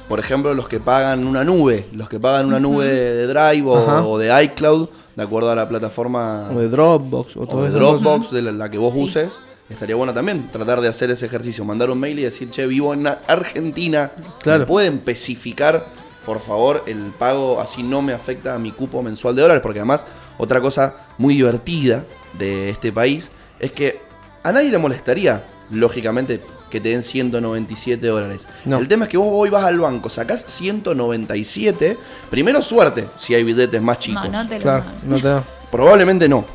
[0.08, 4.10] Por ejemplo, los que pagan una nube, los que pagan una nube de Drive o,
[4.10, 4.88] o de iCloud,
[5.18, 7.70] de acuerdo a la plataforma O de Dropbox o de.
[7.72, 9.02] Dropbox, de la, la que vos Sí.
[9.04, 9.38] uses,
[9.70, 12.94] estaría bueno también tratar de hacer ese ejercicio, mandar un mail y decir, che, vivo
[12.94, 14.12] en Argentina,
[14.42, 14.60] Claro.
[14.60, 15.86] ¿me pueden especificar,
[16.26, 19.62] por favor, el pago así no me afecta a mi cupo mensual de dólares?
[19.62, 20.06] Porque además,
[20.38, 22.04] otra cosa muy divertida
[22.38, 24.00] de este país es que
[24.44, 28.48] a nadie le molestaría, lógicamente, que te den 197 dólares.
[28.66, 28.78] No.
[28.78, 31.98] El tema es que vos hoy vas al banco, sacás 197,
[32.30, 34.30] primero suerte, si hay billetes más chicos.
[34.30, 35.44] No, no te lo Claro, no te da.
[35.72, 36.46] Probablemente no.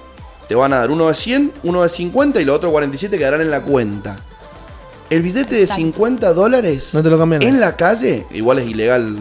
[0.49, 3.41] Te van a dar uno de 100, uno de 50 y los otros 47 quedarán
[3.41, 4.19] en la cuenta.
[5.13, 5.83] El billete de Exacto.
[5.83, 7.43] 50 dólares No te lo cambian.
[7.43, 9.15] en la calle, igual es ilegal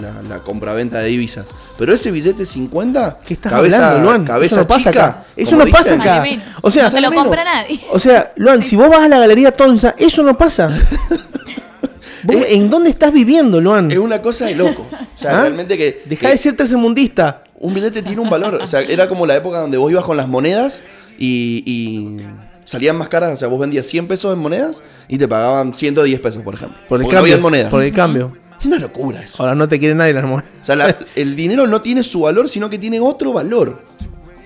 [0.00, 1.46] la, la compraventa de divisas.
[1.78, 4.24] Pero ese billete 50, ¿Qué estás cabeza, hablando, Luan?
[4.24, 5.24] cabeza eso no pasa chica, acá.
[5.36, 6.24] Eso no pasa acá.
[6.62, 7.24] O sea, no se lo menos.
[7.24, 7.80] compra nadie.
[7.90, 10.70] o sea, Luan, si vos vas a la galería Tonza, eso no pasa.
[12.22, 13.90] ¿Vos ¿En dónde estás viviendo, Luan?
[13.90, 14.86] Es una cosa de loco.
[14.92, 15.40] O sea, ¿Ah?
[15.42, 17.44] realmente que, Deja que de ser tercermundista.
[17.58, 18.54] un billete tiene un valor.
[18.54, 20.82] O sea, era como la época donde vos ibas con las monedas
[21.18, 22.16] y, y
[22.64, 23.32] salían más caras.
[23.34, 26.78] O sea, vos vendías 100 pesos en monedas y te pagaban 110 pesos, por ejemplo.
[26.88, 27.20] Por el Porque no cambio.
[27.34, 27.70] habían monedas.
[27.70, 28.36] Por el cambio.
[28.60, 29.42] Es una locura eso.
[29.42, 30.50] Ahora no te quiere nadie las monedas.
[30.62, 33.82] O sea, la- el dinero no tiene su valor, sino que tiene otro valor.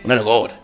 [0.04, 0.54] Una locura.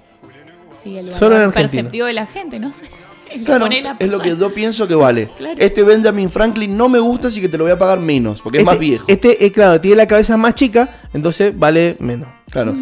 [0.83, 1.83] Sí, el Solo en valor Argentina.
[1.83, 2.87] perceptivo de la gente, no sé.
[3.45, 3.67] Claro,
[3.99, 5.29] es lo que yo pienso que vale.
[5.37, 5.57] Claro.
[5.59, 8.59] Este Benjamin Franklin no me gusta, así que te lo voy a pagar menos, porque
[8.59, 9.05] es este, más viejo.
[9.09, 12.29] Este, eh, claro, tiene la cabeza más chica, entonces vale menos.
[12.49, 12.73] Claro.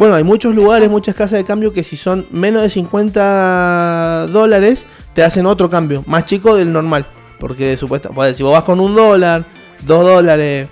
[0.00, 4.86] Bueno, hay muchos lugares, muchas casas de cambio que si son menos de 50 dólares,
[5.14, 7.06] te hacen otro cambio, más chico del normal.
[7.38, 9.44] Porque supuestamente, si vos vas con un dólar,
[9.86, 10.68] dos dólares,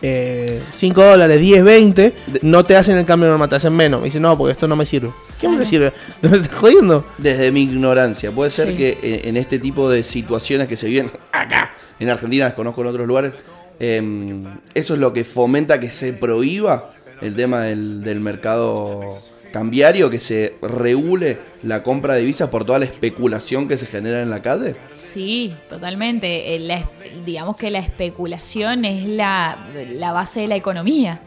[0.00, 4.00] eh, 5 dólares, 10, 20, De- no te hacen el cambio normal, te hacen menos.
[4.02, 5.10] Y dicen, no, porque esto no me sirve.
[5.40, 5.92] ¿Qué te sirve?
[6.22, 7.04] ¿Me estás jodiendo?
[7.18, 8.76] Desde mi ignorancia, puede ser Sí.
[8.76, 12.86] que en, en este tipo de situaciones que se viven acá, en Argentina, desconozco en
[12.86, 13.32] otros lugares,
[13.80, 14.44] em,
[14.74, 19.16] eso es lo que fomenta que se prohíba el tema del, del mercado
[19.52, 24.20] cambiario, que se regule la compra de divisas por toda la especulación que se genera
[24.22, 24.76] en la calle.
[24.92, 26.54] Sí, totalmente.
[26.54, 26.84] Eh, la
[27.24, 29.56] digamos que la especulación es la,
[29.92, 31.20] la base de la economía.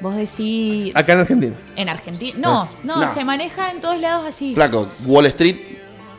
[0.00, 1.56] Vos decís Acá en Argentina.
[1.76, 2.36] en Argentina.
[2.38, 3.14] No, no, No.
[3.14, 4.54] se maneja en todos lados así.
[4.54, 5.56] Flaco, Wall Street,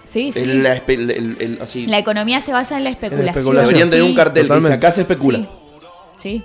[0.05, 0.43] Sí, sí.
[0.45, 3.29] la espe- el- el- el- así, La economía se basa en la especulación.
[3.29, 3.65] especulación.
[3.67, 5.47] deberían tener un cartel que dice acá se especula.
[6.17, 6.43] Sí.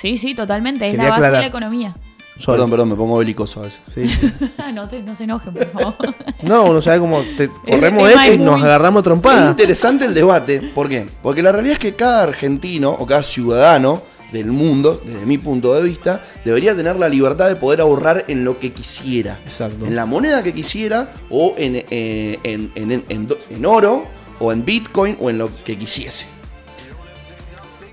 [0.00, 0.86] Sí, sí, totalmente.
[0.86, 1.36] Es Quería la base aclarar.
[1.38, 1.96] de la economía.
[2.36, 2.54] Sol.
[2.54, 3.80] Perdón, perdón, me pongo belicoso a veces.
[3.92, 4.04] Sí.
[4.72, 5.96] no, te- no se enojen, por favor.
[6.42, 9.50] No, uno sabe cómo te corremos esto y es nos muy- agarramos Es trompada.
[9.50, 10.60] interesante el debate.
[10.60, 11.06] ¿Por qué?
[11.20, 15.74] Porque la realidad es que cada argentino o cada ciudadano del mundo, desde mi punto
[15.74, 19.40] de vista, debería tener la libertad de poder ahorrar en lo que quisiera.
[19.44, 19.84] Exacto.
[19.86, 24.04] En la moneda que quisiera o en, eh, en- en- en- en do- en oro
[24.38, 26.26] o en Bitcoin o en lo que quisiese.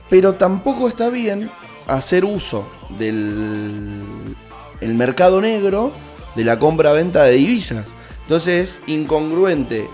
[0.10, 1.50] Pero tampoco está bien
[1.88, 2.68] hacer uso
[2.98, 4.36] del
[4.82, 5.94] el mercado negro
[6.36, 7.94] de la compra-venta de divisas.
[8.22, 9.88] Entonces es incongruente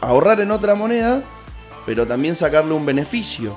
[0.00, 1.22] ahorrar en otra moneda,
[1.86, 3.56] pero también sacarle un beneficio.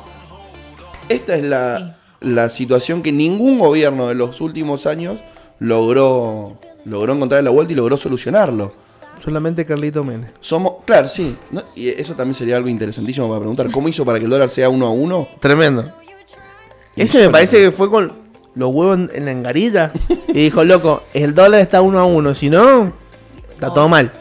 [1.10, 5.20] Esta es la, la situación que ningún gobierno de los últimos años
[5.60, 8.74] logró, logró encontrar la vuelta y logró solucionarlo.
[9.24, 10.32] Solamente Carlito Menes.
[10.40, 11.36] Somos, claro, sí.
[11.52, 11.62] ¿no?
[11.76, 13.70] Y eso también sería algo interesantísimo para preguntar.
[13.72, 15.28] ¿Cómo hizo para que el dólar sea uno a uno?
[15.40, 15.92] Tremendo.
[16.96, 18.14] Ese me parece que fue con
[18.56, 19.92] los huevos en, en la engarilla.
[20.30, 22.34] y dijo, loco, el dólar está uno a uno.
[22.34, 22.92] Si no,
[23.54, 24.12] está todo mal.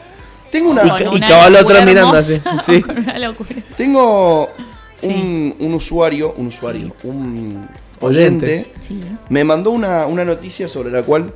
[0.51, 2.81] Tengo una, Y una cabal otro mirando así, sí.
[2.81, 3.49] Con una locura.
[3.77, 4.49] tengo
[4.97, 5.07] Sí.
[5.07, 7.67] un, un usuario, un usuario, un
[8.01, 8.45] Oyente.
[8.45, 9.01] oyente, Sí.
[9.29, 11.33] me mandó una, una noticia sobre la cual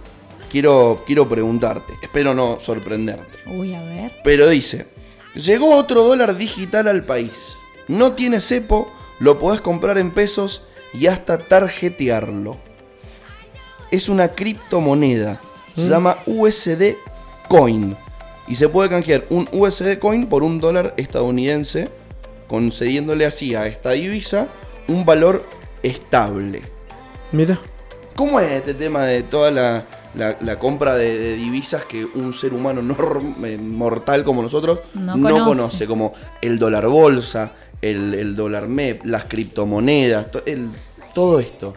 [0.51, 1.93] quiero, quiero preguntarte.
[2.01, 3.37] Espero no sorprenderte.
[3.47, 4.11] Uy, a ver.
[4.23, 4.85] Pero dice,
[5.33, 7.55] llegó otro dólar digital al país.
[7.87, 10.63] No tiene cepo, lo podés comprar en pesos
[10.97, 12.57] y hasta tarjetearlo.
[13.91, 15.39] Es una criptomoneda.
[15.75, 15.89] Se Mm.
[15.89, 16.95] llama USD
[17.47, 17.95] Coin.
[18.47, 21.89] Y se puede canjear un USD Coin por un dólar estadounidense,
[22.47, 24.47] concediéndole así a esta divisa
[24.87, 25.45] un valor
[25.83, 26.61] estable.
[27.31, 27.59] Mira.
[28.15, 32.31] ¿Cómo es este tema de toda la, la- la compra de, de divisas que un
[32.31, 32.81] ser humano
[33.43, 35.43] eh, mortal como nosotros No no, conoce.
[35.61, 35.87] conoce?
[35.87, 40.69] Como el dólar bolsa, el, el dólar MEP, las criptomonedas, to- el-
[41.13, 41.73] todo esto.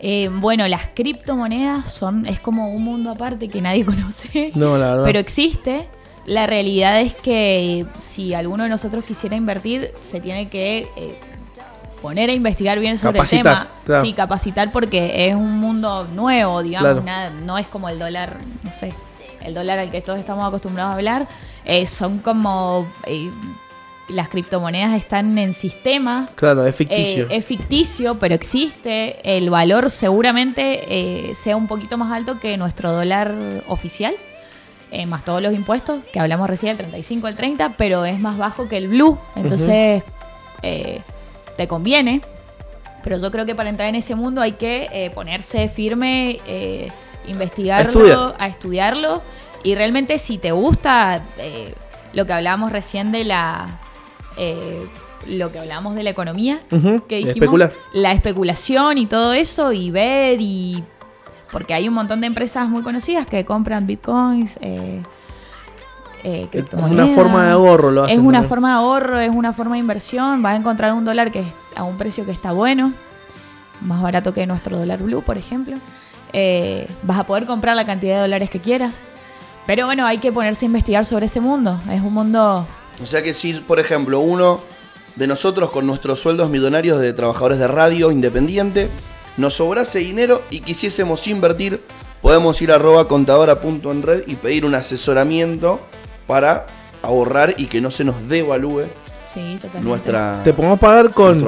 [0.00, 4.52] Eh, bueno, las criptomonedas son es como un mundo aparte que nadie conoce.
[4.54, 5.04] No, la verdad.
[5.04, 5.88] Pero existe.
[6.26, 11.18] La realidad es que si alguno de nosotros quisiera invertir, se tiene que eh,
[12.00, 13.68] poner a investigar bien sobre Capacitar, el tema.
[13.84, 14.04] claro.
[14.04, 17.02] Sí, capacitar porque es un mundo nuevo, digamos, Claro.
[17.04, 18.92] nada- no es como el dólar, no sé,
[19.44, 21.26] el dólar al que todos estamos acostumbrados a hablar.
[21.64, 23.28] Eh, son como eh,
[24.08, 27.24] las criptomonedas están en sistemas Claro, es ficticio.
[27.24, 29.16] eh, es ficticio, pero existe.
[29.22, 33.34] El valor seguramente eh, sea un poquito más alto que nuestro dólar
[33.68, 34.14] oficial,
[34.90, 38.36] eh, más todos los impuestos, que hablamos recién, el 35, el 30, pero es más
[38.36, 39.18] bajo que el blue.
[39.36, 40.02] Entonces,
[40.62, 41.00] eh,
[41.56, 42.20] te conviene.
[43.02, 46.38] Pero yo creo que para entrar en ese mundo hay que ponerse firme,
[47.26, 49.22] investigarlo, a estudiarlo.
[49.64, 51.74] Y realmente si te gusta eh,
[52.12, 53.78] lo que hablábamos recién de la...
[54.36, 54.86] eh,
[55.26, 56.60] lo que hablábamos de la economía,
[57.08, 57.72] que dijimos, especular.
[57.92, 60.82] la especulación y todo eso, y ver y...
[61.50, 65.02] Porque hay un montón de empresas muy conocidas que compran bitcoins, eh,
[66.24, 68.48] eh, Es una forma de ahorro, lo Es hacen una también.
[68.48, 70.42] forma de ahorro, es una forma de inversión.
[70.42, 71.46] Vas a encontrar un dólar que es
[71.76, 72.92] a un precio que está bueno,
[73.80, 75.76] más barato que nuestro dólar blue, por ejemplo.
[76.32, 79.04] Eh, vas a poder comprar la cantidad de dólares que quieras.
[79.66, 81.80] Pero bueno, hay que ponerse a investigar sobre ese mundo.
[81.90, 82.66] Es un mundo
[83.02, 84.60] O sea que si, por ejemplo, uno
[85.16, 88.88] de nosotros con nuestros sueldos millonarios de trabajadores de radio independiente,
[89.36, 91.80] nos sobrase dinero y quisiésemos invertir,
[92.20, 95.80] podemos ir a arroba contadora.enred y pedir un asesoramiento
[96.26, 96.66] para
[97.02, 98.84] ahorrar y que no se nos devalúe
[99.24, 101.42] Sí, nuestra, Te podemos pagar con,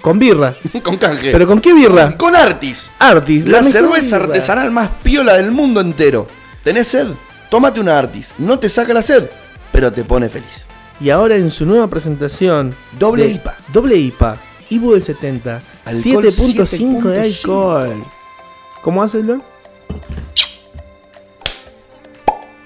[0.00, 0.54] con birra.
[0.82, 1.32] con canje.
[1.32, 2.16] ¿Pero con qué birra?
[2.16, 2.90] con Artis.
[2.98, 3.44] Artis.
[3.46, 4.30] La cerveza birra.
[4.32, 6.26] artesanal más piola del mundo entero.
[6.64, 7.08] ¿Tenés sed?
[7.50, 8.34] Tómate una Artis.
[8.38, 9.28] No te saca la sed,
[9.70, 10.66] pero te pone feliz.
[11.00, 12.74] Y ahora en su nueva presentación.
[12.98, 13.56] Doble de- IPA.
[13.72, 14.38] Doble IPA.
[14.68, 15.62] Ibu del 70.
[15.84, 17.70] Alcohol 7.5 de 7.5.
[17.80, 18.04] alcohol.
[18.82, 19.42] ¿Cómo haces, Lon?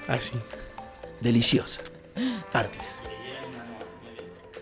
[0.07, 0.35] Así.
[1.21, 1.81] Deliciosa.
[2.53, 2.95] Artis.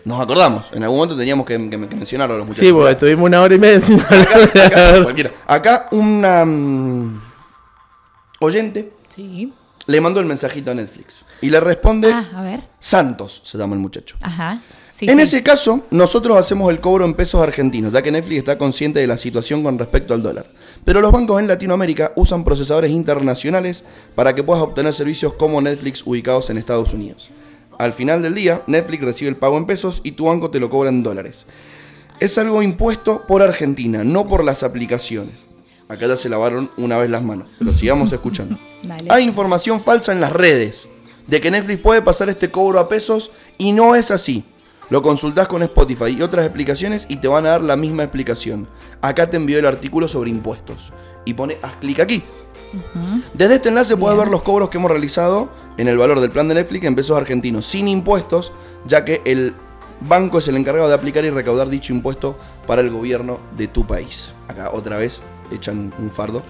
[0.04, 0.70] Nos acordamos.
[0.72, 2.66] En algún momento teníamos que, que- que mencionarlo a los muchachos.
[2.66, 5.30] Sí, porque estuvimos una hora y media sin Acá, acá, cualquiera.
[5.46, 7.20] Acá una mm,
[8.40, 9.52] oyente Sí.
[9.86, 11.24] Le mandó el mensajito a Netflix.
[11.40, 12.60] Y le responde Ah, a ver.
[12.78, 14.16] Santos, se llama el muchacho.
[14.22, 14.60] Ajá.
[14.96, 15.22] Sí, en sí.
[15.22, 19.08] ese caso, nosotros hacemos el cobro en pesos argentinos, ya que Netflix está consciente de
[19.08, 20.46] la situación con respecto al dólar.
[20.84, 23.84] Pero los bancos en Latinoamérica usan procesadores internacionales
[24.14, 27.30] para que puedas obtener servicios como Netflix ubicados en Estados Unidos.
[27.76, 30.70] Al final del día, Netflix recibe el pago en pesos y tu banco te lo
[30.70, 31.46] cobra en dólares.
[32.20, 35.40] Es algo impuesto por Argentina, no por las aplicaciones.
[35.88, 38.58] Acá ya se lavaron una vez las manos, pero sigamos escuchando.
[38.82, 39.08] Dale.
[39.10, 40.88] Hay información falsa en las redes
[41.26, 44.44] de que Netflix puede pasar este cobro a pesos y no es así.
[44.90, 48.68] Lo consultás con Spotify y otras explicaciones y te van a dar la misma explicación.
[49.00, 50.92] Acá te envió el artículo sobre impuestos.
[51.24, 52.22] Y pone, haz clic aquí.
[53.32, 55.48] Desde este enlace puedes ver los cobros que hemos realizado
[55.78, 58.52] en el valor del plan de Netflix en pesos argentinos sin impuestos,
[58.86, 59.54] ya que el
[60.00, 62.36] banco es el encargado de aplicar y recaudar dicho impuesto
[62.66, 64.34] para el gobierno de tu país.
[64.48, 66.42] Acá otra vez echan un fardo.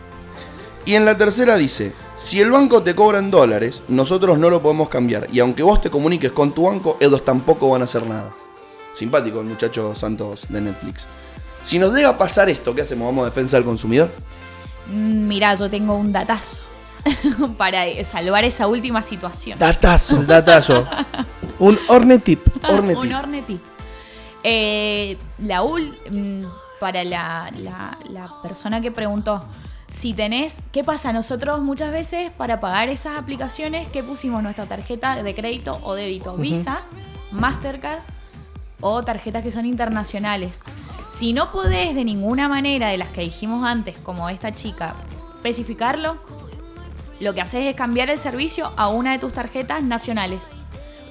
[0.87, 4.61] Y en la tercera dice, si el banco te cobra en dólares, nosotros no lo
[4.61, 5.27] podemos cambiar.
[5.33, 8.31] Y aunque vos te comuniques con tu banco, ellos tampoco van a hacer nada.
[8.93, 11.07] Simpático el muchacho Santos de Netflix.
[11.65, 13.07] Si nos llega a pasar esto, ¿qué hacemos?
[13.07, 14.11] ¿Vamos a defensa del consumidor?
[14.93, 16.59] Mm, Mirá, yo tengo un datazo
[17.57, 19.59] para salvar esa última situación.
[19.59, 20.23] Datazo.
[20.27, 20.85] Datazo.
[21.59, 22.41] Un ornetip.
[22.69, 22.99] Ornetip.
[23.03, 23.61] Un Ornetip.
[24.43, 26.45] Eh, la ul- mm,
[26.81, 29.45] para la, la- la persona que preguntó,
[29.89, 31.13] si tenés, ¿qué pasa?
[31.13, 34.43] Nosotros muchas veces para pagar esas aplicaciones, ¿qué pusimos?
[34.43, 36.81] Nuestra tarjeta de crédito o débito, Visa,
[37.31, 38.01] Mastercard
[38.81, 40.63] o tarjetas que son internacionales.
[41.11, 44.95] Si no podés de ninguna manera de las que dijimos antes, como esta chica,
[45.37, 46.17] especificarlo,
[47.21, 50.45] lo que haces es cambiar el servicio a una de tus tarjetas nacionales.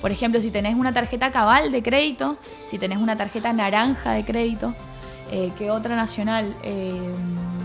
[0.01, 2.37] Por ejemplo, si tenés una tarjeta cabal de crédito,
[2.67, 4.73] si tenés una tarjeta naranja de crédito,
[5.31, 6.55] eh, ¿qué otra nacional?
[6.63, 6.99] Eh,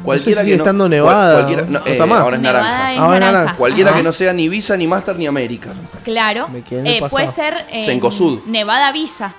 [0.05, 2.21] Cualquiera que no, estando cual- nevada, cualquiera- no, ¿no eh, está más?
[2.21, 2.93] ahora es Nevada naranja.
[2.93, 3.39] es Ahora es naranja.
[3.39, 3.57] naranja.
[3.59, 3.99] Cualquiera Ajá.
[3.99, 5.71] que no sea ni Visa, ni Master, ni América.
[6.05, 6.49] Claro.
[6.71, 8.01] El Eh, puede ser eh.
[8.47, 9.35] Nevada Visa.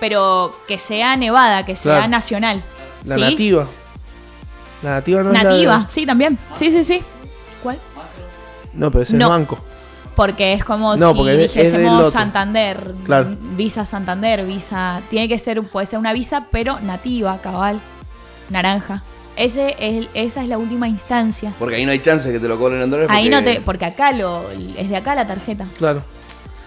[0.00, 2.08] pero que sea nevada, que sea Claro.
[2.08, 2.62] nacional.
[3.04, 3.20] La ¿sí?
[3.20, 3.66] nativa.
[4.82, 6.36] La nativa no es la de- Nativa, sí, también.
[6.56, 7.02] Sí, sí, sí.
[7.62, 7.78] ¿Cuál?
[8.72, 9.26] No, pero ese No.
[9.26, 9.58] es banco.
[10.16, 12.12] Porque es como No, si dijésemos.
[12.12, 13.28] Santander, Claro.
[13.56, 17.80] Visa Santander, Visa, tiene que ser, puede ser una Visa, pero nativa, cabal,
[18.50, 19.02] naranja.
[19.36, 21.52] Ese es, esa es la última instancia.
[21.58, 23.10] Porque ahí no hay chance que te lo cobren en dólares.
[23.10, 24.42] Ahí no porque- te, porque acá lo,
[24.76, 25.64] es de acá la tarjeta.
[25.78, 26.00] Claro.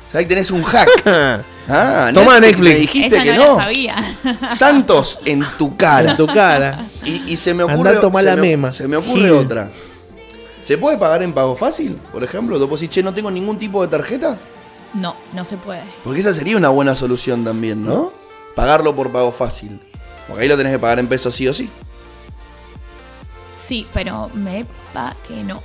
[0.07, 0.89] O sea, ahí tenés un hack.
[1.67, 2.77] Ah, Toma, Me Netflix.
[2.77, 3.61] dijiste Esa que no, no.
[3.63, 4.15] sabía.
[4.53, 6.11] Santos en tu cara.
[6.11, 6.85] En tu cara.
[7.03, 8.72] Y, y se me Andá ocurre, a tomar se la me, mema.
[8.72, 9.31] se me ocurre Gil.
[9.31, 9.72] otra.
[10.65, 11.95] ¿Se puede pagar en pago fácil?
[12.11, 14.35] Por ejemplo, tú decís, che, no tengo ningún tipo de tarjeta.
[14.95, 15.83] No, no se puede.
[16.03, 18.11] Porque esa sería una buena solución también, ¿no?
[18.55, 19.79] Pagarlo por pago fácil.
[20.27, 21.69] Porque ahí lo tenés que pagar en pesos sí o sí.
[23.53, 25.61] Sí, pero me pa que no.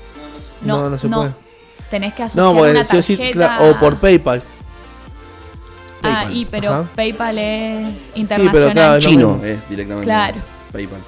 [0.61, 1.35] No, no se puede.
[1.91, 3.59] Tenés que asociar No, una porque sí o sí, tarjeta.
[3.59, 4.43] cla- o por PayPal.
[6.03, 6.89] Ah, y pero Ajá.
[6.95, 8.73] PayPal es pero internacional.
[8.75, 10.05] claro, no Chino es directamente.
[10.05, 10.37] Claro.
[10.73, 11.01] PayPal.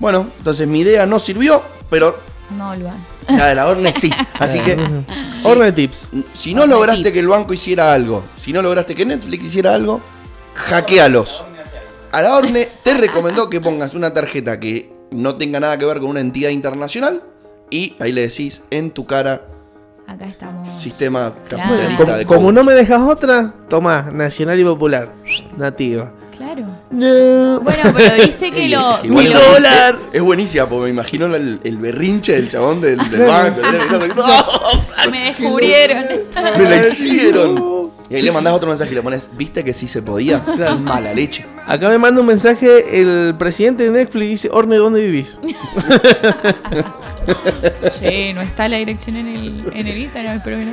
[0.00, 2.16] Bueno, entonces mi idea no sirvió, pero
[2.58, 2.96] No, Luan.
[3.36, 4.10] La de la Orne sí.
[4.38, 4.76] Así que.
[5.30, 5.42] sí.
[5.46, 6.10] Orne Tips.
[6.34, 7.14] Si no Orne lograste tips.
[7.14, 10.00] que el banco hiciera algo, si no lograste que Netflix hiciera algo,
[10.54, 11.44] hackealos.
[12.12, 16.00] A la Orne te recomendó que pongas una tarjeta que no tenga nada que ver
[16.00, 17.22] con una entidad internacional
[17.70, 19.42] y ahí le decís en tu cara
[20.08, 20.76] Acá estamos.
[20.80, 21.68] sistema Claro.
[21.70, 22.54] capitalista Como, de como coach.
[22.54, 25.12] no me dejas otra, toma, Nacional y Popular.
[25.56, 26.10] Nativa.
[26.36, 26.66] Claro.
[26.90, 27.60] No.
[27.60, 28.98] Bueno, pero viste que lo.
[29.04, 29.96] Lo- dólar.
[30.12, 33.60] Es buenísima, porque me imagino el, el berrinche del chabón del, del banco.
[34.16, 34.44] ¡No!
[35.10, 36.04] me descubrieron.
[36.58, 37.90] ¡Me la hicieron!
[38.08, 40.38] Y ahí le mandás otro mensaje y le pones, ¿viste que sí se podía?
[40.80, 41.46] Mala leche.
[41.70, 45.38] Acá me manda un mensaje el presidente de Netflix y dice, Orne, ¿dónde vivís?
[48.00, 50.72] Che, no está la dirección en el, en el Instagram, espero que no.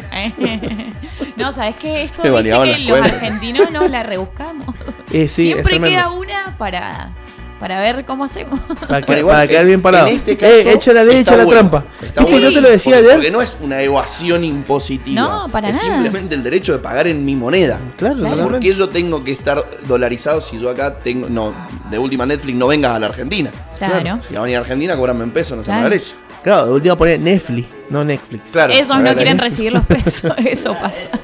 [1.38, 2.02] no, ¿sabes qué?
[2.02, 4.66] Esto baneaban que los argentinos nos la rebuscamos.
[5.12, 7.12] Eh, sí, es Siempre queda una para,
[7.60, 8.60] para ver cómo hacemos.
[8.88, 10.08] Para, que- Bueno, igual, para quedar en- bien parado.
[10.08, 11.52] En este caso, eh, echa la ley, echa la bueno.
[11.70, 11.86] trampa.
[12.02, 12.40] Está Viste, bueno.
[12.50, 13.16] yo te lo decía porque, ayer.
[13.18, 15.22] Porque no es una evasión impositiva.
[15.22, 15.94] No, para es nada.
[15.96, 17.80] simplemente el derecho de pagar en mi moneda.
[17.98, 18.20] Claro, Claro.
[18.20, 18.68] ¿Por totalmente.
[18.70, 21.30] qué yo tengo que estar dolarizado si yo acá tengo.
[21.30, 21.54] No,
[21.90, 23.52] de última Netflix no vengas a la Argentina.
[23.78, 24.20] Claro.
[24.28, 25.84] Si va a venir a Argentina, cobrame en pesos, no se Claro.
[25.84, 26.14] me la leche.
[26.44, 28.52] Claro, de última poner Netflix, no Netflix.
[28.52, 28.74] Claro.
[28.74, 31.20] Esos a no quieren recibir los pesos, eso pasa.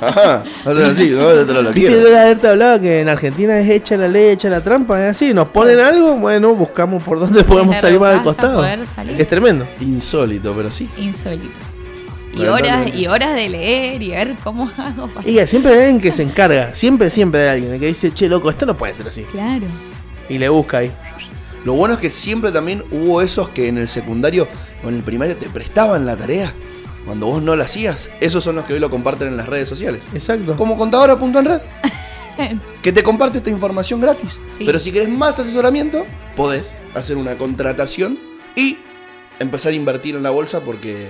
[0.00, 1.96] Ajá, así, no, yo te lo, quiero.
[1.96, 5.16] yo de haberte hablado que en Argentina es hecha la ley, echa la trampa, es
[5.16, 8.64] así, nos ponen algo, bueno, buscamos por dónde podemos salir más al costado.
[8.64, 9.66] Es tremendo.
[9.80, 10.88] Insólito, pero sí.
[10.98, 11.74] Insólito.
[12.36, 15.28] Y horas, y horas de leer y ver cómo hago para...
[15.28, 18.50] Y siempre hay alguien que se encarga, siempre, siempre hay alguien que dice, che, loco,
[18.50, 19.22] esto no puede ser así.
[19.22, 19.66] Claro.
[20.28, 20.90] Y le busca ahí.
[21.64, 24.46] Lo bueno es que siempre también hubo esos que en el secundario
[24.84, 26.52] o en el primario te prestaban la tarea
[27.06, 28.10] cuando vos no la hacías.
[28.20, 30.04] Esos son los que hoy lo comparten en las redes sociales.
[30.14, 30.56] Exacto.
[30.56, 31.60] Como contadora.enred.
[32.82, 34.40] que te comparte esta información gratis.
[34.58, 34.64] Sí.
[34.64, 36.04] Pero si querés más asesoramiento,
[36.36, 38.18] podés hacer una contratación
[38.56, 38.78] y
[39.38, 41.08] empezar a invertir en la bolsa porque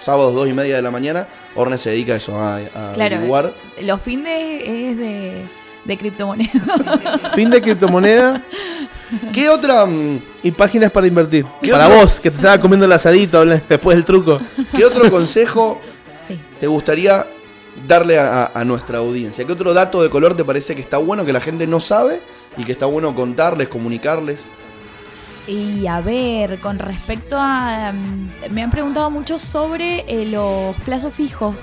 [0.00, 3.16] sábados 2 y media de la mañana, Orne se dedica a eso, a, a Claro.
[3.16, 3.54] averiguar.
[3.80, 5.42] Los fines es de,
[5.84, 6.52] de criptomonedas.
[7.34, 8.42] Fin de criptomoneda
[9.32, 11.44] ¿Qué otra, mm, y páginas para invertir.
[11.62, 11.98] ¿Qué Para otro?
[12.00, 14.40] vos, que te estaba comiendo el asadito después del truco.
[14.76, 15.80] qué otro consejo
[16.28, 16.38] sí.
[16.60, 17.26] te gustaría
[17.86, 19.44] darle a, a- a nuestra audiencia?
[19.44, 22.20] ¿Qué otro dato de color te parece que está bueno, que la gente no sabe
[22.56, 24.40] y que está bueno contarles, comunicarles?
[25.46, 27.92] Y a ver, con respecto a...
[27.92, 31.56] mm, me han preguntado mucho sobre eh, los plazos fijos.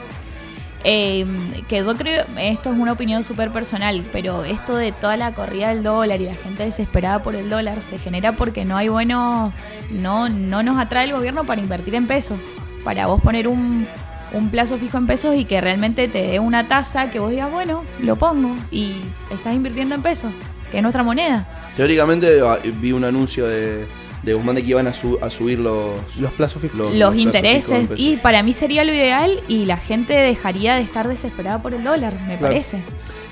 [0.86, 1.26] Eh,
[1.68, 5.70] que yo creo, esto es una opinión súper personal, pero esto de toda la corrida
[5.70, 9.54] del dólar y la gente desesperada por el dólar se genera porque no hay buenos,
[9.92, 12.40] no, no nos atrae el gobierno para invertir en pesos,
[12.86, 13.86] para vos poner un,
[14.32, 17.52] un plazo fijo en pesos y que realmente te dé una tasa que vos digas,
[17.52, 18.96] bueno, lo pongo y
[19.32, 20.32] estás invirtiendo en pesos,
[20.72, 21.46] que es nuestra moneda.
[21.76, 22.40] Teóricamente
[22.80, 23.86] vi un anuncio de,
[24.24, 26.78] de Guzmán de que iban a, su- a subir los, Los plazos fijos.
[26.78, 31.08] los- los intereses y para mí sería lo ideal y la gente dejaría de estar
[31.08, 32.42] desesperada por el dólar, me Claro.
[32.54, 32.82] parece.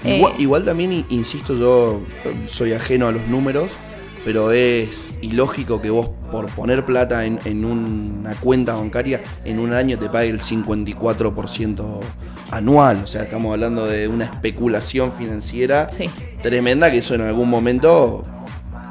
[0.06, 3.72] Igual, Eh, igual también, i- insisto, yo eh, soy ajeno a los números,
[4.24, 9.72] pero es ilógico que vos por poner plata en, en una cuenta bancaria en un
[9.74, 12.00] año te pague el 54%
[12.52, 13.02] anual.
[13.04, 16.10] O sea, estamos hablando de una especulación financiera sí,
[16.42, 18.22] tremenda que eso en algún momento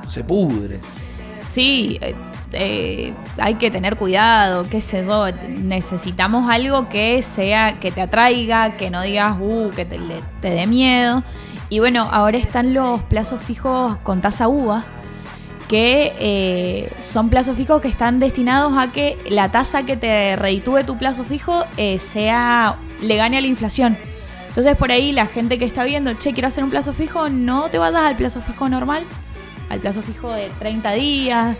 [0.09, 0.79] se pudre.
[1.47, 2.15] Sí, eh,
[2.53, 5.27] eh, hay que tener cuidado, qué sé yo,
[5.63, 10.51] necesitamos algo que sea, que te atraiga, que no digas, uh, que te, le- te
[10.51, 11.23] dé miedo.
[11.69, 14.85] Y bueno, ahora están los plazos fijos con tasa UVA,
[15.69, 20.85] que eh, son plazos fijos que están destinados a que la tasa que te reditúe
[20.85, 23.97] tu plazo fijo eh, sea le gane a la inflación.
[24.47, 27.69] Entonces por ahí la gente que está viendo, che, quiero hacer un plazo fijo, no
[27.69, 29.03] te vayas al plazo fijo normal,
[29.69, 31.57] al plazo fijo de 30 días.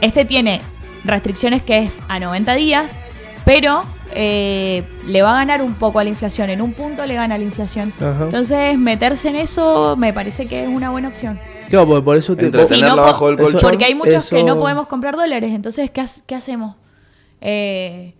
[0.00, 0.60] Este tiene
[1.04, 2.96] restricciones que es a 90 días,
[3.44, 6.50] pero eh, le va a ganar un poco a la inflación.
[6.50, 7.92] En un punto le gana la inflación.
[7.98, 8.24] Ajá.
[8.24, 11.38] Entonces meterse en eso me parece que es una buena opción.
[11.68, 12.46] Claro, porque por eso te.
[12.46, 13.60] Entretenerla Sí, no, bajo colchón.
[13.60, 16.76] Porque hay muchos que no podemos comprar dólares, entonces ¿qué, ha- qué hacemos?
[17.40, 18.14] Eh,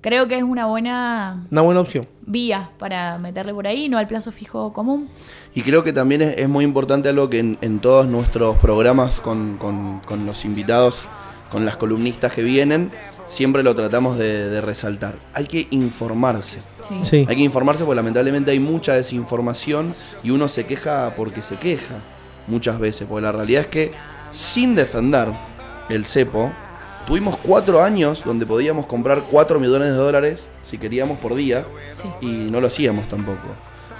[0.00, 2.06] creo que es una buena Una buena opción.
[2.26, 5.08] vía para meterle por ahí, no al plazo fijo común.
[5.54, 9.20] Y creo que también es, es muy importante algo que en, en todos nuestros programas
[9.20, 11.06] con, con- con los invitados,
[11.50, 12.90] con las columnistas que vienen,
[13.26, 15.16] siempre lo tratamos de, de resaltar.
[15.32, 16.60] Hay que informarse.
[16.60, 16.94] Sí.
[17.02, 17.26] Sí.
[17.28, 21.94] Hay que informarse porque lamentablemente hay mucha desinformación y uno se queja porque se queja
[22.46, 23.06] muchas veces.
[23.08, 23.92] Porque la realidad es que
[24.32, 25.28] sin defender
[25.88, 26.52] el cepo,
[27.06, 31.64] tuvimos cuatro años donde podíamos comprar 4 millones de dólares si queríamos por día
[32.00, 32.08] Sí.
[32.20, 33.46] y no lo hacíamos tampoco.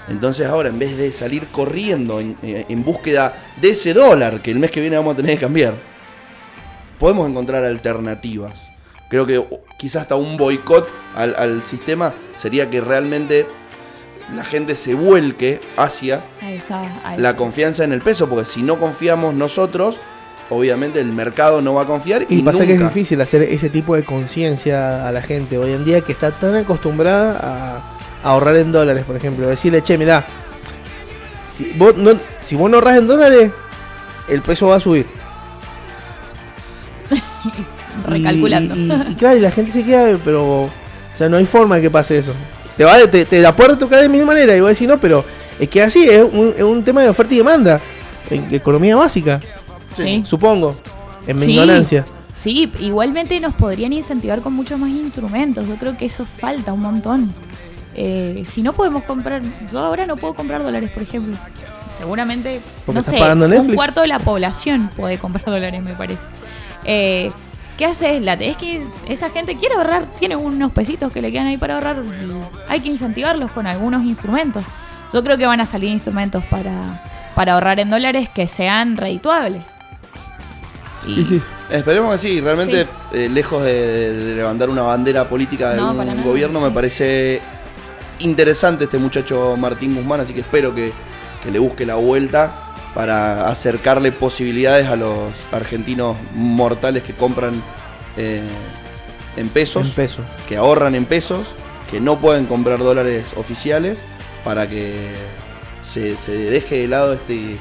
[0.09, 4.51] Entonces ahora en vez de salir corriendo en, eh, en búsqueda de ese dólar que
[4.51, 5.73] el mes que viene vamos a tener que cambiar,
[6.99, 8.71] podemos encontrar alternativas.
[9.09, 9.45] Creo que
[9.77, 13.47] quizás hasta un boicot al, al sistema sería que realmente
[14.35, 18.61] la gente se vuelque hacia A esa, a la confianza en el peso, porque si
[18.61, 19.99] no confiamos nosotros,
[20.49, 23.41] obviamente el mercado no va a confiar y, Y pasa que es nunca- difícil hacer
[23.43, 28.27] ese tipo de conciencia a la gente hoy en día que está tan acostumbrada a,
[28.27, 29.47] a ahorrar en dólares, por ejemplo.
[29.47, 30.25] Decirle, che, mirá,
[31.49, 32.11] si vos no,
[32.41, 33.51] si vos no ahorras en dólares,
[34.27, 35.05] el peso va a subir.
[38.07, 38.75] Y- Recalculando.
[38.75, 40.63] Y, y- y claro, y la gente se queda, pero.
[40.63, 40.71] O
[41.13, 42.31] sea, no hay forma de que pase eso.
[42.77, 45.25] Te va te, te la puede tocar de mil maneras y vos decís, no, pero
[45.59, 47.81] es que así, es un, es un tema de oferta y demanda.
[48.29, 49.39] En economía básica,
[49.95, 50.23] Sí.
[50.25, 50.75] supongo.
[51.27, 51.51] En mi Sí.
[51.51, 52.05] ignorancia.
[52.33, 55.67] Sí, igualmente nos podrían incentivar con muchos más instrumentos.
[55.67, 57.33] Yo creo que eso falta un montón.
[57.95, 59.41] Eh, si no podemos comprar,
[59.71, 61.35] yo ahora no puedo comprar dólares, por ejemplo.
[61.89, 63.17] Seguramente, Porque no sé,
[63.59, 66.27] un cuarto de la población puede comprar dólares, me parece.
[66.83, 67.31] Eh,
[67.77, 68.21] ¿Qué haces?
[68.21, 71.75] La, es que esa gente quiere ahorrar, tiene unos pesitos que le quedan ahí para
[71.75, 71.97] ahorrar.
[72.69, 74.63] Hay que incentivarlos con algunos instrumentos.
[75.13, 77.03] Yo creo que van a salir instrumentos para,
[77.35, 79.63] para ahorrar en dólares que sean redituables.
[81.07, 81.41] Y sí.
[81.69, 82.89] Esperemos que sí, realmente Sí.
[83.19, 87.41] eh, lejos de, de levantar una bandera política de No, un nada, gobierno, me parece
[88.19, 90.91] interesante este muchacho Martín Guzmán, así que espero que,
[91.43, 92.51] que le busque la vuelta
[92.93, 97.61] para acercarle posibilidades a los argentinos mortales que compran
[98.17, 98.41] eh,
[99.35, 100.21] en pesos, En peso.
[100.49, 101.47] que ahorran en pesos,
[101.91, 104.03] que no pueden comprar dólares oficiales,
[104.43, 105.09] para que
[105.81, 107.57] se, se deje de lado este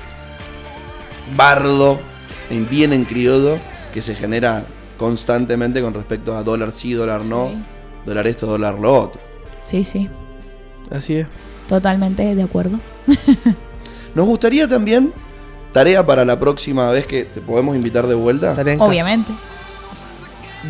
[1.37, 2.01] bardo
[2.51, 3.59] bien en criollo
[3.93, 4.65] que se genera
[4.97, 7.65] constantemente con respecto a dólar sí, dólar no, Sí.
[8.07, 9.21] dólar esto, dólar lo otro.
[9.63, 10.09] Sí, sí,
[10.91, 11.27] Así es.
[11.69, 12.79] totalmente de acuerdo.
[14.15, 15.13] Nos gustaría también,
[15.73, 18.53] tarea para la próxima vez que te podemos invitar de vuelta.
[18.79, 19.33] Obviamente.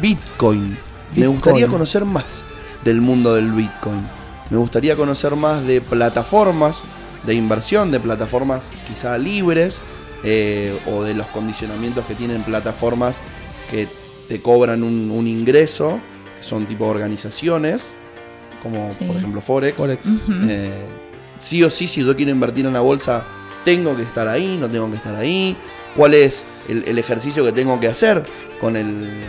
[0.00, 0.70] Bitcoin.
[0.70, 0.76] Me
[1.14, 1.32] Bitcoin.
[1.32, 2.44] gustaría conocer más
[2.84, 4.06] del mundo del Bitcoin.
[4.50, 6.82] Me gustaría conocer más de plataformas
[7.24, 9.80] de inversión, de plataformas quizá libres
[10.28, 13.20] eh, o de los condicionamientos que tienen plataformas
[13.70, 13.86] que
[14.28, 16.00] te cobran un, un ingreso,
[16.38, 17.80] que son tipo organizaciones,
[18.62, 19.04] como Sí.
[19.04, 19.76] por ejemplo Forex.
[19.76, 20.08] Forex.
[20.48, 20.72] Eh,
[21.38, 23.24] sí o sí, si yo quiero invertir en la bolsa,
[23.64, 25.56] tengo que estar ahí, no tengo que estar ahí.
[25.94, 28.22] ¿Cuál es el, el ejercicio que tengo que hacer
[28.60, 29.22] con el,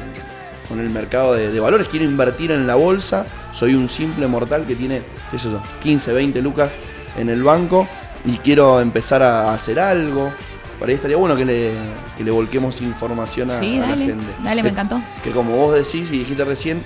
[0.67, 1.87] con el mercado de, de valores?
[1.89, 5.01] Quiero invertir en la bolsa, soy un simple mortal que tiene,
[5.31, 6.71] qué sé yo, 15, 20 lucas
[7.17, 7.87] en el banco
[8.25, 10.31] y quiero empezar a hacer algo.
[10.79, 11.71] Por ahí estaría bueno que le,
[12.17, 14.15] que le volquemos información a, Sí, a la gente.
[14.43, 15.01] Dale, Que- me encantó.
[15.23, 16.81] que como vos decís y dijiste recién,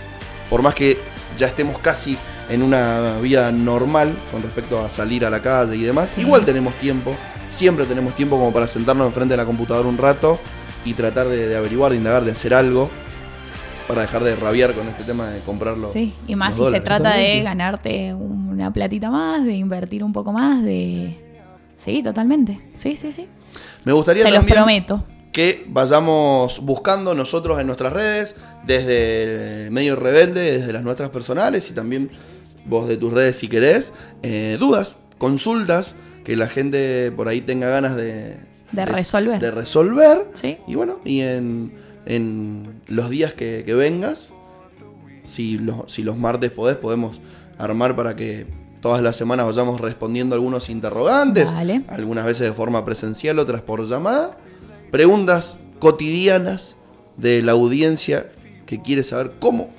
[0.49, 0.97] por más que
[1.37, 2.17] ya estemos casi
[2.49, 6.21] en una vida normal con respecto a salir a la calle y demás, Sí.
[6.21, 7.15] igual tenemos tiempo,
[7.49, 10.39] siempre tenemos tiempo como para sentarnos enfrente de la computadora un rato
[10.85, 12.89] y tratar de, de averiguar, de indagar, de hacer algo
[13.87, 15.89] para dejar de rabiar con este tema de comprarlo.
[15.89, 20.31] Sí, y más si se trata de ganarte una platita más, de invertir un poco
[20.31, 21.17] más, de...
[21.75, 22.59] Sí, totalmente.
[22.75, 23.27] Sí, sí, sí.
[23.83, 25.05] Me gustaría Se los también prometo.
[25.31, 31.69] que vayamos buscando nosotros en nuestras redes, desde el medio rebelde, desde las nuestras personales
[31.69, 32.09] y también
[32.65, 37.69] vos de tus redes si querés, eh, dudas, consultas, que la gente por ahí tenga
[37.69, 38.37] ganas de,
[38.71, 39.39] De resolver.
[39.39, 40.27] De resolver.
[40.33, 40.57] Sí.
[40.67, 41.73] Y bueno, y en,
[42.05, 44.29] en los días que, que vengas,
[45.23, 47.21] si los, si los martes podés, podemos
[47.57, 48.45] armar para que
[48.81, 51.83] todas las semanas vayamos respondiendo algunos interrogantes, Vale.
[51.87, 54.37] algunas veces de forma presencial, otras por llamada.
[54.91, 56.77] Preguntas cotidianas
[57.17, 58.29] de la audiencia
[58.65, 59.69] que quiere saber cómo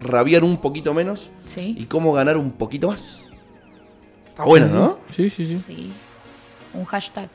[0.00, 1.74] rabiar un poquito menos Sí.
[1.78, 3.24] y cómo ganar un poquito más.
[4.28, 4.98] Está bueno, ¿no?
[5.14, 5.58] Sí, sí, sí.
[5.58, 5.92] Sí.
[6.72, 7.28] Un hashtag.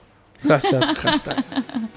[0.47, 0.95] Hashtag.
[0.97, 1.43] Hashtag.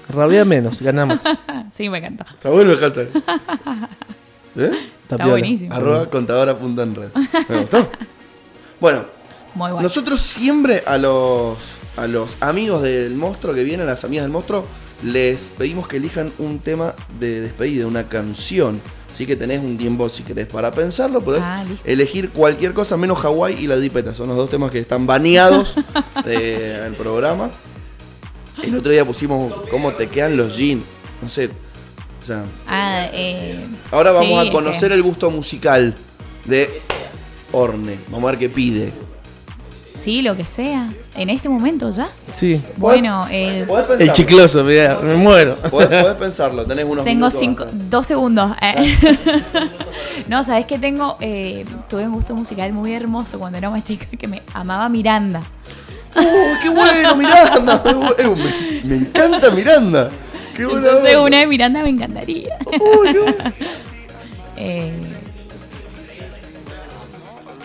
[0.09, 1.19] Rabia menos, ganamos.
[1.71, 2.27] Sí, me encanta.
[2.35, 3.07] Está bueno el hashtag.
[4.55, 4.71] ¿Eh?
[5.01, 5.73] Está buenísimo.
[5.73, 7.09] Arroba contadora punto en red.
[7.49, 7.89] Me gustó.
[8.83, 9.05] Bueno,
[9.55, 9.81] Muy bueno.
[9.87, 11.57] nosotros siempre a los,
[11.95, 14.65] a los amigos del monstruo que vienen, a las amigas del monstruo,
[15.03, 18.81] les pedimos que elijan un tema de despedida, una canción.
[19.13, 21.21] Así que tenés un tiempo, si querés, para pensarlo.
[21.21, 24.13] Podés Ah, elegir cualquier cosa, menos Hawái y la Dipeta.
[24.13, 25.75] Son los dos temas que están baneados
[26.25, 27.51] del programa.
[28.61, 30.83] El otro día pusimos cómo te quedan los jeans.
[31.21, 31.49] No sé.
[32.21, 35.95] O sea, Ah, eh, ahora vamos sí, a conocer que- el gusto musical
[36.43, 36.81] de
[37.53, 37.97] Orne.
[38.09, 38.91] Vamos a ver qué pide.
[39.91, 40.91] Sí, lo que sea.
[41.15, 42.07] En este momento ya.
[42.33, 42.59] Sí.
[42.77, 43.93] Bueno, eh, pensarlo.
[43.99, 45.55] El chicloso, mirá, me muero.
[45.69, 47.85] Podés, podés pensarlo, tenés unos tengo minutos cinco, bastante.
[47.89, 48.51] dos segundos.
[48.61, 48.97] eh.
[50.27, 51.17] no, sabes que tengo.
[51.21, 55.41] Eh, tuve un gusto musical muy hermoso cuando era más chica que me amaba Miranda.
[56.15, 57.83] ¡Oh, qué bueno, Miranda!
[58.17, 60.09] Eh, me, me encanta Miranda.
[60.55, 61.27] ¡Qué buena Entonces, onda.
[61.27, 62.57] una de Miranda me encantaría.
[62.65, 63.21] Oh, bueno.
[64.57, 64.91] Eh,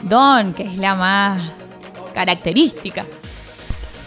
[0.02, 1.50] Don, que es la más
[2.14, 3.04] característica.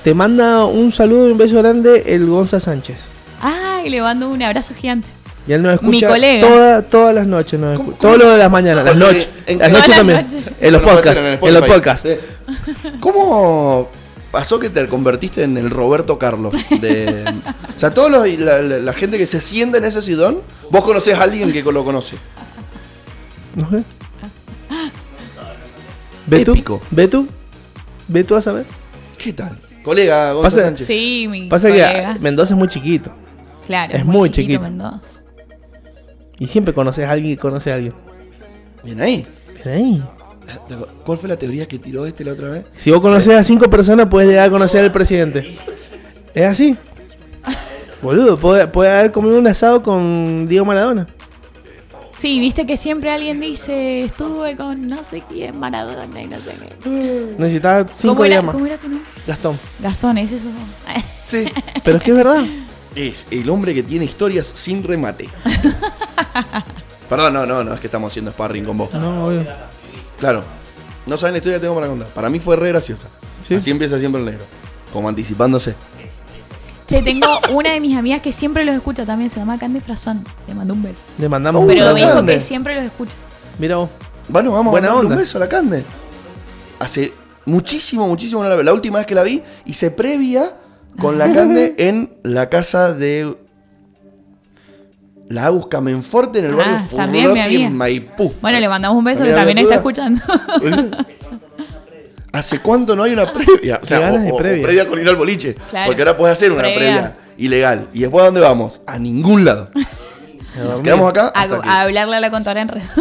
[0.03, 3.09] Te manda un saludo y un beso grande el Gonza Sánchez.
[3.41, 5.07] Ay, le mando un abrazo gigante.
[5.47, 6.47] Y él nos escucha Mi colega.
[6.47, 7.59] toda- todas las noches.
[7.59, 8.07] Nos ¿Cómo- escucha.
[8.07, 9.27] Todo lo de las mañanas, las noches.
[9.47, 10.27] en- Las noches también.
[10.27, 10.43] noches.
[10.59, 11.19] En los podcasts.
[11.19, 12.09] en el En los podcasts.
[12.99, 13.89] ¿Cómo
[14.31, 16.53] pasó que te convertiste en el Roberto Carlos?
[16.79, 17.25] De,
[17.75, 20.83] o sea, todos los- la, la- la gente que se sienta en ese sillón, vos
[20.83, 22.17] conocés a alguien que lo conoce.
[23.55, 23.83] No sé.
[26.31, 26.51] ¿Ve tú?
[26.53, 26.81] Épico.
[26.91, 27.27] ¿Ve tú?
[28.07, 28.65] ¿Ve tú a saber?
[29.17, 29.55] ¿Qué tal?
[29.83, 30.87] Colega Gonzalo Pasa- Sánchez.
[30.87, 32.13] Sí, mi Pasa colega.
[32.13, 33.11] que Mendoza es muy chiquito.
[33.67, 34.61] Claro, es muy chiquito.
[34.61, 35.21] Mendoza.
[36.39, 37.93] Y siempre conoces a alguien que conoce a alguien.
[38.83, 39.27] Bien ahí.
[39.63, 40.03] Ven ahí.
[41.05, 42.65] ¿Cuál fue la teoría que tiró este la otra vez?
[42.75, 45.55] Si vos conoces a cinco personas, puedes llegar a conocer al presidente.
[46.33, 46.75] ¿Es así?
[48.01, 51.07] Boludo, puede, puede haber comido un asado con Diego Maradona.
[52.21, 56.51] Sí, viste que siempre alguien dice, estuve con no sé quién, Maradona y no sé
[56.83, 57.33] qué.
[57.39, 58.43] Necesitaba cinco ¿Cómo era.
[58.43, 59.09] ¿Cómo era tu nombre?
[59.25, 59.59] Gastón.
[59.79, 60.45] Gastón, es eso.
[61.23, 61.45] Sí.
[61.83, 62.45] Pero es que es verdad.
[62.93, 65.29] Es el hombre que tiene historias sin remate.
[67.09, 68.93] Perdón, no, no, no, es que estamos haciendo sparring con vos.
[68.93, 69.43] No, obvio.
[70.19, 70.43] Claro.
[71.07, 72.07] No saben la historia que tengo para contar.
[72.09, 73.07] Para mí fue re graciosa.
[73.41, 73.55] Sí.
[73.55, 74.43] Así empieza siempre el negro.
[74.93, 75.73] Como anticipándose.
[76.91, 80.25] Che, tengo una de mis amigas que siempre los escucha también, se llama Candy Frazón.
[80.45, 81.03] Le mando un beso.
[81.17, 83.13] Le mandamos Uh, un Pero la me dijo que siempre los escucha.
[83.59, 83.89] Mira vos.
[84.27, 85.15] Bueno, vamos Buena a darle onda.
[85.15, 85.85] un beso a la Cande.
[86.79, 87.13] Hace
[87.45, 88.63] muchísimo, muchísimo no la veo.
[88.65, 90.51] La última vez que la vi hice previa
[90.99, 93.37] con la Cande en la casa de
[95.29, 97.67] la Agus Camenforte en el Ah, barrio Furroti amiga.
[97.67, 98.33] en Maipú.
[98.41, 100.21] Bueno, le mandamos un beso que también está escuchando.
[102.31, 103.79] ¿Hace cuánto no hay una previa?
[103.83, 104.87] O sea, o, previa.
[104.87, 105.55] con ir al boliche.
[105.69, 105.87] Claro.
[105.87, 106.77] Porque ahora puedes hacer una Previa.
[106.79, 107.15] previa.
[107.37, 107.87] ilegal.
[107.93, 108.81] ¿Y después a dónde vamos?
[108.87, 109.69] A ningún lado.
[110.55, 112.81] Nos quedamos acá a, hasta que- a hablarle a la contadora en red.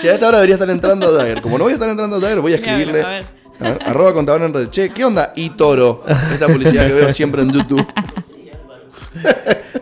[0.00, 1.40] si a esta hora debería estar entrando a Dagger.
[1.42, 3.02] Como no voy a estar entrando a Dagger, voy a escribirle.
[3.02, 3.24] A ver.
[3.60, 4.68] a ver, arroba contador en red.
[4.68, 5.32] Che, ¿qué onda?
[5.36, 6.04] Y Toro.
[6.32, 7.86] Esta publicidad que veo siempre en YouTube.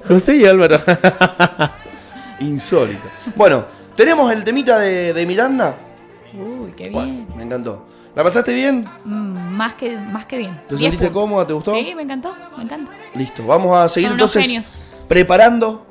[0.06, 0.78] José y Álvaro.
[2.40, 3.08] Insólita.
[3.36, 3.64] Bueno,
[3.96, 5.74] tenemos el temita de, de Miranda.
[6.70, 7.26] Uy, qué Bueno, bien.
[7.36, 7.86] me encantó.
[8.14, 8.84] ¿La pasaste bien?
[9.04, 10.54] Mm, más, que, más que bien.
[10.68, 11.22] ¿Te Diez sentiste puntos.
[11.22, 11.46] cómoda?
[11.46, 11.74] ¿Te gustó?
[11.74, 12.90] Sí, me encantó, me encanta.
[13.14, 14.78] Listo, vamos a seguir Son unos entonces genios.
[15.06, 15.86] preparando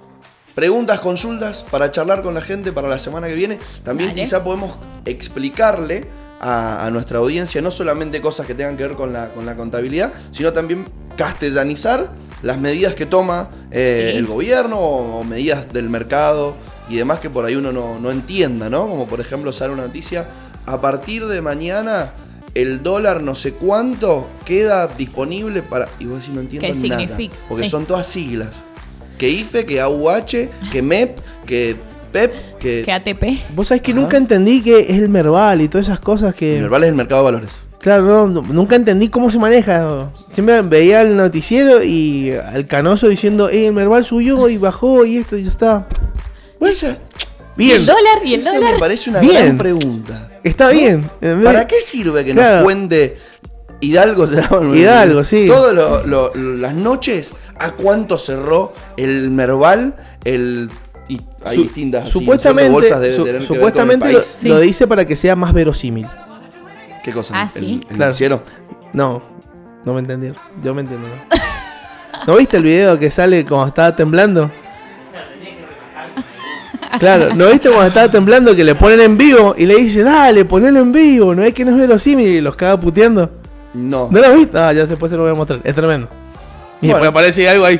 [0.55, 3.59] preguntas, consultas para charlar con la gente para la semana que viene.
[3.83, 4.21] También Dale.
[4.23, 4.73] quizá podemos
[5.05, 6.07] explicarle
[6.41, 9.55] a, a nuestra audiencia no solamente cosas que tengan que ver con la, con la
[9.55, 10.85] contabilidad, sino también
[11.15, 12.11] castellanizar
[12.41, 14.17] las medidas que toma eh, Sí.
[14.17, 16.55] el gobierno o, o medidas del mercado
[16.89, 18.87] y demás que por ahí uno no, no entienda, ¿no?
[18.89, 20.27] Como por ejemplo sale una noticia,
[20.65, 22.11] a partir de mañana
[22.55, 25.87] el dólar no sé cuánto queda disponible para...
[25.99, 26.99] Y vos decís, no entiendo ¿Qué nada.
[27.01, 27.35] significa?
[27.47, 27.69] Porque Sí.
[27.69, 28.63] son todas siglas.
[29.17, 31.75] Que IFE, que AUH, que MEP, que
[32.11, 32.83] PEP, que...
[32.83, 33.53] Que ATP.
[33.53, 34.01] Vos sabés que Ajá.
[34.01, 36.59] nunca entendí que es el Merval y todas esas cosas que.
[36.59, 37.61] Merval es el mercado de valores.
[37.79, 40.09] Claro, no, no, nunca entendí cómo se maneja.
[40.31, 45.17] Siempre veía el noticiero y al canoso diciendo, eh, el Merval subió y bajó y
[45.17, 45.87] esto y ya está.
[46.61, 46.97] Esa,
[47.59, 48.25] ¿Y Bien, el dólar?
[48.25, 48.73] ¿Y el esa dólar?
[48.73, 49.43] me parece una Bien.
[49.43, 50.31] gran pregunta.
[50.43, 51.09] está bien.
[51.43, 52.55] ¿Para qué sirve que Claro.
[52.57, 53.17] nos cuente
[53.81, 54.25] Hidalgo?
[54.27, 55.45] Se llama, Hidalgo, sí.
[55.47, 59.93] Todas lo- lo- las noches, ¿a cuánto cerró el Merval?
[60.23, 60.69] El,
[61.09, 64.07] y hay Su- distintas así, supuestamente, bolsas de, su- tener que ver con el supuestamente
[64.13, 64.27] lo, país.
[64.39, 64.47] Sí.
[64.47, 66.07] lo dice para que sea más verosímil.
[67.03, 67.33] ¿Qué cosa?
[67.35, 67.81] Ah, ¿El- sí.
[67.89, 68.05] el Claro.
[68.11, 68.43] noticiero?
[68.93, 69.21] No,
[69.85, 70.37] no me entendieron.
[70.63, 71.07] Yo me entiendo.
[71.07, 71.39] ¿no?
[72.27, 74.49] ¿No viste el video que sale como estaba temblando?
[76.97, 80.43] Claro, ¿no viste cuando estaba temblando que le ponen en vivo y le dice, dale,
[80.45, 83.29] ponelo en vivo, no es que no es verosímil y los caga puteando?
[83.75, 84.07] No.
[84.09, 84.57] ¿No lo viste?
[84.57, 86.09] Ah, ya después se lo voy a mostrar, es tremendo.
[86.81, 86.95] Y Bueno.
[86.95, 87.79] después aparece algo ahí,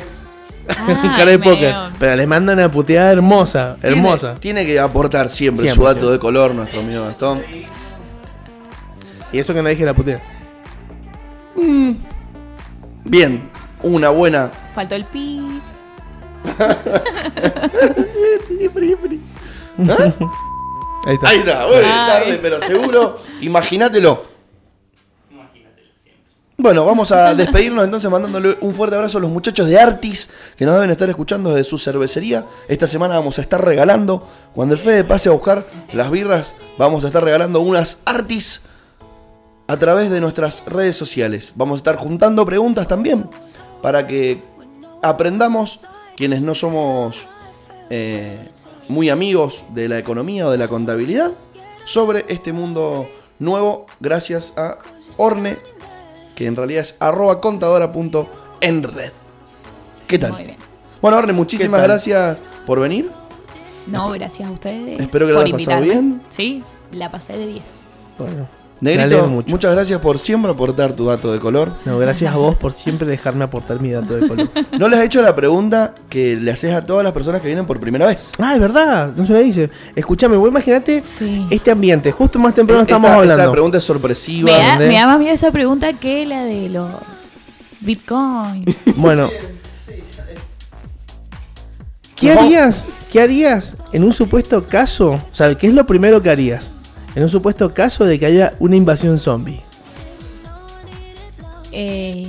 [0.68, 1.74] Ah, cara de póker.
[1.98, 4.34] Pero le mandan una puteada hermosa, Tiene- hermosa.
[4.38, 6.12] Tiene, que aportar siempre, Siempre, su dato siempre.
[6.12, 7.42] de color, nuestro amigo Gastón.
[9.32, 10.20] Y eso que no dije la putea.
[13.04, 13.42] Bien,
[13.82, 14.50] una buena.
[14.74, 15.40] Faltó el pi.
[21.06, 21.28] Ahí está.
[21.28, 21.82] Ahí está, Ay.
[21.82, 23.18] tarde, pero seguro.
[23.40, 24.30] Imagínatelo.
[26.62, 30.66] Bueno, vamos a despedirnos entonces mandándole un fuerte abrazo a los muchachos de Artis que
[30.66, 32.44] nos deben estar escuchando desde su cervecería.
[32.68, 35.64] Esta semana vamos a estar regalando, cuando el Fede pase a buscar
[35.94, 38.60] las birras, vamos a estar regalando unas Artis
[39.68, 41.52] a través de nuestras redes sociales.
[41.54, 43.30] Vamos a estar juntando preguntas también
[43.80, 44.42] para que
[45.02, 45.80] aprendamos
[46.20, 47.26] quienes no somos
[47.88, 48.36] eh,
[48.88, 51.32] muy amigos de la economía o de la contabilidad
[51.84, 54.76] sobre este mundo nuevo gracias a
[55.16, 55.56] Orne,
[56.36, 59.12] que en realidad es arroba contadora.enred.
[60.06, 60.32] ¿Qué tal?
[60.32, 60.56] Muy bien.
[61.00, 63.10] Bueno, Orne, muchísimas gracias por venir.
[63.86, 65.00] No, gracias a ustedes.
[65.00, 66.20] Espero que la hayas pasado bien.
[66.28, 67.62] Sí, la pasé de 10.
[68.18, 68.46] Bueno,
[68.80, 69.50] Negrito, mucho.
[69.50, 71.72] muchas gracias por siempre aportar tu dato de color.
[71.84, 74.50] no, gracias a vos por siempre dejarme aportar mi dato de color.
[74.78, 77.66] No les he hecho la pregunta que le haces a todas las personas que vienen
[77.66, 78.32] por primera vez.
[78.38, 79.68] ah, es verdad, no se lo dice.
[79.94, 81.46] Escuchame, vos imaginate Sí.
[81.50, 82.10] este ambiente.
[82.12, 83.42] Justo más temprano Esta- estamos hablando.
[83.42, 84.46] Esta pregunta es sorpresiva.
[84.50, 84.88] Me da, ¿entendés?
[84.88, 86.88] me da más miedo esa pregunta que la de los
[87.80, 88.74] bitcoins.
[88.96, 89.28] Bueno.
[92.16, 92.84] ¿Qué harías?
[93.10, 95.12] ¿Qué harías en un supuesto caso?
[95.12, 96.72] O sea, ¿qué es lo primero que harías?
[97.14, 99.62] En un supuesto caso de que haya una invasión zombie.
[101.72, 102.26] Eh,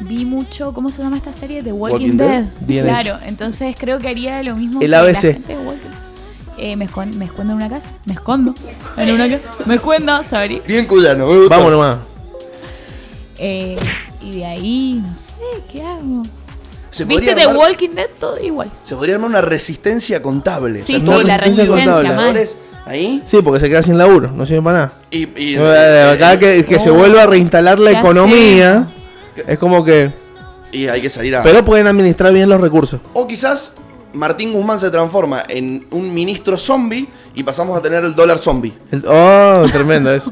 [0.00, 1.62] vi mucho, ¿cómo se llama esta serie?
[1.62, 2.42] The Walking, Walking Dead.
[2.42, 2.46] Dead.
[2.60, 5.20] Bien claro, entonces creo que haría lo mismo El que la ABC.
[5.32, 5.88] gente de Walking
[6.58, 7.90] Eh, me, escon- me escondo en una casa.
[8.04, 8.54] Me escondo
[8.98, 9.42] en una casa.
[9.64, 10.62] Me escondo, sorry.
[10.66, 11.48] Bien cuyano, me.
[11.48, 11.98] Vamos nomás.
[13.38, 13.76] Eh,
[14.20, 16.22] y de ahí, no sé, ¿qué hago?
[16.90, 18.08] Se ¿Viste armar- Walking Dead?
[18.20, 18.70] Todo igual.
[18.82, 20.82] Se podría armar una resistencia contable.
[20.82, 22.56] Sí, toda sí, la resistencia, trabajadores
[22.86, 24.92] ahí Sí, porque se queda sin laburo, no sirve para nada.
[25.10, 28.86] y, y- Eh, Acá que, que se vuelva a reinstalar la ¿Qué economía.
[29.46, 30.12] Es como que.
[30.72, 31.42] y hay que salir a.
[31.42, 33.00] Pero pueden administrar bien los recursos.
[33.14, 33.74] O quizás
[34.12, 38.74] Martín Guzmán se transforma en un ministro zombie y pasamos a tener el dólar zombie.
[38.90, 40.30] El- oh, tremendo eso.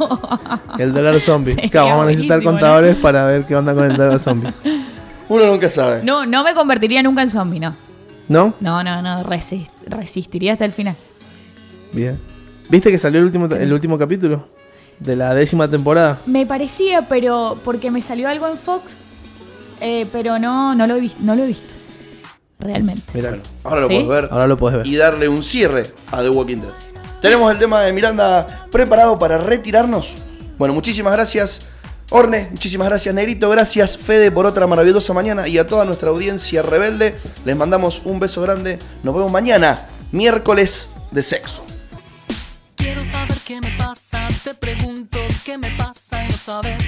[0.79, 1.55] El dólar zombie.
[1.71, 4.53] Claro, vamos a necesitar contadores para ver qué onda con el dólar zombie.
[5.29, 6.03] Uno nunca sabe.
[6.03, 7.75] No, no me convertiría nunca en zombie, no.
[8.29, 8.53] ¿No?
[8.61, 9.25] No, no, no.
[9.25, 10.95] resis- resistiría hasta el final.
[11.93, 12.19] Bien.
[12.71, 14.47] ¿Viste que salió el último, el último capítulo?
[14.99, 16.19] De la décima temporada.
[16.27, 18.93] Me parecía, pero porque me salió algo en Fox,
[19.81, 21.75] eh, pero no, no lo he visto, no lo he visto.
[22.59, 23.03] Realmente.
[23.15, 23.95] Mira, Ahora lo ¿Sí?
[23.95, 24.87] puedes ver ahora lo puedes ver.
[24.87, 26.73] y darle un cierre a The Walking Dead.
[27.23, 30.17] Tenemos el tema de Miranda preparado para retirarnos.
[30.59, 31.63] Bueno, muchísimas gracias.
[32.11, 36.61] Orne, muchísimas gracias Negrito, gracias Fede por otra maravillosa mañana y a toda nuestra audiencia
[36.61, 37.15] rebelde
[37.45, 38.79] les mandamos un beso grande.
[39.05, 41.65] Nos vemos mañana, miércoles de sexo.
[44.45, 46.81] Te pregunto qué me pasa y no sabes.